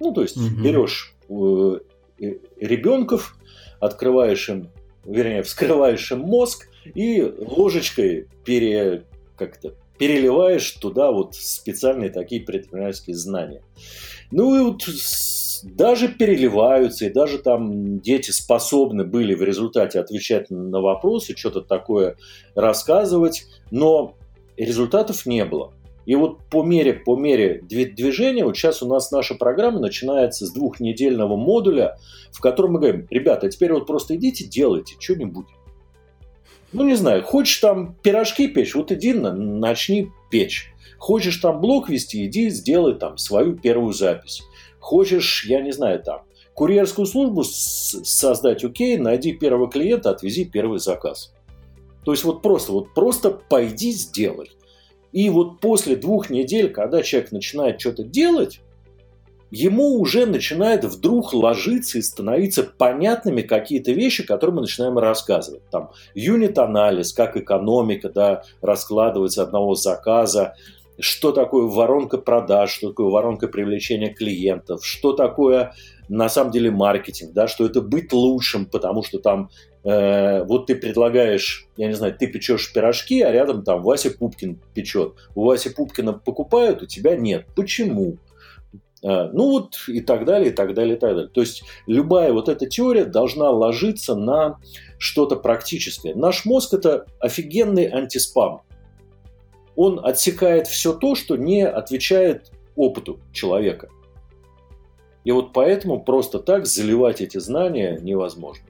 Ну, 0.00 0.12
то 0.12 0.22
есть 0.22 0.37
угу. 0.37 0.62
берешь 0.62 1.14
э, 1.29 1.79
э, 2.20 2.35
ребенков, 2.61 3.37
открываешь 3.81 4.48
им, 4.48 4.70
вернее, 5.05 5.42
вскрываешь 5.42 6.11
им 6.12 6.20
мозг 6.20 6.68
и 6.94 7.22
ложечкой 7.22 8.29
пере, 8.44 9.05
как-то 9.37 9.74
переливаешь 9.98 10.70
туда 10.72 11.11
вот 11.11 11.35
специальные 11.35 12.11
такие 12.11 12.42
предпринимательские 12.42 13.16
знания. 13.16 13.62
Ну 14.31 14.57
и 14.57 14.62
вот 14.62 14.83
даже 15.62 16.09
переливаются, 16.09 17.07
и 17.07 17.12
даже 17.12 17.38
там 17.38 18.00
дети 18.00 18.31
способны 18.31 19.05
были 19.05 19.35
в 19.35 19.42
результате 19.42 20.00
отвечать 20.00 20.50
на 20.50 20.81
вопросы, 20.81 21.37
что-то 21.37 21.62
такое 21.62 22.16
рассказывать, 22.55 23.46
но 23.70 24.14
результатов 24.57 25.26
не 25.26 25.44
было. 25.44 25.72
И 26.07 26.14
вот 26.14 26.38
по 26.49 26.62
мере, 26.62 26.95
по 26.95 27.16
мере 27.16 27.61
движения, 27.62 28.45
вот 28.45 28.57
сейчас 28.57 28.83
у 28.83 28.87
нас 28.87 29.11
наша 29.11 29.35
программа 29.35 29.81
начинается 29.81 30.47
с 30.47 30.53
двухнедельного 30.53 31.37
модуля, 31.37 31.99
в 32.31 32.40
котором 32.40 32.75
мы 32.75 32.79
говорим, 32.79 33.07
ребята, 33.11 33.51
теперь 33.51 33.73
вот 33.73 33.87
просто 33.87 34.14
идите, 34.14 34.45
делайте 34.45 34.95
что-нибудь. 34.99 35.47
Ну, 36.73 36.85
не 36.85 36.95
знаю, 36.95 37.23
хочешь 37.23 37.59
там 37.59 37.97
пирожки 38.03 38.49
печь, 38.49 38.75
вот 38.75 38.92
иди, 38.92 39.12
начни 39.14 40.11
печь. 40.31 40.73
Хочешь 40.99 41.37
там 41.37 41.61
блог 41.61 41.88
вести, 41.88 42.25
иди, 42.27 42.51
сделай 42.51 42.95
там 42.95 43.19
свою 43.19 43.57
первую 43.57 43.92
запись. 43.92 44.42
Хочешь, 44.79 45.45
я 45.47 45.61
не 45.61 45.73
знаю, 45.73 46.03
там, 46.03 46.23
курьерскую 46.55 47.07
службу 47.07 47.42
создать, 47.45 48.64
окей, 48.64 48.97
найди 48.97 49.33
первого 49.33 49.71
клиента, 49.71 50.11
отвези 50.11 50.45
первый 50.45 50.79
заказ. 50.79 51.35
То 52.05 52.12
есть 52.12 52.25
вот 52.25 52.42
просто, 52.42 52.73
вот 52.73 52.95
просто 52.95 53.31
пойди 53.31 53.90
сделай. 53.90 54.51
И 55.16 55.31
вот 55.31 55.61
после 55.61 55.96
двух 55.96 56.29
недель, 56.29 56.70
когда 56.70 57.02
человек 57.02 57.33
начинает 57.33 57.81
что-то 57.81 58.05
делать, 58.05 58.61
ему 59.50 59.98
уже 59.98 60.26
начинает 60.26 60.85
вдруг 60.85 61.33
ложиться 61.33 61.96
и 61.96 62.02
становиться 62.02 62.64
понятными 62.64 63.40
какие-то 63.40 63.92
вещи, 63.92 64.26
которые 64.26 64.57
мы 64.57 64.61
начинаем 64.61 64.98
рассказывать. 64.98 65.62
Там 65.70 65.90
юнит-анализ, 66.14 67.14
как 67.14 67.38
экономика 67.38 68.11
да, 68.11 68.42
раскладывается 68.61 69.42
одного 69.42 69.74
заказа, 69.74 70.55
что 70.98 71.33
такое 71.33 71.66
воронка 71.66 72.18
продаж, 72.18 72.72
что 72.72 72.88
такое 72.90 73.07
воронка 73.07 73.48
привлечения 73.48 74.12
клиентов, 74.12 74.85
что 74.85 75.14
такое 75.14 75.72
на 76.11 76.29
самом 76.29 76.52
деле 76.52 76.70
маркетинг, 76.70 77.33
да, 77.33 77.48
что 77.48 77.64
это 77.64 77.81
быть 77.81 78.12
лучшим, 78.12 78.66
потому 78.66 79.02
что 79.02 79.18
там 79.18 79.48
э, 79.87 80.44
вот 80.44 80.66
ты 80.66 80.75
предлагаешь, 80.75 81.68
я 81.77 81.87
не 81.87 81.94
знаю, 81.94 82.14
ты 82.18 82.27
печешь 82.27 82.72
пирожки, 82.72 83.22
а 83.22 83.31
рядом 83.31 83.62
там 83.62 83.83
Вася 83.83 84.11
Пупкин 84.11 84.59
печет. 84.75 85.14
У 85.35 85.44
Васи 85.44 85.70
Пупкина 85.70 86.12
покупают, 86.12 86.83
у 86.83 86.87
тебя 86.87 87.16
нет. 87.16 87.46
Почему? 87.55 88.18
Э, 89.03 89.31
ну 89.33 89.51
вот 89.51 89.77
и 89.87 90.01
так 90.01 90.25
далее, 90.25 90.51
и 90.51 90.53
так 90.53 90.75
далее, 90.75 90.96
и 90.96 90.99
так 90.99 91.14
далее. 91.14 91.29
То 91.29 91.40
есть 91.40 91.62
любая 91.87 92.33
вот 92.33 92.49
эта 92.49 92.66
теория 92.66 93.05
должна 93.05 93.51
ложиться 93.51 94.14
на 94.16 94.59
что-то 94.99 95.37
практическое. 95.37 96.14
Наш 96.14 96.44
мозг 96.44 96.75
это 96.75 97.07
офигенный 97.20 97.87
антиспам. 97.87 98.62
Он 99.77 100.01
отсекает 100.03 100.66
все 100.66 100.94
то, 100.94 101.14
что 101.14 101.37
не 101.37 101.66
отвечает 101.66 102.51
опыту 102.75 103.20
человека. 103.33 103.88
И 105.25 105.33
вот 105.33 105.53
поэтому 105.53 106.03
просто 106.03 106.38
так 106.38 106.66
заливать 106.66 107.20
эти 107.20 107.38
знания 107.38 107.99
невозможно. 108.01 108.65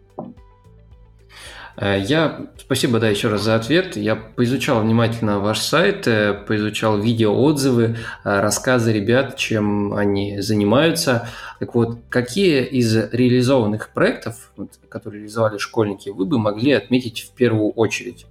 Э, 1.76 1.98
я, 2.00 2.46
спасибо, 2.58 2.98
да, 2.98 3.08
еще 3.08 3.28
раз 3.28 3.42
за 3.42 3.54
ответ. 3.54 3.96
Я 3.96 4.16
поизучал 4.16 4.80
внимательно 4.82 5.40
ваш 5.40 5.60
сайт, 5.60 6.06
э, 6.06 6.32
поизучал 6.34 6.98
видеоотзывы, 6.98 7.96
э, 8.24 8.40
рассказы 8.40 8.92
ребят, 8.92 9.36
чем 9.36 9.92
они 9.94 10.40
занимаются. 10.40 11.28
Так 11.60 11.74
вот, 11.74 11.98
какие 12.08 12.64
из 12.64 12.96
реализованных 13.12 13.90
проектов, 13.90 14.52
которые 14.88 15.20
реализовали 15.20 15.58
школьники, 15.58 16.08
вы 16.08 16.24
бы 16.24 16.38
могли 16.38 16.72
отметить 16.72 17.20
в 17.20 17.30
первую 17.34 17.70
очередь? 17.70 18.26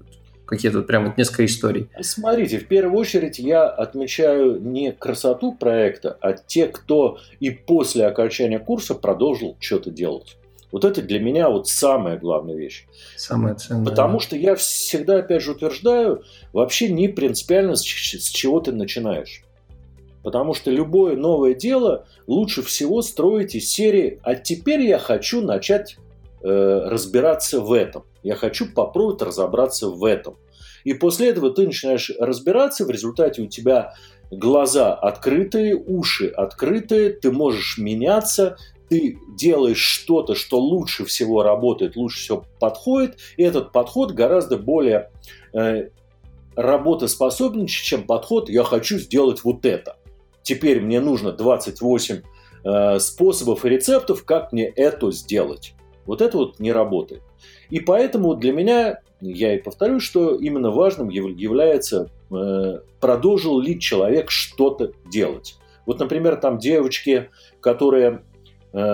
Какие-то 0.46 0.84
прям 0.84 1.06
вот 1.06 1.18
несколько 1.18 1.46
историй. 1.46 1.90
Смотрите, 2.02 2.60
в 2.60 2.68
первую 2.68 3.00
очередь 3.00 3.40
я 3.40 3.68
отмечаю 3.68 4.62
не 4.62 4.92
красоту 4.92 5.54
проекта, 5.54 6.16
а 6.22 6.34
те, 6.34 6.68
кто 6.68 7.18
и 7.40 7.50
после 7.50 8.06
окончания 8.06 8.60
курса 8.60 8.94
продолжил 8.94 9.58
что-то 9.60 9.90
делать. 9.90 10.38
Вот 10.72 10.84
это 10.84 11.02
для 11.02 11.20
меня 11.20 11.50
вот 11.50 11.68
самая 11.68 12.18
главная 12.18 12.56
вещь. 12.56 12.86
Самое 13.16 13.56
ценное. 13.56 13.86
Потому 13.86 14.20
что 14.20 14.36
я 14.36 14.56
всегда, 14.56 15.20
опять 15.20 15.42
же, 15.42 15.52
утверждаю, 15.52 16.24
вообще 16.54 16.90
не 16.90 17.08
принципиально, 17.08 17.76
с 17.76 17.82
чего 17.82 18.60
ты 18.60 18.72
начинаешь. 18.72 19.44
Потому 20.24 20.54
что 20.54 20.72
любое 20.72 21.16
новое 21.16 21.54
дело 21.54 22.08
лучше 22.26 22.64
всего 22.64 23.02
строить 23.04 23.54
из 23.54 23.70
серии 23.70 24.20
«А 24.24 24.34
теперь 24.34 24.82
я 24.82 24.98
хочу 24.98 25.42
начать 25.42 25.98
э, 26.42 26.48
разбираться 26.50 27.62
в 27.62 27.72
этом. 27.72 28.06
Я 28.24 28.36
хочу 28.36 28.66
попробовать 28.74 29.22
разобраться 29.22 29.90
в 29.90 30.04
этом». 30.04 30.38
И 30.84 30.94
после 30.94 31.30
этого 31.30 31.52
ты 31.52 31.66
начинаешь 31.66 32.12
разбираться, 32.20 32.86
в 32.86 32.90
результате 32.90 33.42
у 33.42 33.48
тебя 33.48 33.94
глаза 34.32 34.94
открытые, 34.94 35.76
уши 35.76 36.28
открытые, 36.28 37.12
ты 37.12 37.32
можешь 37.32 37.78
меняться, 37.78 38.58
ты 38.90 39.20
делаешь 39.36 39.80
что-то, 39.80 40.36
что 40.36 40.60
лучше 40.60 41.06
всего 41.06 41.44
работает, 41.44 41.96
лучше 41.96 42.20
всего 42.20 42.46
подходит, 42.60 43.18
и 43.38 43.44
этот 43.44 43.72
подход 43.72 44.12
гораздо 44.12 44.58
более 44.58 45.12
э, 45.54 45.90
работоспособнее, 46.56 47.68
чем 47.68 48.04
подход 48.04 48.50
«я 48.50 48.64
хочу 48.64 48.98
сделать 48.98 49.44
вот 49.44 49.66
это». 49.66 49.98
Теперь 50.44 50.82
мне 50.82 51.00
нужно 51.00 51.32
28 51.32 52.22
э, 52.64 53.00
способов 53.00 53.66
и 53.66 53.70
рецептов, 53.70 54.24
как 54.24 54.54
мне 54.54 54.68
это 54.68 55.12
сделать. 55.12 55.74
Вот 56.06 56.22
это 56.22 56.38
вот 56.38 56.60
не 56.60 56.72
работает. 56.72 57.24
И 57.70 57.80
поэтому 57.80 58.36
для 58.36 58.54
меня, 58.54 59.00
я 59.22 59.56
и 59.56 59.62
повторю, 59.62 60.00
что 60.00 60.36
именно 60.36 60.70
важным 60.70 61.10
является, 61.10 62.12
э, 62.32 62.80
продолжил 63.00 63.60
ли 63.60 63.80
человек 63.80 64.30
что-то 64.30 64.92
делать. 65.10 65.58
Вот, 65.86 66.00
например, 66.00 66.36
там 66.36 66.58
девочки, 66.58 67.30
которые 67.60 68.24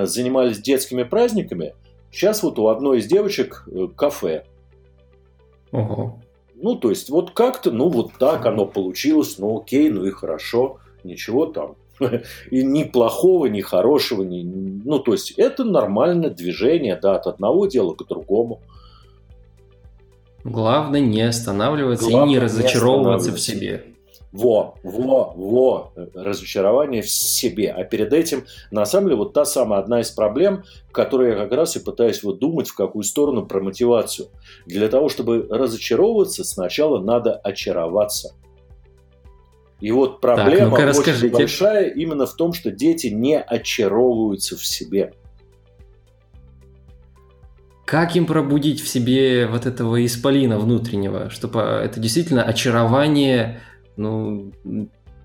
занимались 0.06 0.60
детскими 0.60 1.04
праздниками, 1.04 1.74
сейчас 2.12 2.44
вот 2.44 2.60
у 2.60 2.68
одной 2.68 3.00
из 3.00 3.08
девочек 3.08 3.68
э, 3.68 3.88
кафе. 3.96 4.46
Ого. 5.72 6.20
Ну, 6.56 6.76
то 6.76 6.92
есть, 6.92 7.10
вот 7.10 7.32
как-то, 7.32 7.72
ну, 7.72 7.90
вот 7.90 8.12
так 8.20 8.46
оно 8.46 8.66
получилось, 8.66 9.40
ну, 9.40 9.60
окей, 9.60 9.90
ну 9.90 10.06
и 10.06 10.12
хорошо, 10.12 10.78
ничего 11.04 11.48
там. 11.48 11.76
И 12.52 12.64
ни 12.64 12.84
плохого, 12.84 13.48
ни 13.48 13.62
хорошего, 13.62 14.22
ни... 14.22 14.44
ну, 14.44 15.00
то 15.00 15.14
есть, 15.14 15.32
это 15.32 15.64
нормальное 15.64 16.30
движение, 16.30 17.00
да, 17.02 17.16
от 17.16 17.26
одного 17.26 17.66
дела 17.66 17.96
к 17.96 18.08
другому. 18.08 18.62
Главное 20.44 21.00
не 21.00 21.22
останавливаться 21.22 22.10
Главное 22.10 22.28
и 22.28 22.30
не 22.30 22.40
разочаровываться 22.40 23.32
в 23.32 23.40
себе. 23.40 23.86
Во, 24.32 24.76
во, 24.82 25.34
во, 25.36 25.92
разочарование 26.14 27.02
в 27.02 27.10
себе. 27.10 27.72
А 27.72 27.84
перед 27.84 28.14
этим, 28.14 28.46
на 28.72 28.86
самом 28.86 29.08
деле, 29.08 29.18
вот 29.18 29.34
та 29.34 29.44
самая 29.44 29.82
одна 29.82 30.00
из 30.00 30.10
проблем, 30.12 30.64
которую 30.94 31.32
я 31.32 31.36
как 31.36 31.52
раз 31.52 31.76
и 31.76 31.80
пытаюсь 31.80 32.24
вот 32.24 32.40
думать, 32.40 32.70
в 32.70 32.76
какую 32.76 33.04
сторону 33.04 33.46
про 33.46 33.62
мотивацию. 33.62 34.30
Для 34.66 34.88
того, 34.88 35.10
чтобы 35.10 35.48
разочаровываться, 35.50 36.46
сначала 36.46 37.02
надо 37.02 37.34
очароваться. 37.34 38.34
И 39.82 39.92
вот 39.92 40.22
проблема 40.22 40.78
так, 40.78 40.94
ну 40.94 41.02
очень 41.02 41.32
большая 41.32 41.90
именно 41.90 42.26
в 42.26 42.36
том, 42.36 42.54
что 42.54 42.72
дети 42.72 43.08
не 43.08 43.38
очаровываются 43.38 44.56
в 44.56 44.66
себе. 44.66 45.14
Как 47.86 48.16
им 48.16 48.26
пробудить 48.26 48.80
в 48.80 48.88
себе 48.88 49.48
вот 49.48 49.66
этого 49.66 50.06
исполина 50.06 50.58
внутреннего, 50.58 51.30
чтобы 51.30 51.60
это 51.60 52.00
действительно 52.00 52.44
очарование 52.44 53.60
ну, 53.96 54.52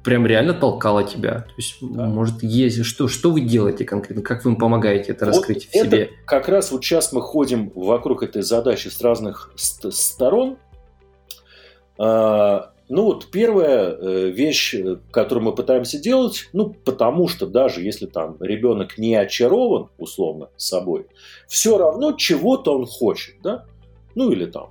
прям 0.07 0.24
реально 0.24 0.55
толкало 0.55 1.02
тебя. 1.02 1.40
То 1.40 1.55
есть, 1.57 1.79
да. 1.81 2.07
может, 2.07 2.42
есть 2.42 2.85
что, 2.85 3.09
что 3.09 3.33
вы 3.33 3.40
делаете 3.40 3.85
конкретно, 3.85 4.22
как 4.22 4.44
вы 4.44 4.52
им 4.52 4.57
помогаете 4.57 5.12
это 5.12 5.26
вот 5.26 5.35
раскрыть 5.35 5.66
в 5.66 5.74
это 5.74 5.87
себе? 5.87 6.11
Как 6.24 6.48
раз 6.48 6.70
вот 6.70 6.85
сейчас 6.85 7.12
мы 7.12 7.20
ходим 7.20 7.72
вокруг 7.74 8.22
этой 8.22 8.42
задачи 8.42 8.87
с 8.87 9.00
разных 9.00 9.52
ст- 9.57 9.92
сторон. 9.92 10.59
А, 11.98 12.70
ну 12.88 13.02
вот 13.02 13.33
первая 13.33 13.90
э, 13.90 14.31
вещь, 14.31 14.76
которую 15.11 15.46
мы 15.46 15.55
пытаемся 15.55 15.98
делать, 15.98 16.48
ну 16.52 16.72
потому 16.72 17.26
что 17.26 17.48
даже 17.48 17.83
если 17.83 18.07
там 18.07 18.37
ребенок 18.38 18.98
не 18.98 19.16
очарован 19.16 19.88
условно 19.98 20.50
собой, 20.57 21.07
все 21.48 21.79
равно 21.79 22.12
чего-то 22.12 22.79
он 22.79 22.87
хочет, 22.87 23.35
да? 23.42 23.64
Ну 24.14 24.31
или 24.31 24.46
там 24.46 24.70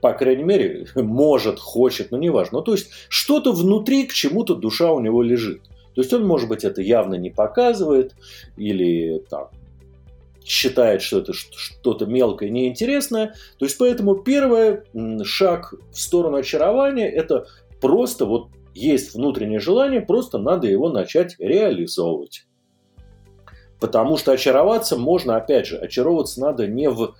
по 0.00 0.12
крайней 0.12 0.44
мере, 0.44 0.86
может, 0.94 1.58
хочет, 1.58 2.10
но 2.10 2.18
неважно. 2.18 2.58
Ну, 2.58 2.64
то 2.64 2.72
есть 2.72 2.90
что-то 3.08 3.52
внутри, 3.52 4.06
к 4.06 4.12
чему-то 4.12 4.54
душа 4.54 4.92
у 4.92 5.00
него 5.00 5.22
лежит. 5.22 5.62
То 5.94 6.02
есть 6.02 6.12
он, 6.12 6.26
может 6.26 6.48
быть, 6.48 6.64
это 6.64 6.82
явно 6.82 7.14
не 7.14 7.30
показывает 7.30 8.14
или 8.56 9.18
там 9.30 9.48
считает, 10.44 11.02
что 11.02 11.18
это 11.18 11.32
что-то 11.32 12.06
мелкое, 12.06 12.50
неинтересное. 12.50 13.34
То 13.58 13.64
есть 13.64 13.76
поэтому 13.78 14.16
первый 14.16 14.82
шаг 15.24 15.74
в 15.90 15.98
сторону 15.98 16.36
очарования– 16.36 17.08
это 17.10 17.46
просто 17.80 18.26
вот 18.26 18.48
есть 18.74 19.14
внутреннее 19.14 19.58
желание, 19.58 20.00
просто 20.00 20.38
надо 20.38 20.68
его 20.68 20.88
начать 20.88 21.34
реализовывать. 21.38 22.46
Потому 23.80 24.16
что 24.16 24.32
очароваться 24.32 24.96
можно, 24.96 25.36
опять 25.36 25.66
же, 25.66 25.78
очаровываться 25.78 26.40
надо 26.40 26.66
не 26.66 26.88
в 26.88 27.14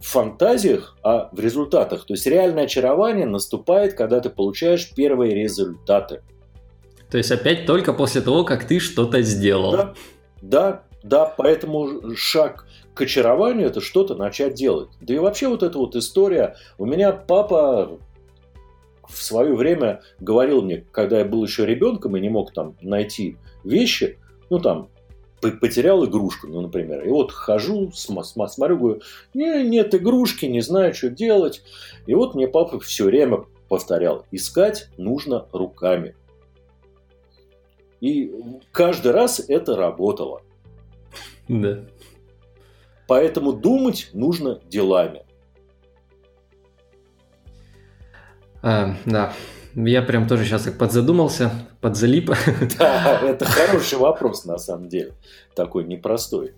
фантазиях, 0.00 0.96
а 1.02 1.28
в 1.32 1.40
результатах. 1.40 2.06
То 2.06 2.14
есть 2.14 2.26
реальное 2.26 2.64
очарование 2.64 3.26
наступает, 3.26 3.94
когда 3.94 4.20
ты 4.20 4.30
получаешь 4.30 4.92
первые 4.94 5.34
результаты. 5.34 6.22
То 7.10 7.18
есть 7.18 7.30
опять 7.30 7.66
только 7.66 7.92
после 7.92 8.20
того, 8.20 8.44
как 8.44 8.66
ты 8.66 8.78
что-то 8.80 9.22
сделал. 9.22 9.72
Да, 9.72 9.94
да, 10.42 10.82
да, 11.02 11.26
поэтому 11.26 12.14
шаг 12.14 12.66
к 12.94 13.02
очарованию 13.02 13.66
это 13.66 13.80
что-то 13.80 14.14
начать 14.14 14.54
делать. 14.54 14.90
Да 15.00 15.14
и 15.14 15.18
вообще 15.18 15.48
вот 15.48 15.62
эта 15.62 15.78
вот 15.78 15.96
история. 15.96 16.56
У 16.76 16.84
меня 16.84 17.12
папа 17.12 17.98
в 19.08 19.22
свое 19.22 19.54
время 19.54 20.02
говорил 20.20 20.62
мне, 20.62 20.84
когда 20.92 21.20
я 21.20 21.24
был 21.24 21.42
еще 21.44 21.64
ребенком 21.64 22.16
и 22.16 22.20
не 22.20 22.28
мог 22.28 22.52
там 22.52 22.76
найти 22.82 23.36
вещи, 23.64 24.18
ну 24.50 24.58
там 24.58 24.90
потерял 25.40 26.04
игрушку, 26.04 26.46
ну, 26.46 26.60
например. 26.60 27.04
И 27.06 27.10
вот 27.10 27.32
хожу, 27.32 27.92
смотрю, 27.92 28.78
говорю, 28.78 29.02
не, 29.34 29.62
нет 29.64 29.94
игрушки, 29.94 30.46
не 30.46 30.60
знаю, 30.60 30.94
что 30.94 31.10
делать. 31.10 31.62
И 32.06 32.14
вот 32.14 32.34
мне 32.34 32.48
папа 32.48 32.80
все 32.80 33.04
время 33.04 33.44
повторял, 33.68 34.26
искать 34.30 34.88
нужно 34.96 35.46
руками. 35.52 36.14
И 38.00 38.32
каждый 38.72 39.12
раз 39.12 39.40
это 39.46 39.76
работало. 39.76 40.42
Да. 41.48 41.84
Поэтому 43.06 43.52
думать 43.52 44.10
нужно 44.12 44.60
делами. 44.66 45.24
А, 48.62 48.96
да, 49.04 49.32
я 49.74 50.02
прям 50.02 50.26
тоже 50.26 50.44
сейчас 50.44 50.64
так 50.64 50.78
подзадумался, 50.78 51.67
подзалип. 51.80 52.30
Да, 52.78 53.20
это 53.22 53.44
хороший 53.44 53.98
вопрос 53.98 54.44
на 54.44 54.58
самом 54.58 54.88
деле. 54.88 55.12
Такой 55.54 55.84
непростой. 55.84 56.52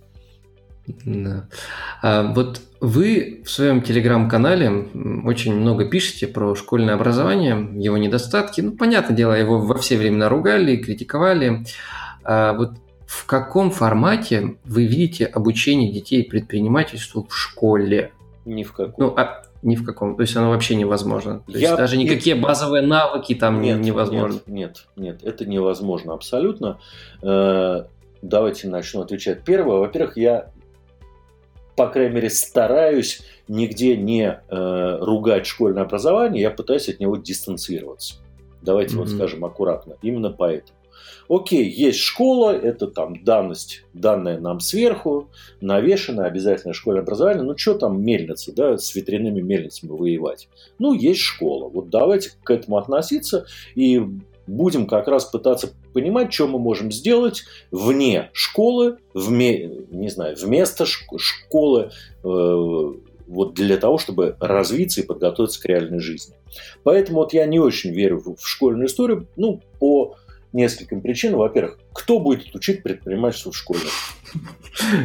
Да. 1.04 1.46
А 2.02 2.33
вот 2.33 2.61
вы 2.80 3.42
в 3.44 3.50
своем 3.50 3.83
телеграм-канале 3.83 4.88
очень 5.24 5.54
много 5.54 5.88
пишете 5.88 6.26
про 6.26 6.54
школьное 6.54 6.94
образование, 6.94 7.68
его 7.74 7.96
недостатки. 7.98 8.61
Ну, 8.61 8.72
понятное 8.72 9.16
дело, 9.16 9.35
его 9.35 9.59
во 9.59 9.76
все 9.78 9.96
времена 9.96 10.28
ругали, 10.28 10.76
критиковали. 10.76 11.64
А 12.24 12.54
вот 12.54 12.72
в 13.06 13.26
каком 13.26 13.70
формате 13.70 14.56
вы 14.64 14.87
видите 14.87 15.26
обучение 15.26 15.92
детей 15.92 16.24
предпринимательству 16.24 17.26
в 17.28 17.37
школе? 17.37 18.12
Ни 18.44 18.62
в 18.62 18.72
каком. 18.72 18.94
Ну, 19.06 19.14
а 19.16 19.42
ни 19.62 19.76
в 19.76 19.84
каком. 19.84 20.16
То 20.16 20.22
есть 20.22 20.36
оно 20.36 20.50
вообще 20.50 20.74
невозможно. 20.74 21.42
То 21.46 21.58
есть 21.58 21.76
даже 21.76 21.96
никакие 21.96 22.34
нет, 22.34 22.44
базовые 22.44 22.82
навыки 22.82 23.34
там 23.34 23.60
нет, 23.60 23.78
невозможно. 23.80 24.40
Нет, 24.46 24.86
нет, 24.96 25.20
нет, 25.20 25.22
это 25.22 25.46
невозможно 25.46 26.14
абсолютно. 26.14 26.78
Э, 27.22 27.84
давайте 28.22 28.68
начну 28.68 29.02
отвечать. 29.02 29.44
Первое, 29.44 29.78
во-первых, 29.78 30.16
я, 30.16 30.50
по 31.76 31.88
крайней 31.88 32.14
мере, 32.14 32.30
стараюсь 32.30 33.22
нигде 33.48 33.96
не 33.96 34.40
э, 34.48 34.98
ругать 35.00 35.46
школьное 35.46 35.82
образование, 35.82 36.42
я 36.42 36.50
пытаюсь 36.50 36.88
от 36.88 37.00
него 37.00 37.16
дистанцироваться. 37.16 38.16
Давайте 38.62 38.94
mm-hmm. 38.94 38.98
вот 38.98 39.08
скажем 39.08 39.44
аккуратно. 39.44 39.96
Именно 40.02 40.30
поэтому. 40.30 40.78
Окей, 41.30 41.70
есть 41.70 42.00
школа, 42.00 42.50
это 42.50 42.88
там 42.88 43.22
данность, 43.22 43.84
данная 43.94 44.40
нам 44.40 44.58
сверху, 44.58 45.30
навешенное 45.60 46.26
обязательное 46.26 46.74
школьное 46.74 47.02
образование. 47.02 47.44
Ну, 47.44 47.56
что 47.56 47.74
там 47.74 48.02
мельницы, 48.02 48.52
да, 48.52 48.76
с 48.76 48.92
ветряными 48.96 49.40
мельницами 49.40 49.92
воевать? 49.92 50.48
Ну, 50.80 50.92
есть 50.92 51.20
школа. 51.20 51.68
Вот 51.68 51.88
давайте 51.88 52.32
к 52.42 52.50
этому 52.50 52.78
относиться 52.78 53.46
и 53.76 54.02
будем 54.48 54.88
как 54.88 55.06
раз 55.06 55.24
пытаться 55.24 55.72
понимать, 55.94 56.32
что 56.32 56.48
мы 56.48 56.58
можем 56.58 56.90
сделать 56.90 57.44
вне 57.70 58.30
школы, 58.32 58.96
вме, 59.14 59.70
не 59.92 60.08
знаю, 60.08 60.36
вместо 60.36 60.84
школы, 60.84 61.92
э, 62.24 62.92
вот 63.30 63.54
для 63.54 63.76
того, 63.76 63.98
чтобы 63.98 64.36
развиться 64.40 65.00
и 65.00 65.06
подготовиться 65.06 65.62
к 65.62 65.66
реальной 65.66 66.00
жизни. 66.00 66.34
Поэтому 66.82 67.20
вот 67.20 67.32
я 67.32 67.46
не 67.46 67.60
очень 67.60 67.92
верю 67.92 68.20
в 68.20 68.44
школьную 68.44 68.88
историю, 68.88 69.28
ну, 69.36 69.60
по 69.78 70.16
нескольким 70.52 71.00
причинам. 71.00 71.38
Во-первых, 71.38 71.78
кто 71.92 72.18
будет 72.18 72.54
учить 72.54 72.82
предпринимательство 72.82 73.52
в 73.52 73.56
школе? 73.56 73.80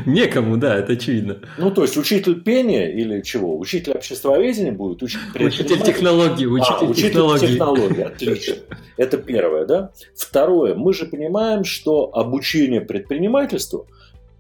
Некому, 0.06 0.58
да, 0.58 0.76
это 0.76 0.94
очевидно. 0.94 1.40
Ну, 1.58 1.72
то 1.72 1.84
есть, 1.84 1.98
учитель 1.98 2.42
пения 2.42 2.92
или 2.92 3.22
чего? 3.22 3.58
Учитель 3.58 3.94
обществоведения 3.94 4.72
будет 4.72 5.04
учить 5.04 5.20
Учитель 5.36 5.82
технологии, 5.82 6.46
учитель, 6.46 6.74
а, 6.80 6.84
учитель 6.86 7.10
технологии. 7.10 7.48
технологии. 7.48 8.02
Отлично. 8.02 8.56
Это 8.98 9.18
первое, 9.18 9.66
да? 9.66 9.92
Второе, 10.16 10.76
мы 10.76 10.94
же 10.94 11.06
понимаем, 11.06 11.64
что 11.64 12.10
обучение 12.14 12.82
предпринимательству, 12.82 13.88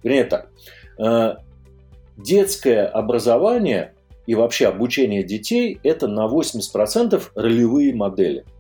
вернее 0.04 0.26
так, 0.26 0.50
э, 0.98 1.36
детское 2.18 2.86
образование 2.86 3.94
и 4.26 4.34
вообще 4.34 4.68
обучение 4.68 5.24
детей– 5.24 5.80
это 5.84 6.08
на 6.08 6.28
80% 6.28 7.32
ролевые 7.36 7.94
модели– 7.94 8.46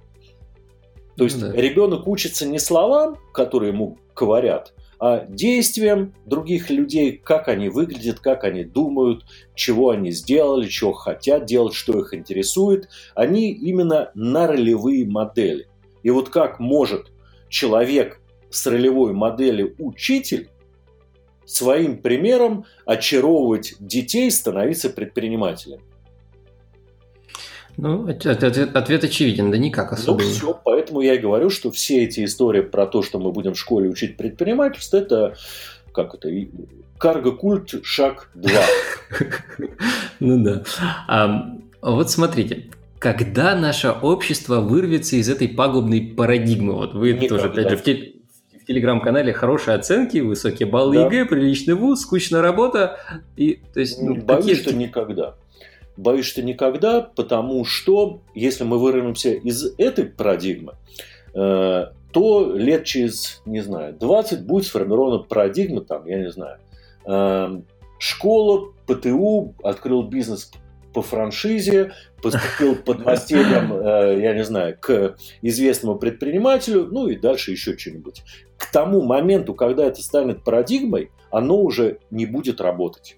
то 1.17 1.23
есть 1.23 1.39
да. 1.39 1.51
ребенок 1.51 2.08
учится 2.08 2.45
не 2.45 2.60
словам, 2.60 3.17
которые 3.34 3.71
ему 3.71 3.97
говорят, 4.15 4.73
а 4.99 5.25
действиям 5.28 6.13
других 6.25 6.69
людей, 6.69 7.19
как 7.23 7.47
они 7.47 7.69
выглядят, 7.69 8.19
как 8.19 8.43
они 8.43 8.63
думают, 8.63 9.25
чего 9.54 9.89
они 9.89 10.12
сделали, 10.12 10.67
чего 10.67 10.93
хотят 10.93 11.45
делать, 11.45 11.73
что 11.73 11.99
их 11.99 12.13
интересует. 12.13 12.89
Они 13.13 13.51
именно 13.51 14.12
на 14.13 14.47
ролевые 14.47 15.06
модели. 15.06 15.67
И 16.04 16.10
вот 16.10 16.30
как 16.30 16.60
может 16.60 17.12
человек 17.49 18.21
с 18.49 18.65
ролевой 18.67 19.13
моделью 19.13 19.75
учитель 19.80 20.49
своим 21.45 22.01
примером 22.01 22.65
очаровывать 22.86 23.75
детей, 23.80 24.32
становиться 24.32 24.89
предпринимателем? 24.89 25.82
Ну, 27.77 28.07
ответ, 28.07 28.75
ответ 28.75 29.03
очевиден, 29.03 29.51
да 29.51 29.57
никак 29.57 29.91
ну, 29.91 29.97
особо. 29.97 30.23
Ну, 30.23 30.29
все, 30.29 30.59
поэтому 30.63 31.01
я 31.01 31.15
и 31.15 31.17
говорю, 31.17 31.49
что 31.49 31.71
все 31.71 32.03
эти 32.03 32.23
истории 32.23 32.61
про 32.61 32.85
то, 32.85 33.01
что 33.01 33.19
мы 33.19 33.31
будем 33.31 33.53
в 33.53 33.59
школе 33.59 33.89
учить 33.89 34.17
предпринимательство, 34.17 34.97
это 34.97 35.35
как 35.91 36.13
это, 36.13 36.29
карго-культ 36.97 37.83
шаг 37.83 38.29
2. 38.35 38.51
Ну 40.19 40.43
да. 40.43 41.51
Вот 41.81 42.09
смотрите, 42.09 42.69
когда 42.99 43.55
наше 43.55 43.89
общество 43.89 44.61
вырвется 44.61 45.17
из 45.17 45.29
этой 45.29 45.47
пагубной 45.47 46.01
парадигмы? 46.01 46.73
Вот 46.73 46.93
вы 46.93 47.13
тоже, 47.27 47.47
опять 47.47 47.69
же, 47.69 47.77
в, 47.77 47.81
в 47.81 48.65
телеграм-канале 48.65 49.33
хорошие 49.33 49.75
оценки, 49.75 50.17
высокие 50.19 50.67
баллы 50.67 50.95
да. 50.95 51.05
ЕГЭ, 51.05 51.25
приличный 51.25 51.75
вуз, 51.75 52.01
скучная 52.01 52.41
работа. 52.41 52.97
И, 53.35 53.59
то 53.73 53.79
есть, 53.79 54.01
ну, 54.01 54.15
Боюсь, 54.15 54.45
какие... 54.45 54.55
что 54.55 54.75
никогда. 54.75 55.35
Боюсь, 55.97 56.25
что 56.25 56.41
никогда, 56.41 57.01
потому 57.01 57.63
что 57.63 58.21
если 58.34 58.63
мы 58.63 58.79
вырвемся 58.79 59.31
из 59.31 59.73
этой 59.77 60.05
парадигмы, 60.05 60.73
э, 61.34 61.86
то 62.12 62.53
лет 62.53 62.86
через, 62.86 63.41
не 63.45 63.62
знаю, 63.62 63.93
20 63.93 64.45
будет 64.45 64.65
сформирована 64.65 65.19
парадигма, 65.19 65.81
там, 65.81 66.05
я 66.05 66.19
не 66.19 66.31
знаю, 66.31 66.60
э, 67.05 67.62
школа, 67.99 68.71
ПТУ, 68.88 69.55
открыл 69.63 70.03
бизнес 70.03 70.51
по 70.93 71.01
франшизе, 71.01 71.91
поступил 72.21 72.75
под 72.86 73.05
настельем, 73.05 73.73
э, 73.73 74.21
я 74.21 74.34
не 74.34 74.43
знаю, 74.43 74.77
к 74.79 75.15
известному 75.41 75.97
предпринимателю, 75.97 76.88
ну 76.89 77.08
и 77.08 77.17
дальше 77.17 77.51
еще 77.51 77.77
что-нибудь. 77.77 78.23
К 78.58 78.71
тому 78.71 79.01
моменту, 79.01 79.53
когда 79.53 79.86
это 79.86 80.01
станет 80.01 80.43
парадигмой, 80.43 81.12
оно 81.31 81.62
уже 81.62 81.99
не 82.12 82.25
будет 82.25 82.62
работать. 82.62 83.17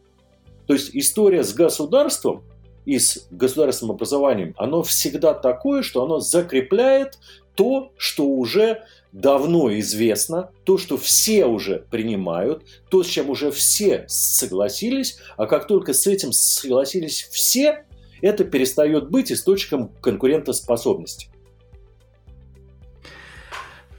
То 0.66 0.74
есть 0.74 0.90
история 0.94 1.44
с 1.44 1.54
государством 1.54 2.44
и 2.88 3.00
с 3.00 3.28
государственным 3.32 3.96
образованием, 3.96 4.56
оно 4.58 4.82
всегда 4.82 5.34
такое, 5.34 5.84
что 5.84 6.06
оно 6.06 6.22
закрепляет 6.22 7.20
то, 7.54 7.92
что 7.98 8.26
уже 8.26 8.84
давно 9.12 9.78
известно, 9.80 10.52
то, 10.64 10.78
что 10.78 10.96
все 10.98 11.46
уже 11.48 11.86
принимают, 11.92 12.64
то, 12.90 13.04
с 13.04 13.08
чем 13.08 13.30
уже 13.30 13.52
все 13.52 14.06
согласились, 14.08 15.18
а 15.36 15.48
как 15.48 15.68
только 15.68 15.94
с 15.94 16.08
этим 16.08 16.32
согласились 16.32 17.28
все, 17.30 17.84
это 18.22 18.46
перестает 18.46 19.10
быть 19.10 19.34
источником 19.34 19.92
конкурентоспособности. 20.00 21.28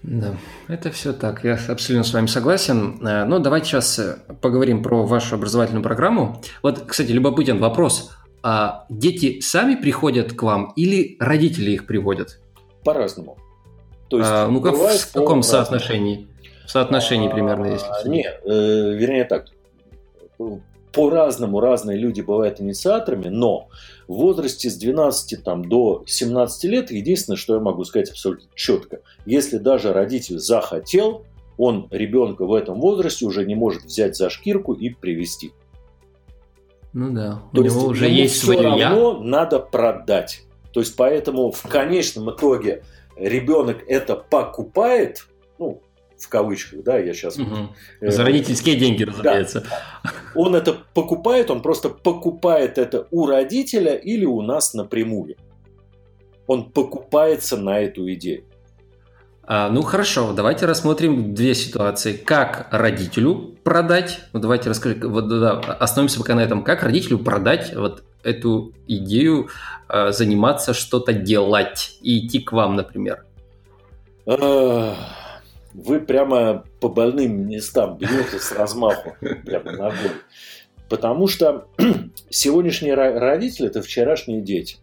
Да, 0.02 0.34
это 0.68 0.90
все 0.90 1.12
так, 1.12 1.44
я 1.44 1.58
абсолютно 1.68 2.04
с 2.04 2.14
вами 2.14 2.26
согласен. 2.26 3.06
Э, 3.06 3.26
но 3.26 3.38
давайте 3.40 3.66
сейчас 3.66 3.98
э, 3.98 4.16
поговорим 4.40 4.82
про 4.82 5.04
вашу 5.04 5.34
образовательную 5.34 5.82
программу. 5.82 6.40
Вот, 6.62 6.84
кстати, 6.86 7.10
любопытен 7.10 7.58
вопрос. 7.58 8.12
А 8.42 8.86
дети 8.88 9.40
сами 9.40 9.74
приходят 9.74 10.32
к 10.32 10.42
вам 10.42 10.72
или 10.76 11.16
родители 11.18 11.72
их 11.72 11.86
приводят? 11.86 12.40
По-разному. 12.84 13.36
То 14.08 14.18
есть, 14.18 14.30
а, 14.30 14.48
ну 14.48 14.60
как 14.60 14.74
в 14.74 15.12
каком 15.12 15.42
соотношении? 15.42 16.28
В 16.66 16.70
соотношении 16.70 17.28
а, 17.28 17.32
примерно, 17.32 17.66
если. 17.66 18.08
Нет, 18.08 18.40
э, 18.44 18.94
вернее 18.94 19.24
так. 19.24 19.46
По-разному 20.92 21.60
разные 21.60 21.98
люди 21.98 22.20
бывают 22.22 22.60
инициаторами, 22.60 23.28
но 23.28 23.68
в 24.06 24.14
возрасте 24.14 24.70
с 24.70 24.76
12 24.76 25.44
там, 25.44 25.64
до 25.64 26.02
17 26.06 26.64
лет 26.64 26.90
единственное, 26.90 27.36
что 27.36 27.54
я 27.54 27.60
могу 27.60 27.84
сказать 27.84 28.10
абсолютно 28.10 28.48
четко. 28.54 29.00
Если 29.26 29.58
даже 29.58 29.92
родитель 29.92 30.38
захотел, 30.38 31.24
он 31.58 31.88
ребенка 31.90 32.46
в 32.46 32.54
этом 32.54 32.80
возрасте 32.80 33.26
уже 33.26 33.44
не 33.44 33.54
может 33.54 33.84
взять 33.84 34.16
за 34.16 34.30
шкирку 34.30 34.72
и 34.72 34.88
привести. 34.90 35.52
Ну 36.98 37.12
да, 37.12 37.44
у 37.52 37.56
То 37.56 37.62
него 37.62 37.76
есть, 37.76 37.90
уже 37.90 38.08
есть 38.08 38.40
свое 38.40 38.60
равно 38.60 39.18
я. 39.18 39.24
надо 39.24 39.60
продать. 39.60 40.42
То 40.72 40.80
есть 40.80 40.96
поэтому 40.96 41.52
в 41.52 41.62
конечном 41.62 42.34
итоге 42.34 42.82
ребенок 43.14 43.84
это 43.86 44.16
покупает, 44.16 45.28
ну, 45.60 45.80
в 46.18 46.28
кавычках, 46.28 46.82
да, 46.82 46.98
я 46.98 47.14
сейчас... 47.14 47.38
Угу. 47.38 47.68
За 48.00 48.24
родительские 48.24 48.74
деньги, 48.74 49.04
разумеется. 49.04 49.60
Да. 49.60 50.12
Он 50.34 50.56
это 50.56 50.76
покупает, 50.92 51.52
он 51.52 51.62
просто 51.62 51.88
покупает 51.88 52.78
это 52.78 53.06
у 53.12 53.26
родителя 53.26 53.94
или 53.94 54.24
у 54.24 54.42
нас 54.42 54.74
напрямую. 54.74 55.36
Он 56.48 56.68
покупается 56.68 57.56
на 57.56 57.78
эту 57.78 58.12
идею. 58.14 58.42
А, 59.50 59.70
ну 59.70 59.80
хорошо, 59.80 60.34
давайте 60.34 60.66
рассмотрим 60.66 61.34
две 61.34 61.54
ситуации. 61.54 62.12
Как 62.12 62.68
родителю 62.70 63.56
продать? 63.64 64.20
Вот 64.34 64.42
давайте 64.42 64.68
расскажи, 64.68 65.00
вот, 65.02 65.26
да, 65.26 65.52
остановимся 65.58 66.18
пока 66.18 66.34
на 66.34 66.40
этом. 66.40 66.62
Как 66.62 66.82
родителю 66.82 67.18
продать 67.18 67.74
вот 67.74 68.02
эту 68.22 68.74
идею 68.86 69.48
э, 69.88 70.12
заниматься, 70.12 70.74
что-то 70.74 71.14
делать 71.14 71.96
и 72.02 72.26
идти 72.26 72.40
к 72.40 72.52
вам, 72.52 72.76
например? 72.76 73.24
Вы 74.26 76.00
прямо 76.06 76.64
по 76.78 76.90
больным 76.90 77.48
местам 77.48 77.96
бьете 77.96 78.38
с 78.38 78.52
размаху, 78.52 79.16
прямо 79.46 79.72
ногой. 79.72 80.12
Потому 80.90 81.26
что 81.26 81.68
сегодняшние 82.28 82.92
родители– 82.92 83.66
это 83.68 83.80
вчерашние 83.80 84.42
дети, 84.42 84.76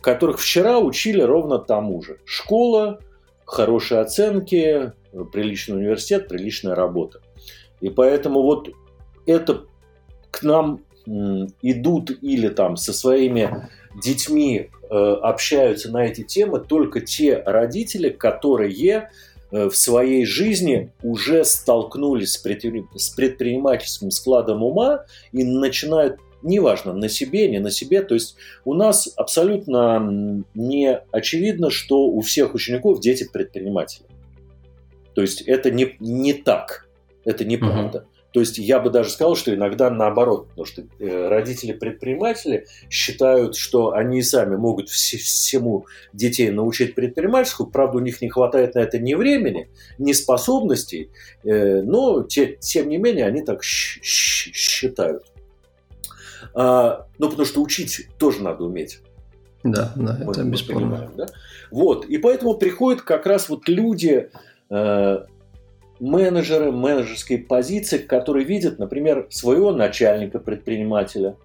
которых 0.00 0.40
вчера 0.40 0.78
учили 0.78 1.20
ровно 1.20 1.58
тому 1.58 2.02
же. 2.02 2.16
Школа, 2.24 3.00
хорошие 3.52 4.00
оценки, 4.00 4.92
приличный 5.32 5.76
университет, 5.76 6.28
приличная 6.28 6.74
работа. 6.74 7.20
И 7.80 7.90
поэтому 7.90 8.42
вот 8.42 8.70
это 9.26 9.64
к 10.30 10.42
нам 10.42 10.80
идут 11.06 12.10
или 12.22 12.48
там 12.48 12.76
со 12.76 12.92
своими 12.92 13.68
детьми 14.00 14.70
э, 14.88 14.94
общаются 14.94 15.90
на 15.90 16.04
эти 16.04 16.22
темы 16.22 16.60
только 16.60 17.00
те 17.00 17.42
родители, 17.44 18.08
которые 18.08 19.10
э, 19.50 19.68
в 19.68 19.76
своей 19.76 20.24
жизни 20.24 20.92
уже 21.02 21.44
столкнулись 21.44 22.34
с 22.34 22.38
предпринимательским 22.38 24.10
складом 24.10 24.62
ума 24.62 25.04
и 25.32 25.42
начинают 25.44 26.20
неважно, 26.42 26.92
на 26.92 27.08
себе, 27.08 27.48
не 27.48 27.58
на 27.58 27.70
себе. 27.70 28.02
То 28.02 28.14
есть 28.14 28.36
у 28.64 28.74
нас 28.74 29.12
абсолютно 29.16 30.44
не 30.54 31.00
очевидно, 31.10 31.70
что 31.70 32.06
у 32.06 32.20
всех 32.20 32.54
учеников 32.54 33.00
дети 33.00 33.28
предприниматели. 33.30 34.06
То 35.14 35.22
есть 35.22 35.42
это 35.42 35.70
не, 35.70 35.96
не 36.00 36.32
так, 36.32 36.88
это 37.24 37.44
неправда. 37.44 37.98
Угу. 37.98 38.06
То 38.32 38.40
есть 38.40 38.58
я 38.58 38.80
бы 38.80 38.90
даже 38.90 39.10
сказал, 39.10 39.36
что 39.36 39.54
иногда 39.54 39.90
наоборот, 39.90 40.48
потому 40.48 40.64
что 40.64 40.82
э, 40.98 41.28
родители-предприниматели 41.28 42.66
считают, 42.88 43.56
что 43.56 43.92
они 43.92 44.22
сами 44.22 44.56
могут 44.56 44.88
вс- 44.88 45.18
всему 45.18 45.86
детей 46.14 46.50
научить 46.50 46.94
предпринимательству, 46.94 47.66
правда, 47.66 47.98
у 47.98 48.00
них 48.00 48.22
не 48.22 48.30
хватает 48.30 48.74
на 48.74 48.80
это 48.80 48.98
ни 48.98 49.12
времени, 49.14 49.68
ни 49.98 50.12
способностей, 50.12 51.10
э, 51.44 51.82
но 51.82 52.22
те, 52.22 52.56
тем 52.58 52.88
не 52.88 52.96
менее 52.96 53.26
они 53.26 53.42
так 53.42 53.62
считают. 53.62 55.31
А, 56.54 57.06
ну, 57.18 57.28
потому 57.28 57.46
что 57.46 57.62
учить 57.62 58.08
тоже 58.18 58.42
надо 58.42 58.64
уметь. 58.64 59.00
Да, 59.62 59.92
да, 59.94 60.18
мы, 60.24 60.32
это 60.32 60.42
бесспорно. 60.42 61.10
Да? 61.16 61.26
Вот, 61.70 62.04
и 62.06 62.18
поэтому 62.18 62.54
приходят 62.54 63.02
как 63.02 63.26
раз 63.26 63.48
вот 63.48 63.68
люди, 63.68 64.30
э, 64.70 65.24
менеджеры, 66.00 66.72
менеджерской 66.72 67.38
позиции, 67.38 67.98
которые 67.98 68.44
видят, 68.44 68.78
например, 68.78 69.28
своего 69.30 69.72
начальника 69.72 70.40
предпринимателя, 70.40 71.36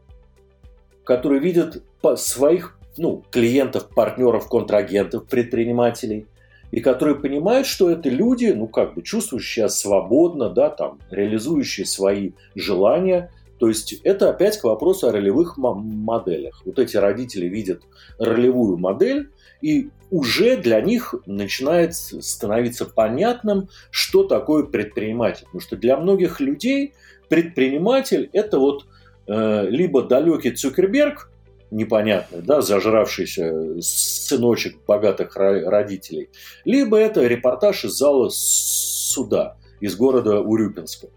которые 1.03 1.39
видят 1.39 1.83
своих 2.15 2.77
ну, 2.97 3.23
клиентов, 3.29 3.89
партнеров, 3.93 4.49
контрагентов, 4.49 5.27
предпринимателей, 5.27 6.25
и 6.71 6.81
которые 6.81 7.15
понимают, 7.15 7.67
что 7.67 7.89
это 7.89 8.09
люди, 8.09 8.47
ну, 8.47 8.67
как 8.67 8.95
бы 8.95 9.01
чувствующие 9.01 9.69
себя 9.69 9.69
свободно, 9.69 10.49
да, 10.49 10.69
там, 10.69 10.99
реализующие 11.11 11.85
свои 11.85 12.31
желания. 12.55 13.31
То 13.59 13.67
есть 13.67 13.93
это 14.03 14.29
опять 14.29 14.57
к 14.59 14.63
вопросу 14.63 15.07
о 15.07 15.11
ролевых 15.11 15.57
моделях. 15.57 16.61
Вот 16.65 16.79
эти 16.79 16.97
родители 16.97 17.47
видят 17.47 17.83
ролевую 18.19 18.77
модель, 18.77 19.29
и 19.61 19.89
уже 20.11 20.57
для 20.57 20.81
них 20.81 21.15
начинает 21.25 21.95
становиться 21.95 22.85
понятным, 22.85 23.69
что 23.89 24.23
такое 24.23 24.63
предприниматель. 24.63 25.45
Потому 25.45 25.61
что 25.61 25.75
для 25.75 25.97
многих 25.97 26.39
людей 26.39 26.93
предприниматель– 27.29 28.29
это 28.33 28.59
вот 28.59 28.85
э, 29.27 29.67
либо 29.69 30.03
далекий 30.03 30.51
Цукерберг, 30.51 31.31
непонятный, 31.71 32.41
да, 32.41 32.61
зажравшийся 32.61 33.81
сыночек 33.81 34.77
богатых 34.87 35.35
родителей, 35.35 36.29
либо 36.63 36.97
это 36.97 37.25
репортаж 37.25 37.85
из 37.85 37.93
зала 37.93 38.29
суда 38.31 39.57
из 39.79 39.95
города 39.95 40.39
Урюпинска. 40.39 41.07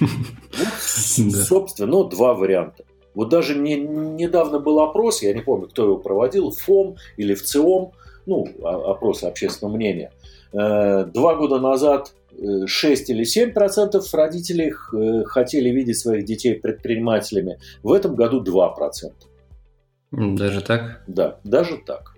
Вот, 0.52 1.32
собственно, 1.32 1.90
ну, 1.90 2.04
два 2.04 2.34
варианта. 2.34 2.84
Вот 3.14 3.28
даже 3.28 3.56
не, 3.56 3.76
недавно 3.76 4.58
был 4.58 4.80
опрос, 4.80 5.22
я 5.22 5.32
не 5.32 5.42
помню, 5.42 5.68
кто 5.68 5.84
его 5.84 5.96
проводил, 5.96 6.50
в 6.50 6.58
ФОМ 6.58 6.96
или 7.16 7.34
в 7.34 7.42
ЦИОМ, 7.42 7.92
ну, 8.26 8.46
опрос 8.62 9.24
общественного 9.24 9.76
мнения. 9.76 10.12
Э, 10.52 11.04
два 11.04 11.34
года 11.34 11.58
назад 11.58 12.12
6 12.66 13.10
э, 13.10 13.12
или 13.12 13.24
7 13.24 13.52
процентов 13.52 14.12
родителей 14.14 14.72
э, 14.92 15.24
хотели 15.24 15.70
видеть 15.70 15.98
своих 15.98 16.24
детей 16.24 16.54
предпринимателями. 16.54 17.58
В 17.82 17.92
этом 17.92 18.14
году 18.14 18.40
2 18.40 18.68
процента. 18.70 19.26
Даже 20.12 20.60
так? 20.60 21.02
Да, 21.06 21.38
даже 21.44 21.78
так. 21.78 22.14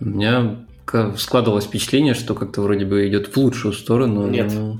У 0.00 0.06
меня 0.06 0.66
складывалось 1.16 1.66
впечатление, 1.66 2.14
что 2.14 2.34
как-то 2.34 2.62
вроде 2.62 2.84
бы 2.84 3.06
идет 3.06 3.28
в 3.28 3.36
лучшую 3.36 3.74
сторону. 3.74 4.28
Нет. 4.28 4.52
Но... 4.52 4.78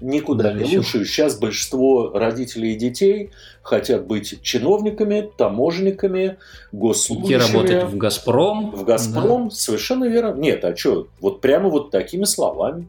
Никуда 0.00 0.44
да, 0.44 0.52
не 0.54 0.78
лучше. 0.78 1.04
Сейчас 1.04 1.38
большинство 1.38 2.10
родителей 2.12 2.72
и 2.72 2.76
детей 2.76 3.30
хотят 3.62 4.06
быть 4.06 4.42
чиновниками, 4.42 5.30
таможенниками, 5.36 6.38
госслужащими. 6.72 7.36
Идти 7.36 7.52
работать 7.52 7.84
в 7.84 7.96
«Газпром». 7.96 8.70
В 8.70 8.84
«Газпром», 8.84 9.48
да. 9.48 9.54
совершенно 9.54 10.04
верно. 10.06 10.38
Нет, 10.38 10.64
а 10.64 10.74
что, 10.76 11.08
вот 11.20 11.40
прямо 11.40 11.68
вот 11.68 11.90
такими 11.90 12.24
словами. 12.24 12.86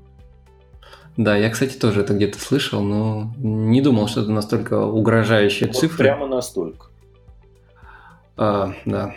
Да, 1.17 1.35
я, 1.35 1.49
кстати, 1.49 1.77
тоже 1.77 2.01
это 2.01 2.13
где-то 2.13 2.39
слышал, 2.39 2.81
но 2.81 3.33
не 3.37 3.81
думал, 3.81 4.07
что 4.07 4.21
это 4.21 4.31
настолько 4.31 4.85
угрожающая 4.85 5.67
вот 5.67 5.75
цифра. 5.75 5.97
Прямо 5.97 6.27
настолько. 6.27 6.87
А, 8.37 8.73
да. 8.85 9.13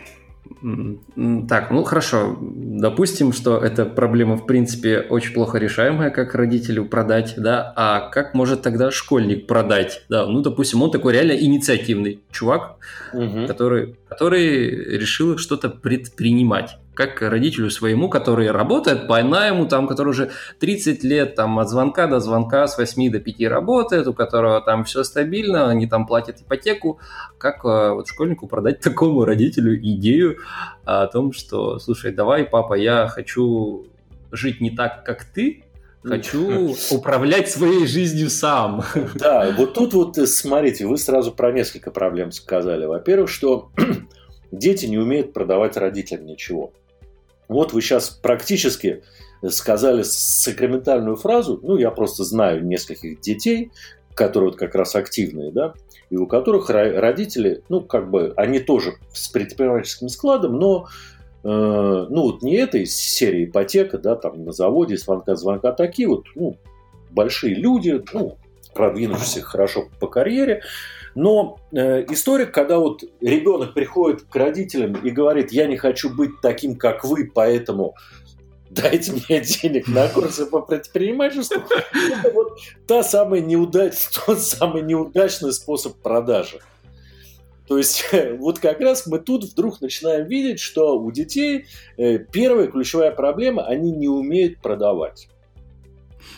Так, 1.49 1.71
ну 1.71 1.85
хорошо. 1.85 2.39
Допустим, 2.41 3.33
что 3.33 3.59
эта 3.59 3.85
проблема, 3.85 4.37
в 4.37 4.47
принципе, 4.47 5.01
очень 5.01 5.35
плохо 5.35 5.59
решаемая, 5.59 6.11
как 6.11 6.35
родителю 6.35 6.87
продать, 6.87 7.35
да, 7.37 7.73
а 7.77 8.09
как 8.09 8.35
может 8.35 8.63
тогда 8.63 8.91
школьник 8.91 9.47
продать? 9.47 10.05
Да, 10.09 10.27
ну, 10.27 10.41
допустим, 10.41 10.83
он 10.83 10.91
такой 10.91 11.13
реально 11.13 11.33
инициативный 11.33 12.21
чувак, 12.31 12.77
угу. 13.13 13.47
который, 13.47 13.97
который 14.15 14.97
решил 14.99 15.39
что-то 15.39 15.69
предпринимать. 15.69 16.77
Как 16.95 17.21
родителю 17.21 17.71
своему, 17.71 18.09
который 18.09 18.53
работает 18.53 19.09
по 19.09 19.21
найму, 19.21 19.67
там, 19.67 19.89
который 19.89 20.11
уже 20.11 20.31
30 20.61 21.03
лет 21.03 21.35
там, 21.35 21.59
от 21.59 21.69
звонка 21.69 22.07
до 22.07 22.21
звонка 22.21 22.69
с 22.69 22.79
8 22.79 23.11
до 23.11 23.19
5 23.19 23.49
работает, 23.49 24.07
у 24.07 24.15
которого 24.15 24.61
там 24.61 24.85
все 24.85 25.03
стабильно, 25.03 25.69
они 25.69 25.89
там 25.89 26.07
платят 26.07 26.41
ипотеку, 26.41 27.01
как 27.39 27.65
э, 27.65 27.91
вот 27.95 28.07
школьнику 28.07 28.47
продать 28.47 28.79
такому 28.81 29.25
родителю 29.25 29.77
идею 29.77 30.37
о 30.85 31.09
том, 31.09 31.33
что, 31.33 31.81
слушай, 31.81 32.13
давай, 32.13 32.45
папа, 32.45 32.75
я 32.75 33.09
хочу 33.09 33.87
жить 34.31 34.61
не 34.61 34.71
так, 34.71 35.05
как 35.05 35.25
ты, 35.25 35.64
Хочу 36.05 36.77
управлять 36.91 37.51
своей 37.51 37.87
жизнью 37.87 38.29
сам. 38.31 38.85
Да, 39.15 39.55
вот 39.57 39.75
тут 39.75 39.95
вот, 39.95 40.19
э, 40.19 40.27
смотрите, 40.27 40.87
вы 40.87 40.99
сразу 40.99 41.33
про 41.33 41.51
несколько 41.51 41.91
проблем 41.91 42.31
сказали. 42.31 42.85
Во-первых, 42.85 43.31
что 43.31 43.71
дети 44.53 44.85
не 44.87 44.99
умеют 44.99 45.33
продавать 45.33 45.77
родителям 45.79 46.27
ничего. 46.27 46.73
Вот 47.49 47.73
вы 47.73 47.81
сейчас 47.81 48.11
практически 48.11 49.03
сказали 49.49 50.03
сакраментальную 50.03 51.17
фразу, 51.17 51.59
ну, 51.63 51.77
я 51.77 51.91
просто 51.91 52.25
знаю 52.25 52.65
нескольких 52.65 53.21
детей, 53.21 53.71
которые 54.15 54.51
вот 54.51 54.59
как 54.59 54.75
раз 54.75 54.95
активные, 54.95 55.51
да, 55.53 55.75
и 56.11 56.17
у 56.17 56.27
которых 56.27 56.71
родители, 56.71 57.63
ну, 57.69 57.81
как 57.81 58.11
бы, 58.11 58.33
они 58.37 58.61
тоже 58.61 58.95
с 59.13 59.29
предпринимательским 59.29 60.09
складом, 60.09 60.59
но, 60.59 60.87
ну, 61.45 62.23
вот 62.23 62.43
не 62.43 62.57
этой 62.57 62.87
серии 62.87 63.45
ипотека, 63.45 63.99
да, 63.99 64.17
там 64.17 64.45
на 64.45 64.53
заводе 64.53 64.97
звонка-звонка, 64.97 65.73
такие 65.73 66.09
вот, 66.09 66.25
ну, 66.35 66.57
большие 67.11 67.55
люди, 67.55 68.03
ну, 68.13 68.39
продвинувшиеся 68.75 69.43
хорошо 69.43 69.89
по 70.01 70.07
карьере, 70.07 70.63
но 71.15 71.59
э, 71.73 72.05
история, 72.11 72.47
когда 72.47 72.79
вот 72.79 73.05
ребенок 73.21 73.75
приходит 73.75 74.23
к 74.23 74.35
родителям 74.35 74.95
и 74.95 75.11
говорит, 75.11 75.53
я 75.53 75.67
не 75.67 75.77
хочу 75.77 76.13
быть 76.13 76.41
таким, 76.41 76.77
как 76.77 77.05
вы, 77.05 77.31
поэтому 77.33 77.95
дайте 78.71 79.13
мне 79.13 79.41
денег 79.41 79.87
на 79.87 80.09
курсы 80.09 80.47
по 80.47 80.61
предпринимательству, 80.61 81.63
это 81.93 82.31
вот 82.33 82.59
та 82.87 83.03
самая 83.03 83.41
неудач, 83.41 83.95
тот 84.27 84.41
самый 84.41 84.83
неудачный 84.83 85.53
способ 85.53 85.97
продажи. 85.97 86.59
То 87.67 87.79
есть 87.79 88.05
вот 88.39 88.59
как 88.59 88.81
раз 88.81 89.07
мы 89.07 89.19
тут 89.19 89.45
вдруг 89.45 89.81
начинаем 89.81 90.27
видеть, 90.27 90.61
что 90.61 90.99
у 90.99 91.11
детей 91.11 91.67
э, 91.97 92.19
первая 92.19 92.67
ключевая 92.67 93.11
проблема, 93.11 93.65
они 93.67 93.91
не 93.91 94.09
умеют 94.09 94.61
продавать. 94.61 95.29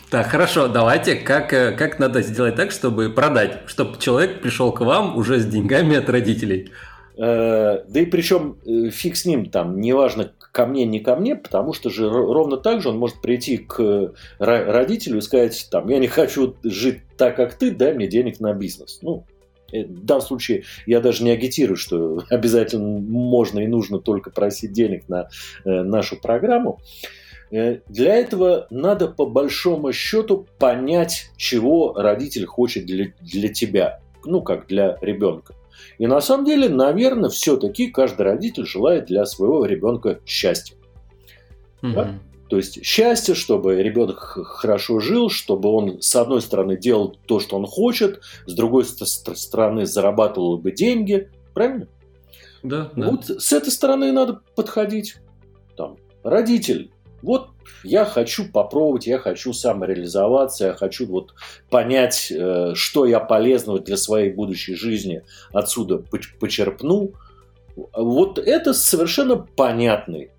Так, 0.09 0.27
хорошо, 0.27 0.67
давайте, 0.67 1.15
как, 1.15 1.53
э, 1.53 1.73
как 1.73 1.99
надо 1.99 2.21
сделать 2.21 2.55
так, 2.55 2.71
чтобы 2.71 3.09
продать, 3.09 3.61
чтобы 3.67 3.99
человек 3.99 4.41
пришел 4.41 4.71
к 4.71 4.81
вам 4.81 5.17
уже 5.17 5.39
с 5.39 5.45
деньгами 5.45 5.97
от 5.97 6.09
родителей? 6.09 6.71
Э, 7.17 7.83
да 7.87 7.99
и 7.99 8.05
причем 8.05 8.57
фиг 8.91 9.17
с 9.17 9.25
ним 9.25 9.49
там, 9.49 9.81
неважно, 9.81 10.31
ко 10.53 10.65
мне, 10.65 10.85
не 10.85 11.01
ко 11.01 11.15
мне, 11.15 11.35
потому 11.35 11.73
что 11.73 11.89
же 11.89 12.09
ровно 12.09 12.57
так 12.57 12.81
же 12.81 12.89
он 12.89 12.97
может 12.97 13.21
прийти 13.21 13.57
к 13.57 14.13
родителю 14.39 15.17
и 15.17 15.21
сказать, 15.21 15.67
там, 15.69 15.89
я 15.89 15.99
не 15.99 16.07
хочу 16.07 16.55
жить 16.63 17.01
так, 17.17 17.35
как 17.35 17.55
ты, 17.55 17.71
дай 17.71 17.93
мне 17.93 18.07
денег 18.07 18.39
на 18.39 18.53
бизнес. 18.53 18.99
Ну, 19.01 19.25
в 19.71 20.05
данном 20.05 20.21
случае 20.21 20.63
я 20.85 20.99
даже 20.99 21.23
не 21.23 21.31
агитирую, 21.31 21.77
что 21.77 22.23
обязательно 22.29 22.99
можно 22.99 23.59
и 23.59 23.67
нужно 23.67 23.99
только 23.99 24.29
просить 24.29 24.71
денег 24.71 25.07
на 25.07 25.29
нашу 25.65 26.17
программу. 26.17 26.79
Э, 27.51 27.79
для 27.87 28.15
этого 28.15 28.67
надо 28.69 29.07
по 29.07 29.25
большому 29.25 29.93
счету 29.93 30.47
понять, 30.59 31.31
чего 31.37 31.93
родитель 31.93 32.45
хочет 32.45 32.85
для, 32.85 33.13
для 33.21 33.49
тебя, 33.49 34.01
ну 34.25 34.41
как 34.41 34.67
для 34.67 34.97
ребенка. 35.01 35.53
И 35.97 36.07
на 36.07 36.21
самом 36.21 36.45
деле, 36.45 36.69
наверное, 36.69 37.29
все-таки 37.29 37.87
каждый 37.87 38.23
родитель 38.23 38.65
желает 38.65 39.05
для 39.05 39.25
своего 39.25 39.65
ребенка 39.65 40.19
счастья. 40.25 40.75
Угу. 41.81 41.93
Да? 41.93 42.19
То 42.49 42.57
есть 42.57 42.83
счастье, 42.83 43.35
чтобы 43.35 43.81
ребенок 43.81 44.19
хорошо 44.19 44.99
жил, 44.99 45.29
чтобы 45.29 45.69
он, 45.69 46.01
с 46.01 46.15
одной 46.15 46.41
стороны, 46.41 46.77
делал 46.77 47.15
то, 47.25 47.39
что 47.39 47.57
он 47.57 47.65
хочет, 47.65 48.21
с 48.45 48.53
другой 48.53 48.85
стороны, 48.85 49.85
зарабатывал 49.85 50.57
бы 50.57 50.71
деньги. 50.71 51.29
Правильно? 51.53 51.87
Да, 52.63 52.89
да. 52.95 53.11
Вот 53.11 53.25
с 53.25 53.51
этой 53.51 53.71
стороны 53.71 54.11
надо 54.11 54.41
подходить. 54.55 55.17
Там, 55.75 55.97
родитель 56.23 56.91
вот 57.21 57.49
я 57.83 58.05
хочу 58.05 58.49
попробовать, 58.51 59.07
я 59.07 59.17
хочу 59.17 59.53
самореализоваться, 59.53 60.67
я 60.67 60.73
хочу 60.73 61.07
вот 61.07 61.33
понять, 61.69 62.31
э, 62.31 62.73
что 62.75 63.05
я 63.05 63.19
полезного 63.19 63.79
для 63.79 63.97
своей 63.97 64.31
будущей 64.31 64.75
жизни 64.75 65.23
отсюда 65.51 65.97
почерпну. 66.39 67.11
Вот 67.75 68.39
это 68.39 68.73
совершенно 68.73 69.35
понятный 69.35 70.31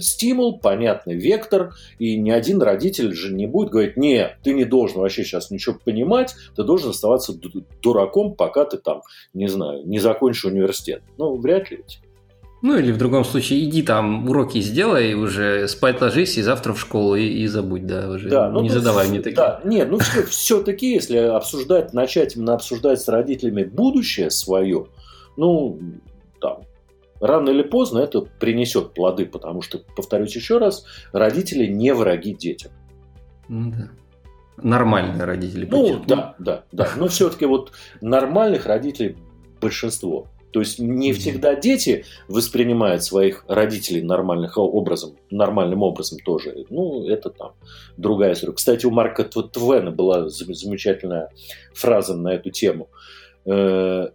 стимул, 0.00 0.58
понятный 0.58 1.16
вектор, 1.16 1.74
и 1.98 2.16
ни 2.16 2.30
один 2.30 2.62
родитель 2.62 3.12
же 3.12 3.32
не 3.32 3.46
будет 3.46 3.70
говорить, 3.70 3.96
не, 3.96 4.36
ты 4.42 4.54
не 4.54 4.64
должен 4.64 5.00
вообще 5.00 5.24
сейчас 5.24 5.50
ничего 5.50 5.76
понимать, 5.82 6.34
ты 6.56 6.64
должен 6.64 6.90
оставаться 6.90 7.34
дураком, 7.82 8.34
пока 8.34 8.64
ты 8.64 8.78
там, 8.78 9.02
не 9.34 9.48
знаю, 9.48 9.86
не 9.86 9.98
закончишь 9.98 10.44
университет. 10.46 11.02
Ну, 11.16 11.36
вряд 11.36 11.70
ли 11.70 11.78
ведь. 11.78 12.00
Ну 12.60 12.76
или 12.76 12.90
в 12.90 12.98
другом 12.98 13.24
случае 13.24 13.64
иди 13.64 13.82
там 13.82 14.28
уроки 14.28 14.60
сделай, 14.60 15.14
уже 15.14 15.68
спать 15.68 16.00
ложись 16.00 16.38
и 16.38 16.42
завтра 16.42 16.72
в 16.72 16.80
школу 16.80 17.14
и, 17.14 17.24
и 17.24 17.46
забудь, 17.46 17.86
да, 17.86 18.08
уже 18.10 18.28
да, 18.28 18.50
ну, 18.50 18.62
не 18.62 18.68
задавай 18.68 19.08
мне 19.08 19.20
такие. 19.20 19.36
Да, 19.36 19.60
нет, 19.64 19.88
ну 19.88 19.98
все, 19.98 20.22
все-таки, 20.26 20.94
если 20.94 21.18
обсуждать, 21.18 21.92
начать 21.92 22.34
именно 22.34 22.54
обсуждать 22.54 23.00
с 23.00 23.06
родителями 23.06 23.62
будущее 23.62 24.30
свое, 24.30 24.86
ну, 25.36 25.78
там, 26.40 26.62
рано 27.20 27.50
или 27.50 27.62
поздно 27.62 27.98
это 27.98 28.20
принесет 28.20 28.94
плоды, 28.94 29.26
потому 29.26 29.62
что, 29.62 29.78
повторюсь 29.96 30.34
еще 30.34 30.58
раз, 30.58 30.84
родители 31.12 31.66
не 31.66 31.92
враги 31.94 32.34
детям. 32.34 32.72
Ну 33.48 33.72
да. 33.72 33.88
Нормальные 34.60 35.24
родители. 35.24 35.68
Ну, 35.70 36.02
да, 36.06 36.34
да, 36.38 36.64
да. 36.72 36.88
Но 36.96 37.08
все-таки 37.08 37.46
вот 37.46 37.72
нормальных 38.00 38.66
родителей 38.66 39.16
большинство. 39.60 40.26
То 40.50 40.60
есть 40.60 40.78
не 40.78 41.12
всегда 41.12 41.54
дети 41.54 42.04
воспринимают 42.26 43.04
своих 43.04 43.44
родителей 43.48 44.02
нормальным 44.02 44.50
образом, 44.56 45.16
нормальным 45.30 45.82
образом 45.82 46.18
тоже. 46.24 46.64
Ну, 46.70 47.06
это 47.06 47.30
там 47.30 47.52
другая 47.96 48.32
история. 48.32 48.54
Кстати, 48.54 48.86
у 48.86 48.90
Марка 48.90 49.24
Твена 49.24 49.90
была 49.90 50.28
замечательная 50.28 51.30
фраза 51.74 52.16
на 52.16 52.28
эту 52.28 52.50
тему. 52.50 52.88
Э, 53.44 54.08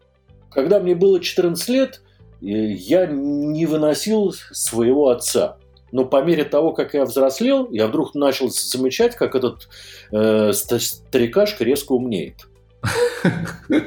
когда 0.50 0.80
мне 0.80 0.96
было 0.96 1.20
14 1.20 1.70
лет, 1.70 2.02
я 2.44 3.06
не 3.06 3.66
выносил 3.66 4.34
своего 4.52 5.10
отца. 5.10 5.58
Но 5.92 6.06
по 6.06 6.24
мере 6.24 6.44
того, 6.44 6.74
как 6.74 6.94
я 6.94 7.06
взрослел, 7.06 7.70
я 7.72 7.88
вдруг 7.88 8.16
начал 8.16 8.50
замечать, 8.50 9.16
как 9.16 9.36
этот 9.36 9.70
э, 10.12 10.52
старикашка 10.54 11.64
резко 11.64 11.94
умнеет. 11.94 12.48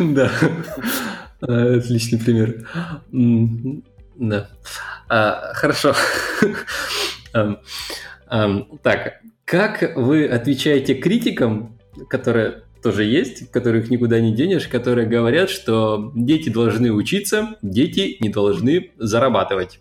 Да. 0.00 0.30
Отличный 1.40 2.18
пример. 2.18 2.66
Да. 4.16 4.48
А, 5.08 5.52
хорошо. 5.54 5.94
Так, 8.82 9.20
как 9.44 9.96
вы 9.96 10.26
отвечаете 10.26 10.94
критикам, 10.94 11.78
которые 12.08 12.62
тоже 12.84 13.04
есть, 13.04 13.50
которых 13.50 13.88
никуда 13.88 14.20
не 14.20 14.34
денешь, 14.34 14.68
которые 14.68 15.08
говорят, 15.08 15.48
что 15.48 16.12
дети 16.14 16.50
должны 16.50 16.92
учиться, 16.92 17.56
дети 17.62 18.18
не 18.20 18.28
должны 18.28 18.90
зарабатывать? 18.98 19.80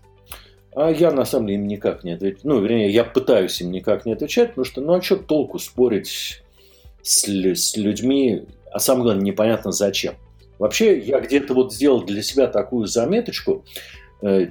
А 0.73 0.89
я 0.89 1.11
на 1.11 1.25
самом 1.25 1.47
деле 1.47 1.59
им 1.59 1.67
никак 1.67 2.05
не 2.05 2.13
отвечаю. 2.13 2.39
Ну, 2.43 2.61
вернее, 2.61 2.89
я 2.91 3.03
пытаюсь 3.03 3.59
им 3.59 3.71
никак 3.71 4.05
не 4.05 4.13
отвечать, 4.13 4.51
потому 4.51 4.63
что, 4.63 4.79
ну 4.79 4.93
а 4.93 5.01
что 5.01 5.17
толку 5.17 5.59
спорить 5.59 6.41
с, 7.01 7.27
с 7.27 7.75
людьми, 7.75 8.43
а 8.71 8.79
самое 8.79 9.03
главное, 9.03 9.25
непонятно 9.25 9.73
зачем. 9.73 10.15
Вообще, 10.57 10.97
я 10.97 11.19
где-то 11.19 11.53
вот 11.53 11.73
сделал 11.73 12.05
для 12.05 12.23
себя 12.23 12.47
такую 12.47 12.87
заметочку. 12.87 13.65
Э, 14.21 14.47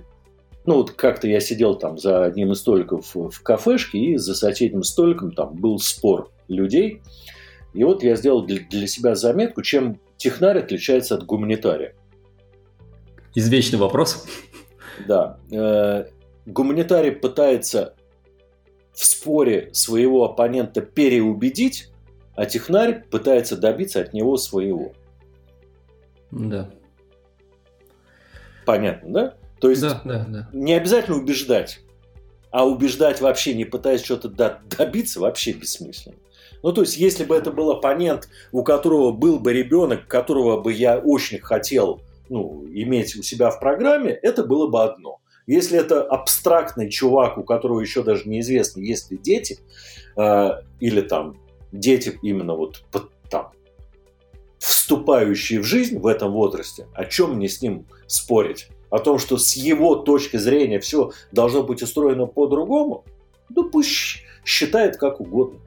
ну, 0.66 0.74
вот 0.74 0.90
как-то 0.90 1.26
я 1.26 1.40
сидел 1.40 1.76
там 1.76 1.96
за 1.96 2.24
одним 2.24 2.53
из 2.53 2.59
столиков 2.59 3.14
в 3.14 3.42
кафешке, 3.42 3.98
и 3.98 4.16
за 4.18 4.34
соседним 4.34 4.82
столиком 4.82 5.32
там 5.32 5.55
был 5.55 5.78
спор 5.78 6.30
людей. 6.48 7.00
И 7.75 7.85
вот 7.85 8.03
я 8.03 8.16
сделал 8.16 8.45
для, 8.45 8.61
для 8.61 8.87
себя 8.87 9.14
заметку, 9.14 9.62
чем 9.62 10.01
технарь 10.16 10.59
отличается 10.59 11.14
от 11.14 11.25
гуманитария. 11.25 11.95
Извечный 13.35 13.79
вопрос. 13.79 14.27
Да. 15.07 15.39
Э, 15.51 16.05
гуманитарий 16.47 17.12
пытается 17.12 17.95
в 18.93 19.05
споре 19.05 19.70
своего 19.73 20.25
оппонента 20.25 20.83
переубедить, 20.83 21.91
а 22.35 22.45
технарь 22.45 23.05
пытается 23.11 23.57
добиться 23.57 24.01
от 24.01 24.12
него 24.12 24.37
своего. 24.37 24.93
Да. 26.31 26.70
Понятно, 28.66 29.12
да? 29.12 29.35
То 29.61 29.70
есть 29.70 29.83
да, 29.83 30.01
да, 30.05 30.27
да. 30.29 30.49
не 30.53 30.75
обязательно 30.75 31.16
убеждать, 31.16 31.81
а 32.51 32.66
убеждать 32.66 33.20
вообще, 33.20 33.55
не 33.55 33.64
пытаясь 33.64 34.03
что-то 34.03 34.29
добиться, 34.29 35.20
вообще 35.20 35.53
бессмысленно. 35.53 36.16
Ну, 36.63 36.73
то 36.73 36.83
есть, 36.83 36.97
если 36.97 37.25
бы 37.25 37.35
это 37.37 37.51
был 37.51 37.71
оппонент, 37.71 38.29
у 38.53 38.63
которого 38.63 39.11
был 39.13 39.39
бы 39.39 39.53
ребенок, 39.53 40.07
которого 40.07 40.61
бы 40.61 40.73
я 40.73 40.99
очень 40.99 41.39
хотел 41.41 42.01
ну, 42.29 42.65
иметь 42.71 43.17
у 43.17 43.23
себя 43.23 43.51
в 43.51 43.59
программе, 43.59 44.13
это 44.13 44.45
было 44.45 44.69
бы 44.69 44.83
одно. 44.83 45.19
Если 45.47 45.79
это 45.79 46.03
абстрактный 46.03 46.89
чувак, 46.89 47.37
у 47.37 47.43
которого 47.43 47.81
еще 47.81 48.03
даже 48.05 48.29
неизвестно, 48.29 48.81
есть 48.81 49.11
ли 49.11 49.19
дети, 49.19 49.59
э, 50.17 50.51
или 50.79 51.01
там 51.01 51.37
дети 51.73 52.19
именно 52.23 52.55
вот 52.55 52.85
под, 52.93 53.11
там, 53.29 53.51
вступающие 54.59 55.61
в 55.61 55.65
жизнь 55.65 55.99
в 55.99 56.07
этом 56.07 56.33
возрасте, 56.33 56.87
о 56.95 57.05
чем 57.05 57.35
мне 57.35 57.49
с 57.49 57.61
ним 57.61 57.87
спорить? 58.07 58.69
О 58.89 58.99
том, 58.99 59.19
что 59.19 59.37
с 59.37 59.57
его 59.57 59.97
точки 59.97 60.37
зрения 60.37 60.79
все 60.79 61.11
должно 61.33 61.63
быть 61.63 61.83
устроено 61.83 62.27
по-другому? 62.27 63.05
Ну, 63.49 63.69
пусть 63.69 64.23
считает 64.45 64.97
как 64.97 65.21
угодно. 65.21 65.61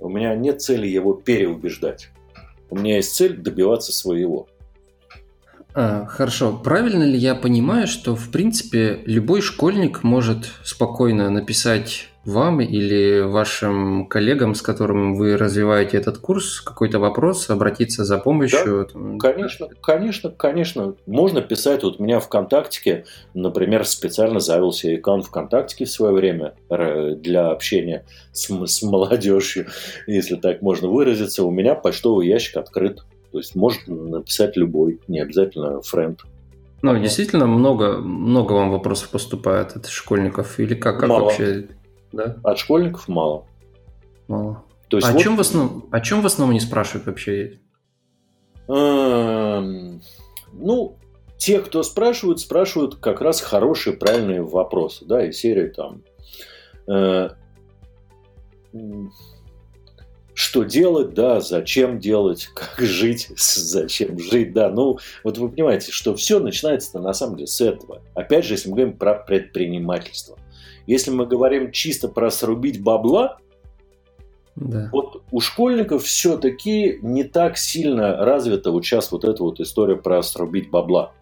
У 0.00 0.08
меня 0.08 0.34
нет 0.34 0.62
цели 0.62 0.86
его 0.86 1.14
переубеждать. 1.14 2.10
У 2.70 2.76
меня 2.76 2.96
есть 2.96 3.14
цель 3.14 3.36
добиваться 3.36 3.92
своего. 3.92 4.48
А, 5.74 6.06
хорошо. 6.06 6.52
Правильно 6.52 7.04
ли 7.04 7.16
я 7.16 7.34
понимаю, 7.34 7.86
что, 7.86 8.16
в 8.16 8.30
принципе, 8.30 9.00
любой 9.04 9.42
школьник 9.42 10.02
может 10.02 10.46
спокойно 10.64 11.30
написать 11.30 12.08
вам 12.28 12.60
или 12.60 13.20
вашим 13.20 14.06
коллегам, 14.06 14.54
с 14.54 14.60
которым 14.60 15.14
вы 15.14 15.36
развиваете 15.36 15.96
этот 15.96 16.18
курс, 16.18 16.60
какой-то 16.60 16.98
вопрос, 16.98 17.48
обратиться 17.48 18.04
за 18.04 18.18
помощью? 18.18 18.86
Да, 18.86 18.92
там... 18.92 19.18
Конечно, 19.18 19.68
конечно, 19.80 20.30
конечно. 20.30 20.94
Можно 21.06 21.40
писать. 21.40 21.82
Вот 21.82 22.00
у 22.00 22.02
меня 22.02 22.20
ВКонтактике, 22.20 23.06
например, 23.32 23.86
специально 23.86 24.40
завелся 24.40 24.92
аккаунт 24.94 25.24
ВКонтактике 25.24 25.86
в 25.86 25.90
свое 25.90 26.12
время 26.12 26.54
для 26.68 27.50
общения 27.50 28.04
с, 28.32 28.48
с 28.48 28.82
молодежью, 28.82 29.66
если 30.06 30.36
так 30.36 30.60
можно 30.60 30.88
выразиться. 30.88 31.44
У 31.44 31.50
меня 31.50 31.74
почтовый 31.74 32.28
ящик 32.28 32.56
открыт. 32.58 33.00
То 33.32 33.38
есть 33.38 33.54
может 33.54 33.86
написать 33.86 34.56
любой, 34.56 35.00
не 35.08 35.20
обязательно 35.20 35.80
френд. 35.82 36.22
Ну, 36.80 36.96
действительно, 36.98 37.46
много, 37.46 37.98
много 37.98 38.52
вам 38.52 38.70
вопросов 38.70 39.10
поступает 39.10 39.76
от 39.76 39.86
школьников? 39.86 40.60
Или 40.60 40.74
как, 40.74 41.00
как 41.00 41.08
мало. 41.08 41.24
вообще? 41.24 41.68
Да? 42.12 42.36
От 42.44 42.58
школьников 42.58 43.08
мало. 43.08 43.46
Мало. 44.28 44.62
То 44.88 44.96
есть 44.96 45.08
а 45.08 45.12
вот... 45.12 45.20
о, 45.20 45.22
чем 45.22 45.36
в 45.36 45.40
основном, 45.40 45.88
о 45.90 46.00
чем 46.00 46.22
в 46.22 46.26
основном 46.26 46.54
не 46.54 46.60
спрашивают 46.60 47.06
вообще? 47.06 47.58
Эм, 48.68 50.00
ну, 50.52 50.96
те, 51.36 51.60
кто 51.60 51.82
спрашивают, 51.82 52.40
спрашивают 52.40 52.96
как 52.96 53.20
раз 53.20 53.40
хорошие, 53.40 53.96
правильные 53.96 54.42
вопросы, 54.42 55.04
да, 55.04 55.26
и 55.26 55.32
серии 55.32 55.68
там. 55.68 56.02
Что 60.38 60.62
делать, 60.62 61.14
да, 61.14 61.40
зачем 61.40 61.98
делать, 61.98 62.46
как 62.54 62.78
жить, 62.78 63.28
зачем 63.36 64.20
жить, 64.20 64.52
да. 64.52 64.70
Ну, 64.70 64.98
вот 65.24 65.36
вы 65.36 65.48
понимаете, 65.48 65.90
что 65.90 66.14
все 66.14 66.38
начинается 66.38 67.00
на 67.00 67.12
самом 67.12 67.38
деле 67.38 67.48
с 67.48 67.60
этого. 67.60 68.02
Опять 68.14 68.44
же, 68.44 68.54
если 68.54 68.68
мы 68.68 68.76
говорим 68.76 68.96
про 68.96 69.14
предпринимательство. 69.14 70.38
Если 70.86 71.10
мы 71.10 71.26
говорим 71.26 71.72
чисто 71.72 72.06
про 72.06 72.30
срубить 72.30 72.80
бабла, 72.80 73.38
да. 74.54 74.88
вот 74.92 75.24
у 75.32 75.40
школьников 75.40 76.04
все-таки 76.04 77.00
не 77.02 77.24
так 77.24 77.58
сильно 77.58 78.24
развита 78.24 78.70
вот 78.70 78.84
сейчас 78.84 79.10
вот 79.10 79.24
эта 79.24 79.42
вот 79.42 79.58
история 79.58 79.96
про 79.96 80.22
срубить 80.22 80.70
бабла. 80.70 81.14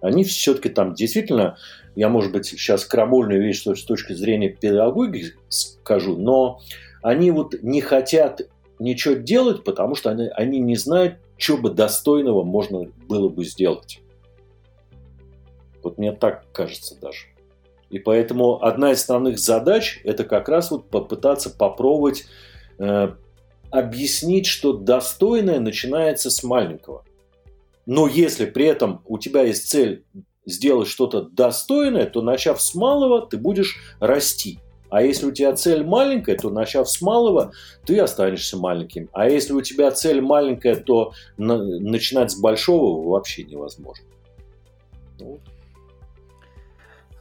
Они 0.00 0.24
все-таки 0.24 0.68
там 0.68 0.94
действительно, 0.94 1.58
я, 1.94 2.08
может 2.08 2.32
быть, 2.32 2.46
сейчас 2.46 2.84
крамольную 2.84 3.40
вещь 3.40 3.62
с 3.62 3.84
точки 3.84 4.14
зрения 4.14 4.48
педагогики 4.48 5.34
скажу, 5.48 6.16
но 6.16 6.60
они 7.02 7.30
вот 7.30 7.54
не 7.62 7.80
хотят 7.80 8.40
ничего 8.78 9.14
делать, 9.14 9.64
потому 9.64 9.94
что 9.94 10.10
они, 10.10 10.28
они 10.34 10.58
не 10.60 10.76
знают, 10.76 11.18
что 11.36 11.56
бы 11.56 11.70
достойного 11.70 12.42
можно 12.42 12.90
было 13.08 13.28
бы 13.28 13.44
сделать. 13.44 14.00
Вот 15.82 15.98
мне 15.98 16.12
так 16.12 16.44
кажется 16.52 16.98
даже. 17.00 17.26
И 17.90 17.98
поэтому 17.98 18.64
одна 18.64 18.92
из 18.92 19.02
основных 19.02 19.38
задач– 19.38 20.00
это 20.04 20.24
как 20.24 20.48
раз 20.48 20.70
вот 20.70 20.88
попытаться 20.88 21.50
попробовать 21.50 22.24
э, 22.78 23.14
объяснить, 23.70 24.46
что 24.46 24.72
достойное 24.72 25.60
начинается 25.60 26.30
с 26.30 26.42
маленького. 26.42 27.04
Но 27.86 28.08
если 28.08 28.46
при 28.46 28.66
этом 28.66 29.02
у 29.06 29.18
тебя 29.18 29.42
есть 29.42 29.68
цель 29.68 30.04
сделать 30.46 30.88
что-то 30.88 31.22
достойное, 31.22 32.06
то 32.06 32.22
начав 32.22 32.60
с 32.60 32.74
малого, 32.74 33.26
ты 33.26 33.36
будешь 33.36 33.78
расти. 34.00 34.58
А 34.94 35.02
если 35.02 35.26
у 35.26 35.32
тебя 35.32 35.52
цель 35.56 35.82
маленькая, 35.82 36.36
то 36.36 36.50
начав 36.50 36.88
с 36.88 37.02
малого, 37.02 37.50
ты 37.84 37.98
останешься 37.98 38.56
маленьким. 38.56 39.08
А 39.12 39.28
если 39.28 39.52
у 39.52 39.60
тебя 39.60 39.90
цель 39.90 40.20
маленькая, 40.20 40.76
то 40.76 41.14
на, 41.36 41.58
начинать 41.80 42.30
с 42.30 42.38
большого 42.38 43.04
вообще 43.08 43.42
невозможно. 43.42 44.04
Вот. 45.18 45.40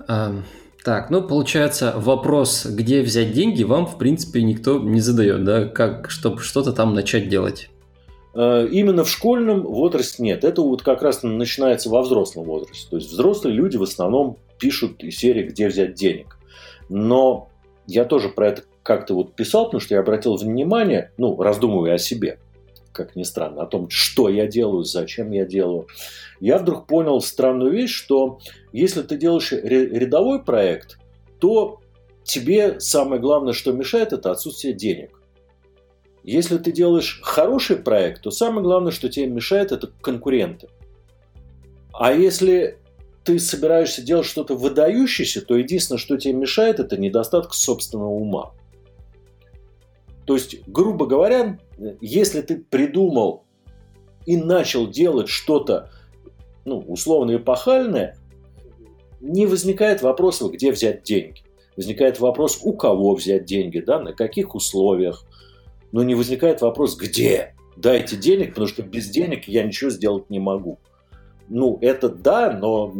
А, 0.08 0.36
так, 0.84 1.10
ну 1.10 1.24
получается 1.24 1.96
вопрос, 1.98 2.68
где 2.68 3.02
взять 3.02 3.32
деньги, 3.32 3.64
вам 3.64 3.88
в 3.88 3.98
принципе 3.98 4.44
никто 4.44 4.78
не 4.78 5.00
задает, 5.00 5.44
да, 5.44 5.66
как, 5.66 6.12
чтобы 6.12 6.42
что-то 6.42 6.74
там 6.74 6.94
начать 6.94 7.28
делать. 7.28 7.72
А, 8.36 8.68
именно 8.68 9.04
в 9.04 9.10
школьном 9.10 9.64
возрасте 9.64 10.22
нет. 10.22 10.44
Это 10.44 10.62
вот 10.62 10.84
как 10.84 11.02
раз 11.02 11.24
начинается 11.24 11.90
во 11.90 12.04
взрослом 12.04 12.44
возрасте. 12.44 12.88
То 12.88 12.98
есть 12.98 13.10
взрослые 13.10 13.56
люди 13.56 13.78
в 13.78 13.84
основном 13.84 14.38
пишут 14.60 15.04
из 15.04 15.18
серии 15.18 15.48
«Где 15.48 15.70
взять 15.70 15.96
денег?». 15.96 16.38
Но 16.88 17.50
я 17.88 18.06
тоже 18.06 18.30
про 18.30 18.50
это 18.50 18.64
как-то 18.82 19.16
вот 19.16 19.34
писал, 19.34 19.66
потому 19.66 19.82
что 19.82 19.96
я 19.96 20.02
обратил 20.02 20.36
внимание, 20.36 21.12
ну, 21.18 21.42
раздумывая 21.42 21.96
о 21.96 21.98
себе, 21.98 22.40
как 22.92 23.16
ни 23.16 23.24
странно, 23.24 23.64
о 23.64 23.66
том, 23.66 23.90
что 23.90 24.30
я 24.30 24.48
делаю, 24.48 24.84
зачем 24.84 25.32
я 25.32 25.46
делаю. 25.46 25.88
Я 26.40 26.58
вдруг 26.58 26.88
понял 26.88 27.22
странную 27.22 27.72
вещь, 27.72 27.94
что 27.94 28.40
если 28.72 29.02
ты 29.02 29.18
делаешь 29.18 29.52
рядовой 29.52 30.44
проект, 30.44 30.98
то 31.40 31.80
тебе 32.24 32.80
самое 32.80 33.22
главное, 33.22 33.54
что 33.54 33.72
мешает, 33.72 34.14
это 34.14 34.32
отсутствие 34.32 34.74
денег. 34.74 35.20
Если 36.24 36.58
ты 36.58 36.72
делаешь 36.72 37.20
хороший 37.22 37.76
проект, 37.76 38.22
то 38.22 38.32
самое 38.32 38.64
главное, 38.64 38.92
что 38.92 39.10
тебе 39.10 39.28
мешает, 39.28 39.72
это 39.72 39.90
конкуренты. 40.02 40.70
А 41.92 42.14
если 42.14 42.78
ты 43.24 43.40
собираешься 43.40 44.02
делать 44.02 44.26
что-то 44.26 44.56
выдающееся, 44.56 45.42
то 45.42 45.56
единственное, 45.56 46.00
что 46.00 46.18
тебе 46.18 46.34
мешает, 46.34 46.80
это 46.80 46.98
недостаток 46.98 47.54
собственного 47.54 48.10
ума. 48.10 48.54
То 50.26 50.36
есть, 50.36 50.68
грубо 50.68 51.06
говоря, 51.06 51.58
если 52.02 52.42
ты 52.42 52.58
придумал 52.58 53.46
и 54.26 54.38
начал 54.38 54.90
делать 54.90 55.30
что-то, 55.30 55.90
ну, 56.66 56.80
условно 56.80 57.36
эпохальное, 57.36 58.18
не 59.20 59.46
возникает 59.46 60.02
вопроса, 60.02 60.50
где 60.50 60.72
взять 60.72 61.04
деньги. 61.04 61.42
Возникает 61.76 62.20
вопрос, 62.20 62.60
у 62.62 62.74
кого 62.74 63.16
взять 63.16 63.46
деньги, 63.46 63.80
да, 63.80 64.00
на 64.00 64.14
каких 64.14 64.54
условиях. 64.54 65.26
Но 65.92 66.04
не 66.04 66.16
возникает 66.16 66.62
вопрос, 66.62 66.96
где. 66.96 67.56
Дайте 67.76 68.16
денег, 68.16 68.50
потому 68.50 68.68
что 68.68 68.84
без 68.84 69.10
денег 69.10 69.48
я 69.48 69.64
ничего 69.64 69.90
сделать 69.90 70.30
не 70.30 70.40
могу 70.40 70.80
ну, 71.50 71.78
это 71.82 72.10
да, 72.10 72.52
но 72.52 72.94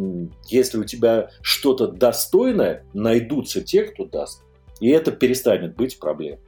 если 0.48 0.78
у 0.78 0.84
тебя 0.84 1.30
что-то 1.42 1.88
достойное, 1.88 2.84
найдутся 2.92 3.62
те, 3.62 3.84
кто 3.84 4.04
даст. 4.04 4.42
И 4.80 4.88
это 4.88 5.12
перестанет 5.12 5.76
быть 5.76 5.98
проблемой. 5.98 6.40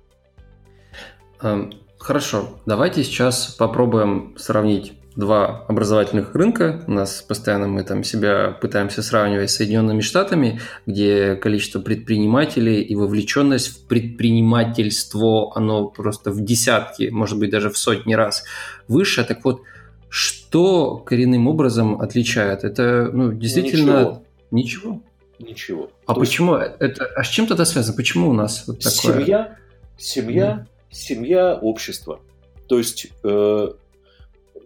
Эм, 1.42 1.72
хорошо, 1.98 2.48
давайте 2.66 3.04
сейчас 3.04 3.54
попробуем 3.58 4.34
сравнить 4.38 4.94
два 5.16 5.64
образовательных 5.66 6.34
рынка. 6.34 6.84
У 6.86 6.92
нас 6.92 7.22
постоянно 7.22 7.66
мы 7.66 7.82
там 7.82 8.04
себя 8.04 8.50
пытаемся 8.60 9.02
сравнивать 9.02 9.50
с 9.50 9.56
Соединенными 9.56 10.02
Штатами, 10.02 10.60
где 10.84 11.36
количество 11.36 11.80
предпринимателей 11.80 12.82
и 12.82 12.94
вовлеченность 12.94 13.68
в 13.68 13.86
предпринимательство, 13.86 15.56
оно 15.56 15.86
просто 15.86 16.30
в 16.30 16.44
десятки, 16.44 17.08
может 17.10 17.38
быть, 17.38 17.50
даже 17.50 17.70
в 17.70 17.78
сотни 17.78 18.14
раз 18.14 18.44
выше. 18.88 19.24
Так 19.24 19.44
вот, 19.44 19.62
что 20.08 20.45
что 20.56 20.96
коренным 21.04 21.48
образом 21.48 22.00
отличает? 22.00 22.64
Это 22.64 23.10
ну, 23.12 23.32
действительно 23.32 24.22
ничего. 24.50 25.02
Ничего. 25.38 25.48
ничего. 25.50 25.90
А 26.06 26.14
То 26.14 26.20
почему 26.20 26.56
есть... 26.56 26.72
это? 26.78 27.04
А 27.14 27.24
с 27.24 27.28
чем 27.28 27.44
это 27.44 27.62
связано? 27.66 27.94
Почему 27.94 28.30
у 28.30 28.32
нас 28.32 28.64
вот 28.66 28.78
такое? 28.78 29.20
Семья, 29.20 29.56
семья, 29.98 30.66
mm. 30.66 30.94
семья, 30.94 31.54
общество. 31.56 32.20
То 32.68 32.78
есть 32.78 33.08
э, 33.22 33.68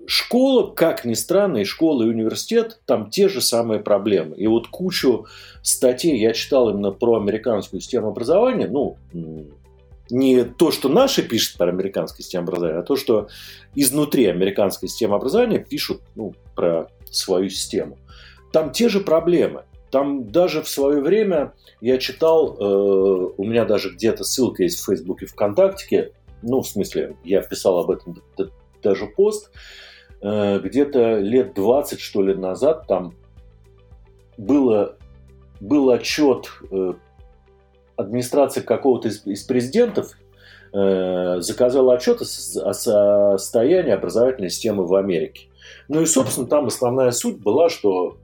школа, 0.06 0.70
как 0.70 1.04
ни 1.04 1.14
странно, 1.14 1.56
и 1.56 1.64
школа, 1.64 2.04
и 2.04 2.06
университет, 2.06 2.78
там 2.86 3.10
те 3.10 3.28
же 3.28 3.40
самые 3.40 3.80
проблемы. 3.80 4.36
И 4.36 4.46
вот 4.46 4.68
кучу 4.68 5.26
статей 5.60 6.20
я 6.20 6.32
читал 6.34 6.70
именно 6.70 6.92
про 6.92 7.16
американскую 7.16 7.80
систему 7.80 8.10
образования, 8.10 8.68
ну, 8.68 8.96
не 10.10 10.44
то, 10.44 10.70
что 10.70 10.88
наши 10.88 11.22
пишут 11.22 11.58
про 11.58 11.68
американскую 11.68 12.22
систему 12.24 12.44
образования, 12.44 12.78
а 12.78 12.82
то, 12.82 12.96
что 12.96 13.28
изнутри 13.74 14.26
американской 14.26 14.88
системы 14.88 15.16
образования 15.16 15.58
пишут 15.58 16.02
ну, 16.14 16.34
про 16.54 16.88
свою 17.10 17.48
систему. 17.48 17.98
Там 18.52 18.72
те 18.72 18.88
же 18.88 19.00
проблемы. 19.00 19.64
Там 19.90 20.30
даже 20.30 20.62
в 20.62 20.68
свое 20.68 21.00
время 21.00 21.52
я 21.80 21.98
читал, 21.98 22.56
э, 22.56 23.32
у 23.36 23.44
меня 23.44 23.64
даже 23.64 23.90
где-то 23.90 24.22
ссылка 24.22 24.62
есть 24.62 24.78
в 24.78 24.86
Фейсбуке, 24.86 25.26
ВКонтакте, 25.26 26.12
ну, 26.42 26.62
в 26.62 26.68
смысле, 26.68 27.16
я 27.24 27.42
писал 27.42 27.78
об 27.78 27.90
этом 27.90 28.22
даже 28.82 29.06
пост, 29.06 29.50
э, 30.22 30.60
где-то 30.60 31.18
лет 31.18 31.54
20, 31.54 32.00
что 32.00 32.22
ли, 32.22 32.34
назад 32.34 32.86
там 32.86 33.14
было, 34.36 34.96
был 35.60 35.90
отчет 35.90 36.48
э, 36.70 36.94
администрации 38.00 38.60
какого-то 38.60 39.08
из, 39.08 39.26
из 39.26 39.42
президентов, 39.44 40.16
э, 40.72 41.40
заказала 41.40 41.94
отчет 41.94 42.20
о 42.22 42.24
состоянии 42.72 43.92
образовательной 43.92 44.50
системы 44.50 44.86
в 44.86 44.94
Америке. 44.94 45.48
Ну 45.88 46.02
и, 46.02 46.06
собственно, 46.06 46.46
там 46.46 46.66
основная 46.66 47.10
суть 47.10 47.38
была, 47.38 47.68
что 47.68 48.16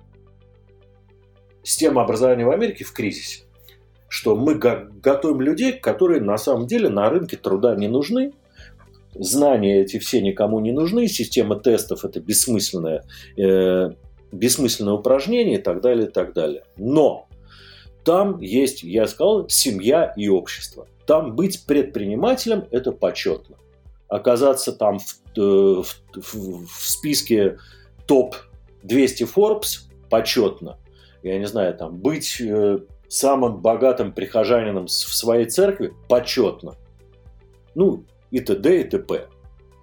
система 1.63 2.03
образования 2.03 2.45
в 2.45 2.51
Америке 2.51 2.85
в 2.85 2.93
кризисе 2.93 3.47
что 4.09 4.37
мы 4.37 4.55
готовим 4.55 5.41
людей, 5.41 5.73
которые 5.73 6.21
на 6.21 6.39
самом 6.39 6.67
деле 6.67 6.89
на 6.89 7.11
рынке 7.11 7.37
труда 7.37 7.75
не 7.75 7.89
нужны, 7.89 8.33
знания 9.15 9.81
эти 9.83 9.99
все 9.99 10.21
никому 10.21 10.61
не 10.61 10.73
нужны, 10.73 11.09
система 11.09 11.57
тестов 11.57 12.05
это 12.05 12.21
бессмысленное, 12.21 13.05
э, 13.37 13.91
бессмысленное 14.33 14.95
упражнение 14.95 15.59
и 15.59 15.63
так 15.63 15.81
далее, 15.81 16.07
и 16.07 16.11
так 16.11 16.33
далее. 16.35 16.63
Но 16.77 17.27
там 18.07 18.41
есть, 18.41 18.85
я 18.85 19.07
сказал, 19.09 19.49
семья 19.49 20.15
и 20.17 20.29
общество. 20.29 20.87
Там 21.07 21.35
быть 21.35 21.67
предпринимателем– 21.67 22.65
это 22.71 22.93
почетно. 22.93 23.57
Оказаться 24.09 24.73
там 24.73 25.01
в, 25.01 25.05
э, 25.37 25.41
в, 25.41 25.85
в, 26.15 26.67
в 26.67 26.91
списке 26.91 27.59
топ-200 28.07 29.29
Forbes– 29.35 29.89
почетно. 30.09 30.79
Я 31.25 31.39
не 31.39 31.47
знаю, 31.47 31.77
там 31.77 31.97
быть 31.97 32.41
э, 32.41 32.79
самым 33.09 33.61
богатым 33.61 34.13
прихожанином 34.13 34.87
в 34.87 34.91
своей 34.91 35.47
церкви 35.47 35.93
почетно. 36.09 36.75
Ну, 37.75 38.05
и 38.31 38.39
т.д. 38.39 38.83
и 38.83 38.85
т.п. 38.85 39.27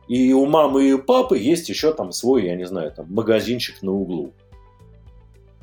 И 0.08 0.32
у 0.32 0.46
мамы 0.46 0.88
и 0.88 0.94
у 0.94 1.00
папы 1.00 1.38
есть 1.38 1.68
еще 1.68 1.94
там 1.94 2.14
свой, 2.14 2.46
я 2.46 2.56
не 2.56 2.66
знаю, 2.66 2.94
там 2.94 3.08
магазинчик 3.10 3.82
на 3.82 3.92
углу. 3.92 4.32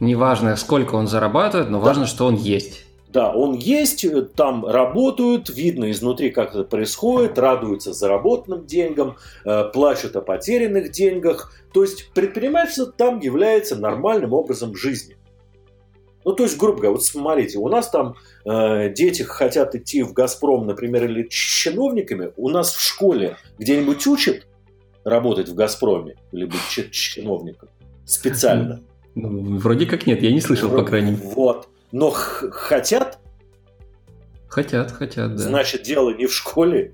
Неважно, 0.00 0.56
сколько 0.56 0.94
он 0.94 1.06
зарабатывает, 1.06 1.68
но 1.70 1.78
да. 1.78 1.86
важно, 1.86 2.06
что 2.06 2.26
он 2.26 2.34
есть. 2.34 2.86
Да, 3.08 3.32
он 3.32 3.54
есть, 3.54 4.06
там 4.34 4.64
работают, 4.64 5.50
видно 5.50 5.90
изнутри, 5.90 6.30
как 6.30 6.50
это 6.50 6.62
происходит, 6.62 7.38
радуются 7.38 7.92
заработанным 7.92 8.66
деньгам, 8.66 9.16
э, 9.44 9.64
плачут 9.72 10.14
о 10.14 10.20
потерянных 10.20 10.92
деньгах. 10.92 11.52
То 11.74 11.82
есть 11.82 12.12
предпринимательство 12.12 12.86
там 12.86 13.18
является 13.18 13.74
нормальным 13.74 14.32
образом 14.32 14.76
жизни. 14.76 15.16
Ну, 16.24 16.34
то 16.34 16.44
есть, 16.44 16.56
грубо 16.56 16.78
говоря, 16.78 16.92
вот 16.92 17.04
смотрите, 17.04 17.58
у 17.58 17.68
нас 17.68 17.90
там 17.90 18.14
э, 18.44 18.92
дети 18.92 19.22
хотят 19.22 19.74
идти 19.74 20.02
в 20.02 20.12
«Газпром», 20.12 20.66
например, 20.66 21.04
или 21.06 21.26
чиновниками. 21.28 22.32
У 22.36 22.48
нас 22.48 22.72
в 22.74 22.80
школе 22.80 23.38
где-нибудь 23.58 24.06
учат 24.06 24.46
работать 25.02 25.48
в 25.48 25.54
«Газпроме» 25.54 26.16
или 26.30 26.44
быть 26.44 26.92
чиновником 26.92 27.70
специально? 28.04 28.82
Ну, 29.14 29.58
вроде 29.58 29.86
как 29.86 30.06
нет, 30.06 30.22
я 30.22 30.32
не 30.32 30.40
слышал, 30.40 30.68
вроде, 30.68 30.84
по 30.84 30.88
крайней 30.88 31.12
мере. 31.12 31.22
Вот. 31.34 31.68
Но 31.92 32.10
хотят? 32.10 33.18
Хотят, 34.48 34.92
хотят, 34.92 35.36
да. 35.36 35.42
Значит, 35.42 35.82
дело 35.82 36.10
не 36.14 36.26
в 36.26 36.32
школе. 36.32 36.92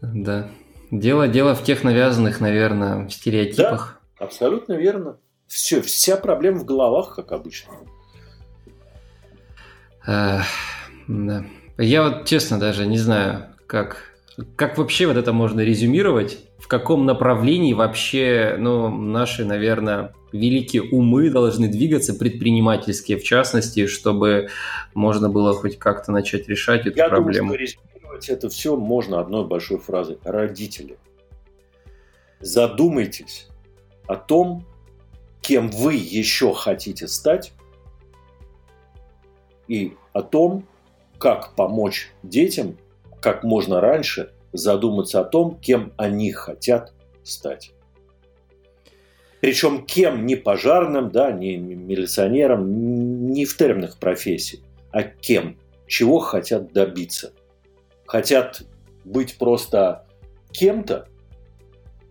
Да. 0.00 0.48
Дело, 0.90 1.28
дело 1.28 1.54
в 1.54 1.62
тех 1.62 1.84
навязанных, 1.84 2.40
наверное, 2.40 3.08
стереотипах. 3.08 4.00
Да, 4.18 4.24
абсолютно 4.24 4.74
верно. 4.74 5.18
Все, 5.46 5.80
вся 5.82 6.16
проблема 6.16 6.58
в 6.58 6.64
головах, 6.64 7.14
как 7.14 7.32
обычно. 7.32 7.72
А, 10.06 10.42
да. 11.06 11.44
Я 11.76 12.02
вот 12.04 12.26
честно 12.26 12.58
даже 12.58 12.86
не 12.86 12.98
знаю, 12.98 13.46
как, 13.66 14.14
как 14.56 14.78
вообще 14.78 15.06
вот 15.06 15.16
это 15.16 15.32
можно 15.32 15.60
резюмировать, 15.60 16.38
в 16.58 16.68
каком 16.68 17.06
направлении 17.06 17.72
вообще 17.72 18.56
ну, 18.58 18.88
наши, 18.88 19.44
наверное, 19.44 20.12
великие 20.32 20.82
умы 20.82 21.30
должны 21.30 21.68
двигаться, 21.68 22.14
предпринимательские 22.14 23.18
в 23.18 23.22
частности, 23.24 23.86
чтобы 23.86 24.48
можно 24.94 25.28
было 25.28 25.54
хоть 25.54 25.78
как-то 25.78 26.12
начать 26.12 26.48
решать 26.48 26.86
эту 26.86 26.98
Я 26.98 27.08
проблему. 27.08 27.52
Думаю, 27.52 27.66
что 27.66 27.80
резюмировать 27.82 28.28
это 28.28 28.48
все 28.48 28.76
можно 28.76 29.20
одной 29.20 29.46
большой 29.46 29.78
фразой. 29.78 30.18
Родители, 30.24 30.98
задумайтесь 32.40 33.48
о 34.06 34.16
том, 34.16 34.66
кем 35.40 35.70
вы 35.70 35.94
еще 35.94 36.52
хотите 36.52 37.08
стать, 37.08 37.52
и 39.68 39.96
о 40.12 40.22
том, 40.22 40.66
как 41.18 41.54
помочь 41.54 42.12
детям 42.24 42.76
как 43.20 43.44
можно 43.44 43.80
раньше 43.80 44.32
задуматься 44.52 45.20
о 45.20 45.24
том, 45.24 45.58
кем 45.60 45.92
они 45.96 46.32
хотят 46.32 46.92
стать. 47.22 47.72
Причем 49.40 49.86
кем 49.86 50.26
не 50.26 50.36
пожарным, 50.36 51.10
да, 51.10 51.32
не 51.32 51.56
милиционером, 51.56 53.30
не 53.30 53.44
в 53.46 53.56
терминах 53.56 53.98
профессий, 53.98 54.60
а 54.90 55.02
кем, 55.02 55.56
чего 55.86 56.18
хотят 56.18 56.72
добиться. 56.72 57.32
Хотят 58.06 58.62
быть 59.04 59.38
просто 59.38 60.06
кем-то 60.52 61.08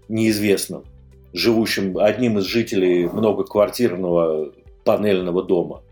неизвестным, 0.08 0.86
живущим 1.34 1.98
одним 2.00 2.40
из 2.40 2.46
жителей 2.46 3.08
многоквартирного 3.08 4.52
панельного 4.84 5.44
дома. 5.44 5.84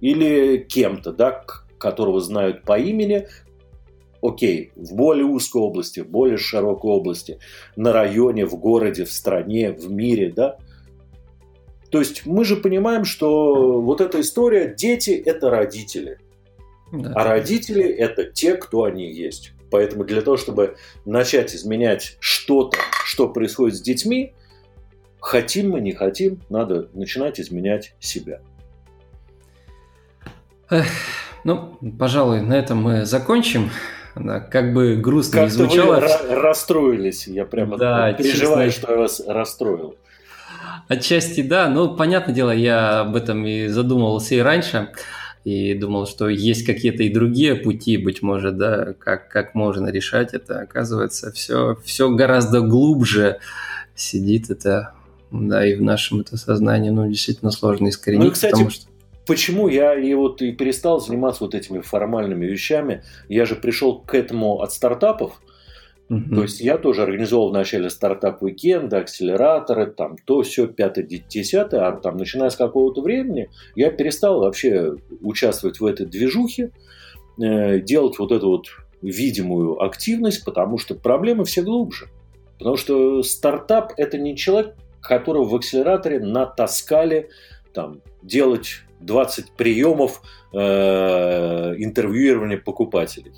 Или 0.00 0.58
кем-то, 0.58 1.12
да, 1.12 1.44
которого 1.78 2.20
знают 2.20 2.62
по 2.62 2.78
имени, 2.78 3.26
окей, 4.26 4.72
в 4.74 4.94
более 4.94 5.24
узкой 5.24 5.62
области, 5.62 6.00
в 6.00 6.08
более 6.08 6.36
широкой 6.36 6.90
области, 6.90 7.38
на 7.76 7.92
районе, 7.92 8.46
в 8.46 8.56
городе, 8.56 9.04
в 9.04 9.12
стране, 9.12 9.72
в 9.72 9.90
мире, 9.90 10.32
да. 10.34 10.58
То 11.90 11.98
есть 11.98 12.26
мы 12.26 12.44
же 12.44 12.56
понимаем, 12.56 13.04
что 13.04 13.80
вот 13.80 14.00
эта 14.00 14.20
история, 14.20 14.74
дети– 14.74 15.10
это 15.26 15.50
родители. 15.50 16.18
Да. 16.92 17.12
А 17.14 17.24
родители– 17.24 17.82
это 17.84 18.24
те, 18.24 18.56
кто 18.56 18.84
они 18.84 19.12
есть. 19.12 19.52
Поэтому 19.70 20.04
для 20.04 20.22
того, 20.22 20.36
чтобы 20.36 20.76
начать 21.04 21.54
изменять 21.54 22.16
что-то, 22.20 22.78
что 23.04 23.28
происходит 23.28 23.76
с 23.76 23.80
детьми, 23.80 24.32
хотим 25.20 25.70
мы, 25.70 25.80
не 25.80 25.92
хотим, 25.92 26.40
надо 26.48 26.88
начинать 26.92 27.40
изменять 27.40 27.94
себя. 27.98 28.40
Эх, 30.70 30.86
ну, 31.44 31.78
пожалуй, 31.98 32.40
на 32.40 32.54
этом 32.54 32.82
мы 32.82 33.04
закончим. 33.04 33.70
Да, 34.16 34.40
как 34.40 34.72
бы 34.72 34.96
грустно 34.96 35.40
как 35.40 35.44
не 35.44 35.50
звучало. 35.50 36.00
Вы 36.00 36.34
расстроились. 36.34 37.26
Я 37.26 37.44
прямо 37.44 37.76
да, 37.76 38.12
переживаю, 38.14 38.70
честно... 38.70 38.82
что 38.82 38.92
я 38.92 38.98
вас 38.98 39.22
расстроил. 39.26 39.96
Отчасти 40.88 41.42
да, 41.42 41.68
ну, 41.68 41.94
понятное 41.96 42.34
дело, 42.34 42.50
я 42.50 43.00
об 43.00 43.16
этом 43.16 43.44
и 43.44 43.66
задумывался 43.66 44.34
и 44.34 44.38
раньше 44.38 44.88
и 45.44 45.74
думал, 45.74 46.06
что 46.06 46.28
есть 46.28 46.64
какие-то 46.64 47.02
и 47.04 47.12
другие 47.12 47.54
пути, 47.54 47.96
быть 47.98 48.20
может, 48.22 48.56
да, 48.56 48.94
как, 48.98 49.28
как 49.28 49.54
можно 49.54 49.88
решать 49.88 50.34
это. 50.34 50.60
Оказывается, 50.60 51.30
все, 51.30 51.76
все 51.84 52.10
гораздо 52.10 52.62
глубже 52.62 53.38
сидит 53.94 54.50
это, 54.50 54.94
да, 55.30 55.64
и 55.64 55.76
в 55.76 55.82
нашем 55.82 56.20
это 56.20 56.36
сознании, 56.36 56.90
ну, 56.90 57.06
действительно 57.08 57.50
сложно 57.50 57.88
искоренить, 57.88 58.24
ну, 58.24 58.30
кстати, 58.32 58.52
потому 58.52 58.70
что... 58.70 58.86
Почему 59.26 59.68
я 59.68 59.94
и 59.94 60.14
вот 60.14 60.40
и 60.42 60.52
перестал 60.52 61.00
заниматься 61.00 61.44
вот 61.44 61.54
этими 61.54 61.80
формальными 61.80 62.46
вещами? 62.46 63.02
Я 63.28 63.44
же 63.44 63.56
пришел 63.56 64.00
к 64.00 64.14
этому 64.14 64.60
от 64.60 64.72
стартапов, 64.72 65.40
Uh-huh. 66.08 66.36
То 66.36 66.42
есть 66.42 66.60
я 66.60 66.78
тоже 66.78 67.02
организовал 67.02 67.50
вначале 67.50 67.90
стартап-уикенды, 67.90 68.96
акселераторы, 68.96 69.86
там 69.86 70.16
то, 70.24 70.42
все, 70.42 70.68
пятое, 70.68 71.04
десятое, 71.04 71.84
а 71.84 71.92
там 71.96 72.16
начиная 72.16 72.50
с 72.50 72.56
какого-то 72.56 73.02
времени 73.02 73.50
я 73.74 73.90
перестал 73.90 74.38
вообще 74.38 74.94
участвовать 75.20 75.80
в 75.80 75.84
этой 75.84 76.06
движухе, 76.06 76.70
э, 77.42 77.80
делать 77.80 78.20
вот 78.20 78.30
эту 78.30 78.48
вот 78.50 78.66
видимую 79.02 79.82
активность, 79.82 80.44
потому 80.44 80.78
что 80.78 80.94
проблемы 80.94 81.44
все 81.44 81.62
глубже. 81.62 82.06
Потому 82.58 82.76
что 82.76 83.22
стартап– 83.22 83.92
это 83.96 84.16
не 84.16 84.36
человек, 84.36 84.76
которого 85.00 85.44
в 85.44 85.54
акселераторе 85.56 86.20
натаскали 86.20 87.30
там, 87.76 88.00
делать 88.22 88.80
20 89.00 89.52
приемов 89.52 90.22
э, 90.54 91.74
интервьюирования 91.76 92.56
покупателей. 92.56 93.32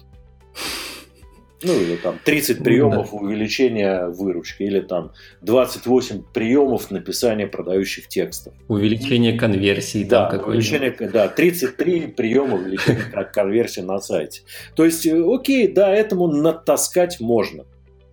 Ну, 1.61 1.73
или 1.73 1.97
там 1.97 2.21
30 2.25 2.63
приемов 2.63 3.11
да. 3.11 3.17
увеличения 3.17 4.07
выручки, 4.07 4.63
или 4.63 4.79
там 4.79 5.11
28 5.41 6.23
приемов 6.33 6.93
написания 6.93 7.49
продающих 7.49 8.07
текстов. 8.07 8.55
Увеличение 8.69 9.37
конверсии. 9.37 10.05
Да, 10.05 10.29
увеличение, 10.29 10.93
да 11.13 11.27
33 11.27 12.07
приема 12.17 12.55
увеличения 12.55 13.25
конверсии 13.35 13.81
на 13.81 13.99
сайте. 13.99 14.43
То 14.77 14.85
есть, 14.85 15.05
э, 15.05 15.21
окей, 15.21 15.67
да, 15.67 15.93
этому 15.93 16.29
натаскать 16.29 17.19
можно. 17.19 17.65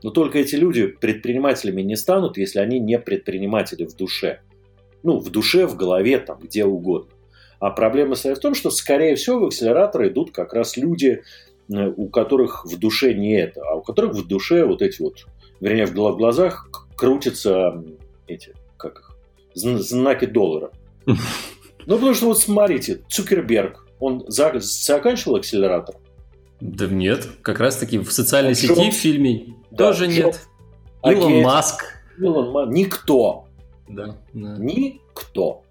Но 0.02 0.10
только 0.10 0.40
эти 0.40 0.56
люди 0.56 0.88
предпринимателями 0.88 1.84
не 1.84 1.96
станут, 1.96 2.38
если 2.38 2.58
они 2.58 2.80
не 2.80 2.98
предприниматели 2.98 3.86
в 3.86 3.96
душе. 3.96 4.40
Ну, 5.06 5.20
в 5.20 5.30
душе, 5.30 5.68
в 5.68 5.76
голове, 5.76 6.18
там, 6.18 6.40
где 6.40 6.66
угодно. 6.66 7.12
А 7.60 7.70
проблема 7.70 8.16
состоит 8.16 8.40
в 8.40 8.42
том, 8.42 8.56
что, 8.56 8.72
скорее 8.72 9.16
всего, 9.16 9.40
в 9.40 9.46
акселераторы 9.46 10.10
идут 10.10 10.32
как 10.32 10.54
раз 10.54 10.78
люди, 10.78 11.22
э, 11.72 11.88
у 11.96 12.10
которых 12.10 12.66
в 12.66 12.80
душе 12.80 13.14
не 13.14 13.40
это, 13.40 13.62
а 13.62 13.76
у 13.76 13.82
которых 13.82 14.16
в 14.16 14.28
душе 14.28 14.66
вот 14.66 14.82
эти 14.82 15.02
вот, 15.04 15.28
вернее, 15.60 15.86
в 15.86 15.94
глазах 15.94 16.68
крутятся 16.96 17.84
эти, 18.26 18.54
как 18.78 18.98
их, 19.00 19.16
знаки 19.54 20.26
доллара. 20.26 20.72
Ну, 21.88 21.98
потому 21.98 22.16
что 22.16 22.26
вот 22.26 22.40
смотрите, 22.40 23.02
Цукерберг, 23.10 23.86
он 24.00 24.26
заканчивал 24.28 25.36
акселератор? 25.36 25.94
Да 26.60 26.88
нет, 26.88 27.28
как 27.44 27.60
раз 27.60 27.78
таки 27.78 28.00
в 28.00 28.12
социальной 28.12 28.54
а 28.54 28.56
сети, 28.56 28.90
в 28.90 28.94
фильме 28.96 29.54
да, 29.70 29.90
тоже 29.90 30.08
нет. 30.08 30.48
Илон 31.04 31.42
Маск. 31.44 31.84
Илон 32.18 32.50
Маск. 32.50 32.72
Никто. 32.72 33.45
Да, 33.88 34.18
да. 34.34 34.56
Никто. 34.58 35.64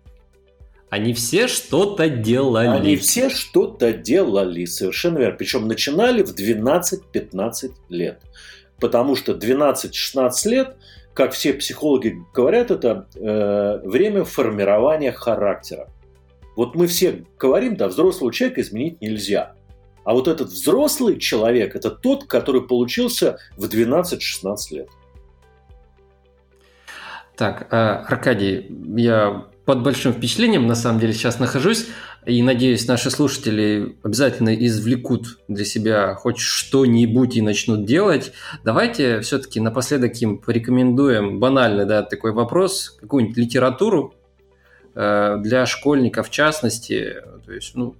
Они 0.91 1.13
все 1.13 1.49
что-то 1.49 2.09
делали. 2.09 2.69
Они 2.69 2.97
все 2.97 3.29
что-то 3.29 3.93
делали, 3.93 4.65
совершенно 4.65 5.19
верно. 5.19 5.37
Причем 5.37 5.67
начинали 5.67 6.23
в 6.23 6.35
12-15 6.35 7.73
лет. 7.89 8.21
Потому 8.79 9.17
что 9.17 9.33
12-16 9.33 10.49
лет, 10.49 10.77
как 11.13 11.33
все 11.33 11.53
психологи 11.55 12.23
говорят, 12.33 12.71
это 12.71 13.09
э, 13.17 13.81
время 13.85 14.25
формирования 14.25 15.11
характера. 15.11 15.89
Вот 16.55 16.77
мы 16.77 16.87
все 16.87 17.25
говорим, 17.39 17.77
да, 17.77 17.89
взрослого 17.89 18.33
человека 18.33 18.61
изменить 18.61 19.01
нельзя. 19.01 19.55
А 20.05 20.13
вот 20.13 20.29
этот 20.29 20.51
взрослый 20.51 21.19
человек– 21.19 21.75
это 21.77 21.91
тот, 21.91 22.25
который 22.25 22.63
получился 22.63 23.39
в 23.57 23.65
12-16 23.65 24.57
лет. 24.71 24.89
Так, 27.37 27.67
э, 27.71 27.77
Аркадий, 27.77 28.67
я 28.97 29.47
под 29.65 29.83
большим 29.83 30.13
впечатлением, 30.13 30.67
на 30.67 30.75
самом 30.75 31.01
деле, 31.01 31.13
сейчас 31.13 31.39
нахожусь. 31.39 31.87
И 32.27 32.43
надеюсь, 32.43 32.87
наши 32.87 33.11
слушатели 33.11 33.97
обязательно 34.03 34.55
извлекут 34.55 35.39
для 35.49 35.65
себя 35.65 36.15
хоть 36.15 36.39
что-нибудь 36.39 37.37
и 37.37 37.43
начнут 37.43 37.85
делать. 37.85 38.33
Давайте 38.65 39.21
все-таки 39.21 39.61
напоследок 39.61 40.15
им 40.23 40.39
порекомендуем 40.39 41.39
банальный 41.39 41.85
да, 41.85 42.03
такой 42.03 42.33
вопрос, 42.33 42.97
какую-нибудь 43.01 43.37
литературу 43.37 44.15
э, 44.95 45.37
для 45.41 45.67
школьников 45.67 46.29
в 46.29 46.31
частности. 46.31 47.17
То 47.45 47.53
есть, 47.53 47.75
ну, 47.75 47.95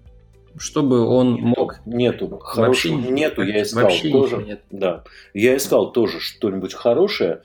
чтобы 0.57 1.01
он 1.01 1.35
мог... 1.35 1.81
Нету. 1.85 2.41
Вообще 2.55 2.93
нету, 2.95 3.43
я 3.43 3.63
искал 3.63 3.85
вообще 3.85 4.11
тоже. 4.11 4.37
Нет. 4.37 4.63
Да. 4.71 5.05
Я 5.35 5.57
искал 5.57 5.93
тоже 5.93 6.21
что-нибудь 6.21 6.73
хорошее, 6.73 7.43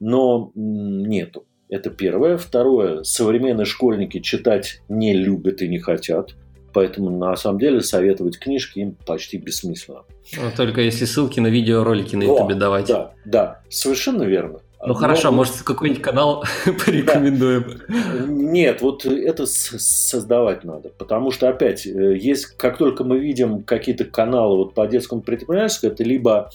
но 0.00 0.52
нету. 0.54 1.46
Это 1.68 1.90
первое. 1.90 2.36
Второе. 2.36 3.02
Современные 3.02 3.64
школьники 3.64 4.20
читать 4.20 4.80
не 4.88 5.14
любят 5.14 5.62
и 5.62 5.68
не 5.68 5.78
хотят. 5.78 6.34
Поэтому, 6.72 7.10
на 7.10 7.34
самом 7.36 7.58
деле, 7.58 7.80
советовать 7.80 8.38
книжки 8.38 8.80
им 8.80 8.96
почти 9.06 9.38
бессмысленно. 9.38 10.02
Ну, 10.36 10.50
только 10.54 10.82
если 10.82 11.06
ссылки 11.06 11.40
на 11.40 11.46
видеоролики 11.46 12.16
на 12.16 12.24
Ютубе 12.24 12.54
давать. 12.54 12.86
Да, 12.86 13.12
да, 13.24 13.62
совершенно 13.70 14.24
верно. 14.24 14.60
Ну 14.80 14.88
Но... 14.88 14.94
хорошо, 14.94 15.32
может 15.32 15.62
какой-нибудь 15.62 16.02
канал 16.02 16.44
порекомендуем? 16.84 17.80
Да. 17.88 18.26
Нет, 18.26 18.82
вот 18.82 19.06
это 19.06 19.46
создавать 19.46 20.64
надо. 20.64 20.90
Потому 20.90 21.30
что, 21.30 21.48
опять, 21.48 21.86
э, 21.86 22.16
есть, 22.18 22.44
как 22.44 22.76
только 22.76 23.04
мы 23.04 23.18
видим 23.18 23.62
какие-то 23.62 24.04
каналы 24.04 24.58
вот 24.58 24.74
по 24.74 24.86
детскому 24.86 25.22
предпринимательству, 25.22 25.88
это 25.88 26.04
либо 26.04 26.50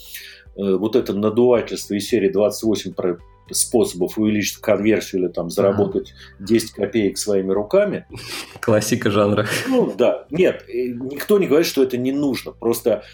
э, 0.56 0.76
вот 0.76 0.94
это 0.94 1.14
надувательство 1.14 1.94
из 1.94 2.06
серии 2.08 2.28
28 2.28 2.94
про 2.94 3.18
способов 3.54 4.18
увеличить 4.18 4.58
конверсию 4.58 5.22
или 5.22 5.28
там 5.28 5.50
заработать 5.50 6.14
ага. 6.38 6.46
10 6.46 6.70
копеек 6.72 7.18
своими 7.18 7.52
руками. 7.52 8.06
Классика 8.60 9.10
жанра. 9.10 9.46
Ну 9.68 9.92
да, 9.96 10.26
нет, 10.30 10.64
э, 10.68 10.88
никто 10.88 11.38
не 11.38 11.46
говорит, 11.46 11.66
что 11.66 11.82
это 11.82 11.96
не 11.96 12.12
нужно. 12.12 12.52
Просто 12.52 13.04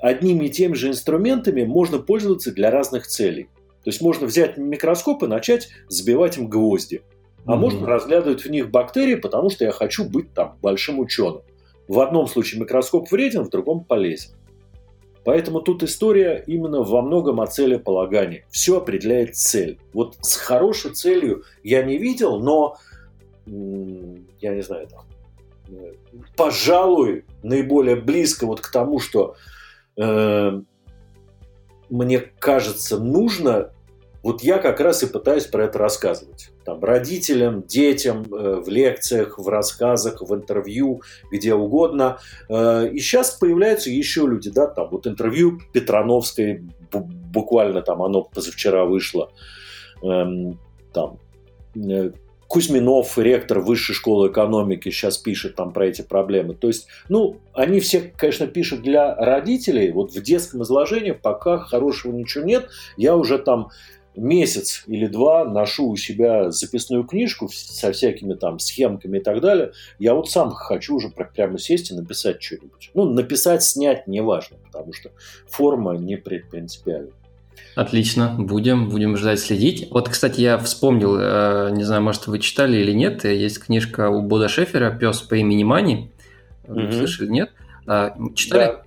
одними 0.00 0.46
и 0.46 0.50
теми 0.50 0.74
же 0.74 0.88
инструментами 0.88 1.64
можно 1.64 1.98
пользоваться 1.98 2.52
для 2.52 2.70
разных 2.70 3.06
целей. 3.06 3.48
То 3.84 3.90
есть 3.90 4.00
можно 4.00 4.26
взять 4.26 4.56
микроскоп 4.56 5.22
и 5.22 5.26
начать 5.26 5.68
забивать 5.88 6.36
им 6.38 6.48
гвозди. 6.48 7.02
А 7.46 7.56
можно 7.56 7.86
разглядывать 7.86 8.44
в 8.44 8.50
них 8.50 8.70
бактерии, 8.70 9.14
потому 9.14 9.48
что 9.48 9.64
я 9.64 9.70
хочу 9.70 10.04
быть 10.04 10.34
там 10.34 10.58
большим 10.60 10.98
ученым. 10.98 11.40
В 11.86 12.00
одном 12.00 12.26
случае 12.26 12.60
микроскоп 12.60 13.10
вреден, 13.10 13.44
в 13.44 13.48
другом 13.48 13.84
полезен. 13.84 14.32
Поэтому 15.28 15.60
тут 15.60 15.82
история 15.82 16.42
именно 16.46 16.80
во 16.80 17.02
многом 17.02 17.42
о 17.42 17.46
целеполагании. 17.46 18.46
Все 18.48 18.78
определяет 18.78 19.36
цель. 19.36 19.78
Вот 19.92 20.16
с 20.22 20.36
хорошей 20.36 20.92
целью 20.92 21.42
я 21.62 21.82
не 21.82 21.98
видел, 21.98 22.40
но 22.40 22.78
я 23.44 24.54
не 24.54 24.62
знаю, 24.62 24.88
там, 24.88 25.04
пожалуй, 26.34 27.26
наиболее 27.42 27.96
близко 27.96 28.46
вот 28.46 28.62
к 28.62 28.72
тому, 28.72 29.00
что 29.00 29.36
э, 29.98 30.62
мне 31.90 32.18
кажется 32.38 32.98
нужно 32.98 33.72
вот 34.22 34.42
я 34.42 34.56
как 34.56 34.80
раз 34.80 35.02
и 35.02 35.06
пытаюсь 35.06 35.44
про 35.44 35.64
это 35.64 35.78
рассказывать. 35.78 36.52
Там, 36.68 36.84
родителям, 36.84 37.62
детям, 37.62 38.26
э, 38.30 38.60
в 38.60 38.68
лекциях, 38.68 39.38
в 39.38 39.48
рассказах, 39.48 40.20
в 40.20 40.34
интервью, 40.34 41.00
где 41.32 41.54
угодно. 41.54 42.18
Э, 42.50 42.86
и 42.92 42.98
сейчас 42.98 43.30
появляются 43.30 43.88
еще 43.88 44.26
люди, 44.26 44.50
да, 44.50 44.66
там 44.66 44.90
вот 44.90 45.06
интервью 45.06 45.60
Петрановской, 45.72 46.62
буквально 46.92 47.80
там 47.80 48.02
оно 48.02 48.20
позавчера 48.20 48.84
вышло. 48.84 49.32
Эм, 50.02 50.58
там 50.92 51.18
э, 51.74 52.10
Кузьминов, 52.48 53.16
ректор 53.16 53.60
Высшей 53.60 53.94
школы 53.94 54.28
экономики, 54.28 54.90
сейчас 54.90 55.16
пишет 55.16 55.54
там 55.56 55.72
про 55.72 55.86
эти 55.86 56.02
проблемы. 56.02 56.54
То 56.54 56.66
есть, 56.66 56.86
ну, 57.08 57.38
они 57.54 57.80
все, 57.80 58.12
конечно, 58.14 58.46
пишут 58.46 58.82
для 58.82 59.14
родителей. 59.14 59.90
Вот 59.90 60.12
в 60.12 60.22
детском 60.22 60.62
изложении 60.64 61.12
пока 61.12 61.56
хорошего 61.56 62.12
ничего 62.12 62.44
нет. 62.44 62.68
Я 62.98 63.16
уже 63.16 63.38
там 63.38 63.70
месяц 64.18 64.84
или 64.86 65.06
два 65.06 65.44
ношу 65.44 65.88
у 65.88 65.96
себя 65.96 66.50
записную 66.50 67.04
книжку 67.04 67.48
со 67.52 67.92
всякими 67.92 68.34
там 68.34 68.58
схемками 68.58 69.18
и 69.18 69.22
так 69.22 69.40
далее, 69.40 69.72
я 69.98 70.14
вот 70.14 70.30
сам 70.30 70.50
хочу 70.50 70.96
уже 70.96 71.08
прямо 71.08 71.58
сесть 71.58 71.90
и 71.90 71.94
написать 71.94 72.42
что-нибудь. 72.42 72.90
Ну, 72.94 73.04
написать, 73.04 73.62
снять, 73.62 74.06
неважно, 74.06 74.56
потому 74.64 74.92
что 74.92 75.10
форма 75.48 75.96
не 75.96 76.16
принципиальна. 76.16 77.10
Отлично, 77.74 78.34
будем, 78.36 78.88
будем 78.88 79.16
ждать, 79.16 79.38
следить. 79.38 79.88
Вот, 79.90 80.08
кстати, 80.08 80.40
я 80.40 80.58
вспомнил, 80.58 81.16
э, 81.16 81.70
не 81.72 81.84
знаю, 81.84 82.02
может, 82.02 82.26
вы 82.26 82.40
читали 82.40 82.78
или 82.78 82.92
нет, 82.92 83.24
есть 83.24 83.60
книжка 83.60 84.10
у 84.10 84.22
Бода 84.22 84.48
Шефера 84.48 84.90
«Пес 84.90 85.20
по 85.20 85.36
имени 85.36 85.62
Мани». 85.62 86.10
Mm-hmm. 86.64 86.92
Слышали, 86.92 87.28
нет? 87.28 87.50
А, 87.86 88.16
читали? 88.34 88.64
Да. 88.64 88.82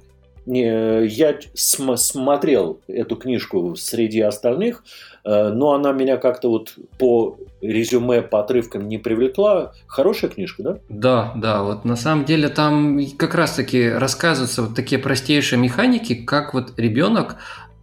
Я 0.60 1.36
см- 1.54 1.98
смотрел 1.98 2.80
эту 2.88 3.16
книжку 3.16 3.76
среди 3.76 4.20
остальных, 4.20 4.84
э, 5.24 5.50
но 5.50 5.74
она 5.74 5.94
меня 5.94 6.18
как-то 6.18 6.50
вот 6.50 6.76
по 7.00 7.38
резюме, 7.62 8.22
по 8.22 8.42
отрывкам 8.42 8.88
не 8.88 8.98
привлекла. 8.98 9.74
Хорошая 9.88 10.30
книжка, 10.30 10.64
да? 10.64 10.78
Да, 10.90 11.34
да. 11.36 11.64
Вот 11.64 11.86
на 11.86 11.96
самом 11.96 12.26
деле 12.26 12.50
там 12.50 13.00
как 13.18 13.36
раз-таки 13.36 13.90
рассказываются 13.90 14.64
вот 14.64 14.76
такие 14.76 15.00
простейшие 15.00 15.60
механики, 15.60 16.16
как 16.16 16.54
вот 16.54 16.74
ребенок 16.78 17.38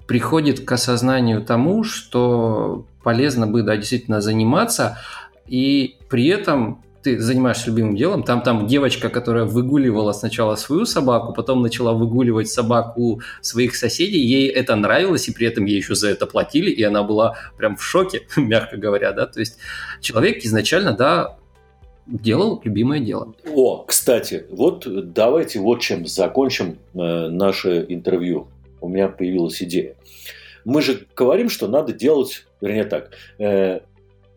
приходит 0.06 0.60
к 0.64 0.72
осознанию 0.72 1.42
тому, 1.42 1.84
что 1.84 2.84
полезно 3.02 3.46
бы 3.46 3.62
да, 3.62 3.76
действительно 3.76 4.20
заниматься, 4.20 4.98
и 5.46 5.96
при 6.10 6.26
этом 6.28 6.82
ты 7.08 7.20
занимаешься 7.20 7.70
любимым 7.70 7.96
делом, 7.96 8.22
там, 8.22 8.42
там 8.42 8.66
девочка, 8.66 9.08
которая 9.08 9.44
выгуливала 9.44 10.12
сначала 10.12 10.56
свою 10.56 10.84
собаку, 10.84 11.32
потом 11.32 11.62
начала 11.62 11.94
выгуливать 11.94 12.50
собаку 12.50 13.22
своих 13.40 13.76
соседей, 13.76 14.18
ей 14.18 14.48
это 14.48 14.76
нравилось, 14.76 15.28
и 15.28 15.32
при 15.32 15.46
этом 15.46 15.64
ей 15.64 15.78
еще 15.78 15.94
за 15.94 16.10
это 16.10 16.26
платили, 16.26 16.70
и 16.70 16.82
она 16.82 17.02
была 17.02 17.36
прям 17.56 17.76
в 17.76 17.82
шоке, 17.82 18.22
мягко 18.36 18.76
говоря, 18.76 19.12
да, 19.12 19.26
то 19.26 19.40
есть 19.40 19.58
человек 20.02 20.44
изначально, 20.44 20.92
да, 20.92 21.36
делал 22.06 22.60
любимое 22.62 23.00
дело. 23.00 23.34
О, 23.54 23.84
кстати, 23.86 24.44
вот 24.50 24.86
давайте 25.12 25.60
вот 25.60 25.80
чем 25.80 26.06
закончим 26.06 26.78
э, 26.94 26.98
наше 27.28 27.86
интервью. 27.88 28.48
У 28.80 28.88
меня 28.88 29.08
появилась 29.08 29.62
идея. 29.62 29.94
Мы 30.64 30.82
же 30.82 31.06
говорим, 31.16 31.48
что 31.50 31.68
надо 31.68 31.92
делать, 31.92 32.46
вернее 32.60 32.84
так, 32.84 33.10
э, 33.38 33.80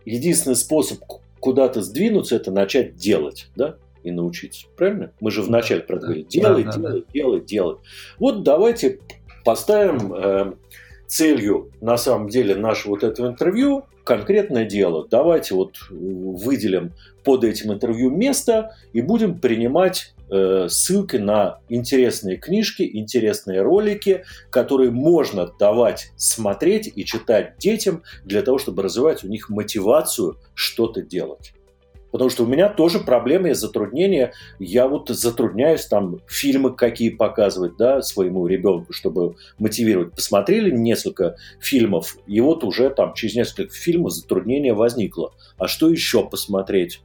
единственный 0.05 0.55
способ 0.55 0.99
куда-то 1.42 1.82
сдвинуться, 1.82 2.38
это 2.38 2.52
начать 2.52 2.96
делать, 2.96 3.50
да, 3.58 3.76
и 4.04 4.12
научиться. 4.12 4.68
Правильно? 4.78 5.12
Мы 5.20 5.32
же 5.32 5.42
вначале 5.42 5.82
да, 5.82 5.88
проговорили. 5.88 6.26
Делай, 6.30 6.64
да, 6.64 6.72
делай, 6.72 7.00
да. 7.02 7.06
делай, 7.14 7.42
делай. 7.42 7.76
Вот 8.20 8.44
давайте 8.44 9.00
поставим 9.44 10.14
э, 10.14 10.54
целью, 11.08 11.72
на 11.82 11.98
самом 11.98 12.30
деле, 12.30 12.56
нашего 12.56 12.92
вот 12.92 13.04
этого 13.04 13.28
интервью 13.28 13.86
конкретное 14.04 14.66
дело. 14.66 15.08
Давайте 15.10 15.56
вот 15.56 15.76
выделим 15.89 16.94
под 17.24 17.44
этим 17.44 17.74
интервью 17.74 18.10
место 18.10 18.76
и 18.94 19.02
будем 19.02 19.39
принимать 19.39 20.14
э, 20.32 20.67
ссылки 20.69 21.17
на 21.17 21.59
интересные 21.69 22.38
книжки, 22.38 22.89
интересные 22.91 23.61
ролики, 23.61 24.23
которые 24.49 24.91
можно 24.91 25.51
давать 25.59 26.11
смотреть 26.15 26.91
и 26.95 27.05
читать 27.05 27.57
детям 27.59 28.03
для 28.23 28.41
того, 28.41 28.57
чтобы 28.57 28.82
развивать 28.82 29.23
у 29.23 29.27
них 29.27 29.49
мотивацию 29.49 30.38
что-то 30.55 31.01
делать. 31.01 31.53
Потому 32.11 32.29
что 32.29 32.43
у 32.43 32.47
меня 32.47 32.69
тоже 32.69 32.99
проблемы 32.99 33.51
и 33.51 33.53
затруднения. 33.53 34.34
Я 34.59 34.88
вот 34.88 35.09
затрудняюсь 35.09 35.86
там 35.86 36.19
фильмы 36.27 36.75
какие 36.75 37.09
показывать 37.09 37.77
да, 37.77 38.01
своему 38.01 38.47
ребенку, 38.47 38.91
чтобы 38.93 39.36
мотивировать. 39.57 40.13
Посмотрели 40.13 40.71
несколько 40.71 41.38
фильмов, 41.59 42.17
и 42.27 42.41
вот 42.41 42.63
уже 42.63 42.89
там 42.89 43.13
через 43.13 43.36
несколько 43.36 43.73
фильмов 43.73 44.11
затруднение 44.11 44.73
возникло. 44.73 45.34
А 45.57 45.67
что 45.67 45.89
еще 45.89 46.27
посмотреть? 46.27 47.01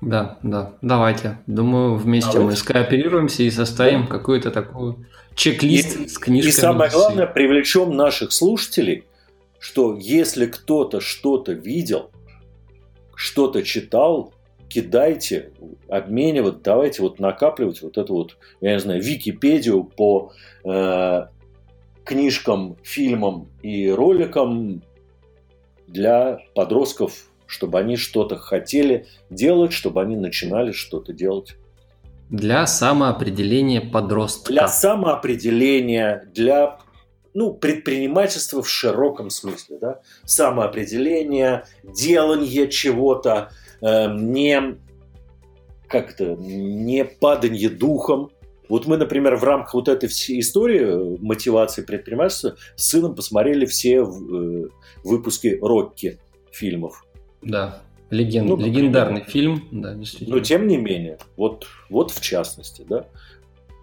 Да, 0.00 0.38
да, 0.42 0.74
давайте. 0.82 1.38
Думаю, 1.46 1.96
вместе 1.96 2.32
давайте. 2.32 2.50
мы 2.50 2.56
скооперируемся 2.56 3.42
и 3.42 3.50
составим 3.50 4.02
да. 4.02 4.08
какую-то 4.08 4.50
такую 4.50 5.06
чек-лист 5.34 6.00
и, 6.00 6.08
с 6.08 6.18
книжками. 6.18 6.50
И 6.50 6.52
самое 6.52 6.90
главное, 6.90 7.26
привлечем 7.26 7.96
наших 7.96 8.32
слушателей, 8.32 9.04
что 9.58 9.96
если 9.96 10.46
кто-то 10.46 11.00
что-то 11.00 11.52
видел, 11.52 12.10
что-то 13.14 13.62
читал, 13.62 14.34
кидайте, 14.68 15.52
обменивать, 15.88 16.62
давайте 16.62 17.02
вот 17.02 17.18
накапливать 17.18 17.80
вот 17.82 17.96
эту 17.96 18.14
вот, 18.14 18.36
я 18.60 18.74
не 18.74 18.80
знаю, 18.80 19.02
Википедию 19.02 19.84
по 19.84 20.32
э, 20.64 21.26
книжкам, 22.04 22.76
фильмам 22.82 23.48
и 23.62 23.90
роликам 23.90 24.82
для 25.86 26.40
подростков, 26.54 27.28
чтобы 27.46 27.78
они 27.78 27.96
что-то 27.96 28.36
хотели 28.36 29.06
делать, 29.30 29.72
чтобы 29.72 30.02
они 30.02 30.16
начинали 30.16 30.72
что-то 30.72 31.12
делать. 31.12 31.56
Для 32.28 32.66
самоопределения 32.66 33.80
подростка. 33.80 34.52
Для 34.52 34.68
самоопределения, 34.68 36.28
для 36.34 36.78
ну, 37.34 37.52
предпринимательство 37.52 38.62
в 38.62 38.68
широком 38.68 39.30
смысле, 39.30 39.78
да, 39.78 40.00
самоопределение, 40.24 41.64
делание 41.84 42.68
чего-то, 42.68 43.50
э, 43.82 44.12
не 44.14 44.78
как-то 45.86 46.34
не 46.34 47.04
падание 47.04 47.68
духом. 47.68 48.30
Вот 48.68 48.86
мы, 48.86 48.96
например, 48.96 49.36
в 49.36 49.44
рамках 49.44 49.74
вот 49.74 49.88
этой 49.88 50.08
всей 50.08 50.40
истории 50.40 50.80
э, 50.80 51.16
мотивации 51.20 51.82
предпринимательства 51.82 52.56
с 52.74 52.88
сыном 52.88 53.14
посмотрели 53.14 53.66
все 53.66 53.98
э, 53.98 54.68
выпуски 55.04 55.58
Рокки 55.60 56.18
фильмов. 56.50 57.04
Да, 57.42 57.82
Леген... 58.10 58.46
ну, 58.46 58.56
легендарный 58.56 59.24
фильм, 59.24 59.68
да, 59.70 59.94
действительно. 59.94 60.36
Но 60.36 60.42
тем 60.42 60.66
не 60.66 60.76
менее, 60.76 61.18
вот, 61.36 61.66
вот 61.90 62.10
в 62.10 62.20
частности, 62.20 62.84
да, 62.88 63.06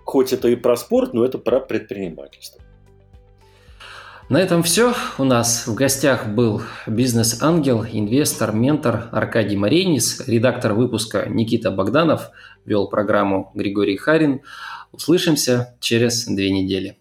хоть 0.06 0.34
это 0.34 0.48
и 0.48 0.56
про 0.56 0.76
спорт, 0.78 1.14
но 1.14 1.26
это 1.26 1.38
про 1.38 1.60
предпринимательство. 1.60 2.62
На 4.30 4.42
этом 4.42 4.64
все. 4.64 4.94
У 5.18 5.26
нас 5.26 5.68
в 5.68 5.76
гостях 5.76 6.28
был 6.28 6.62
бизнес-ангел, 6.88 7.86
инвестор, 7.86 8.54
ментор 8.54 9.10
Аркадий 9.12 9.58
Маренис, 9.58 10.26
редактор 10.28 10.74
выпуска 10.74 11.28
Никита 11.28 11.72
Богданов, 11.72 12.32
вел 12.66 12.88
программу 12.88 13.52
Григорий 13.54 13.98
Харин. 13.98 14.42
Услышимся 14.94 15.76
через 15.82 16.26
две 16.26 16.52
недели. 16.52 16.92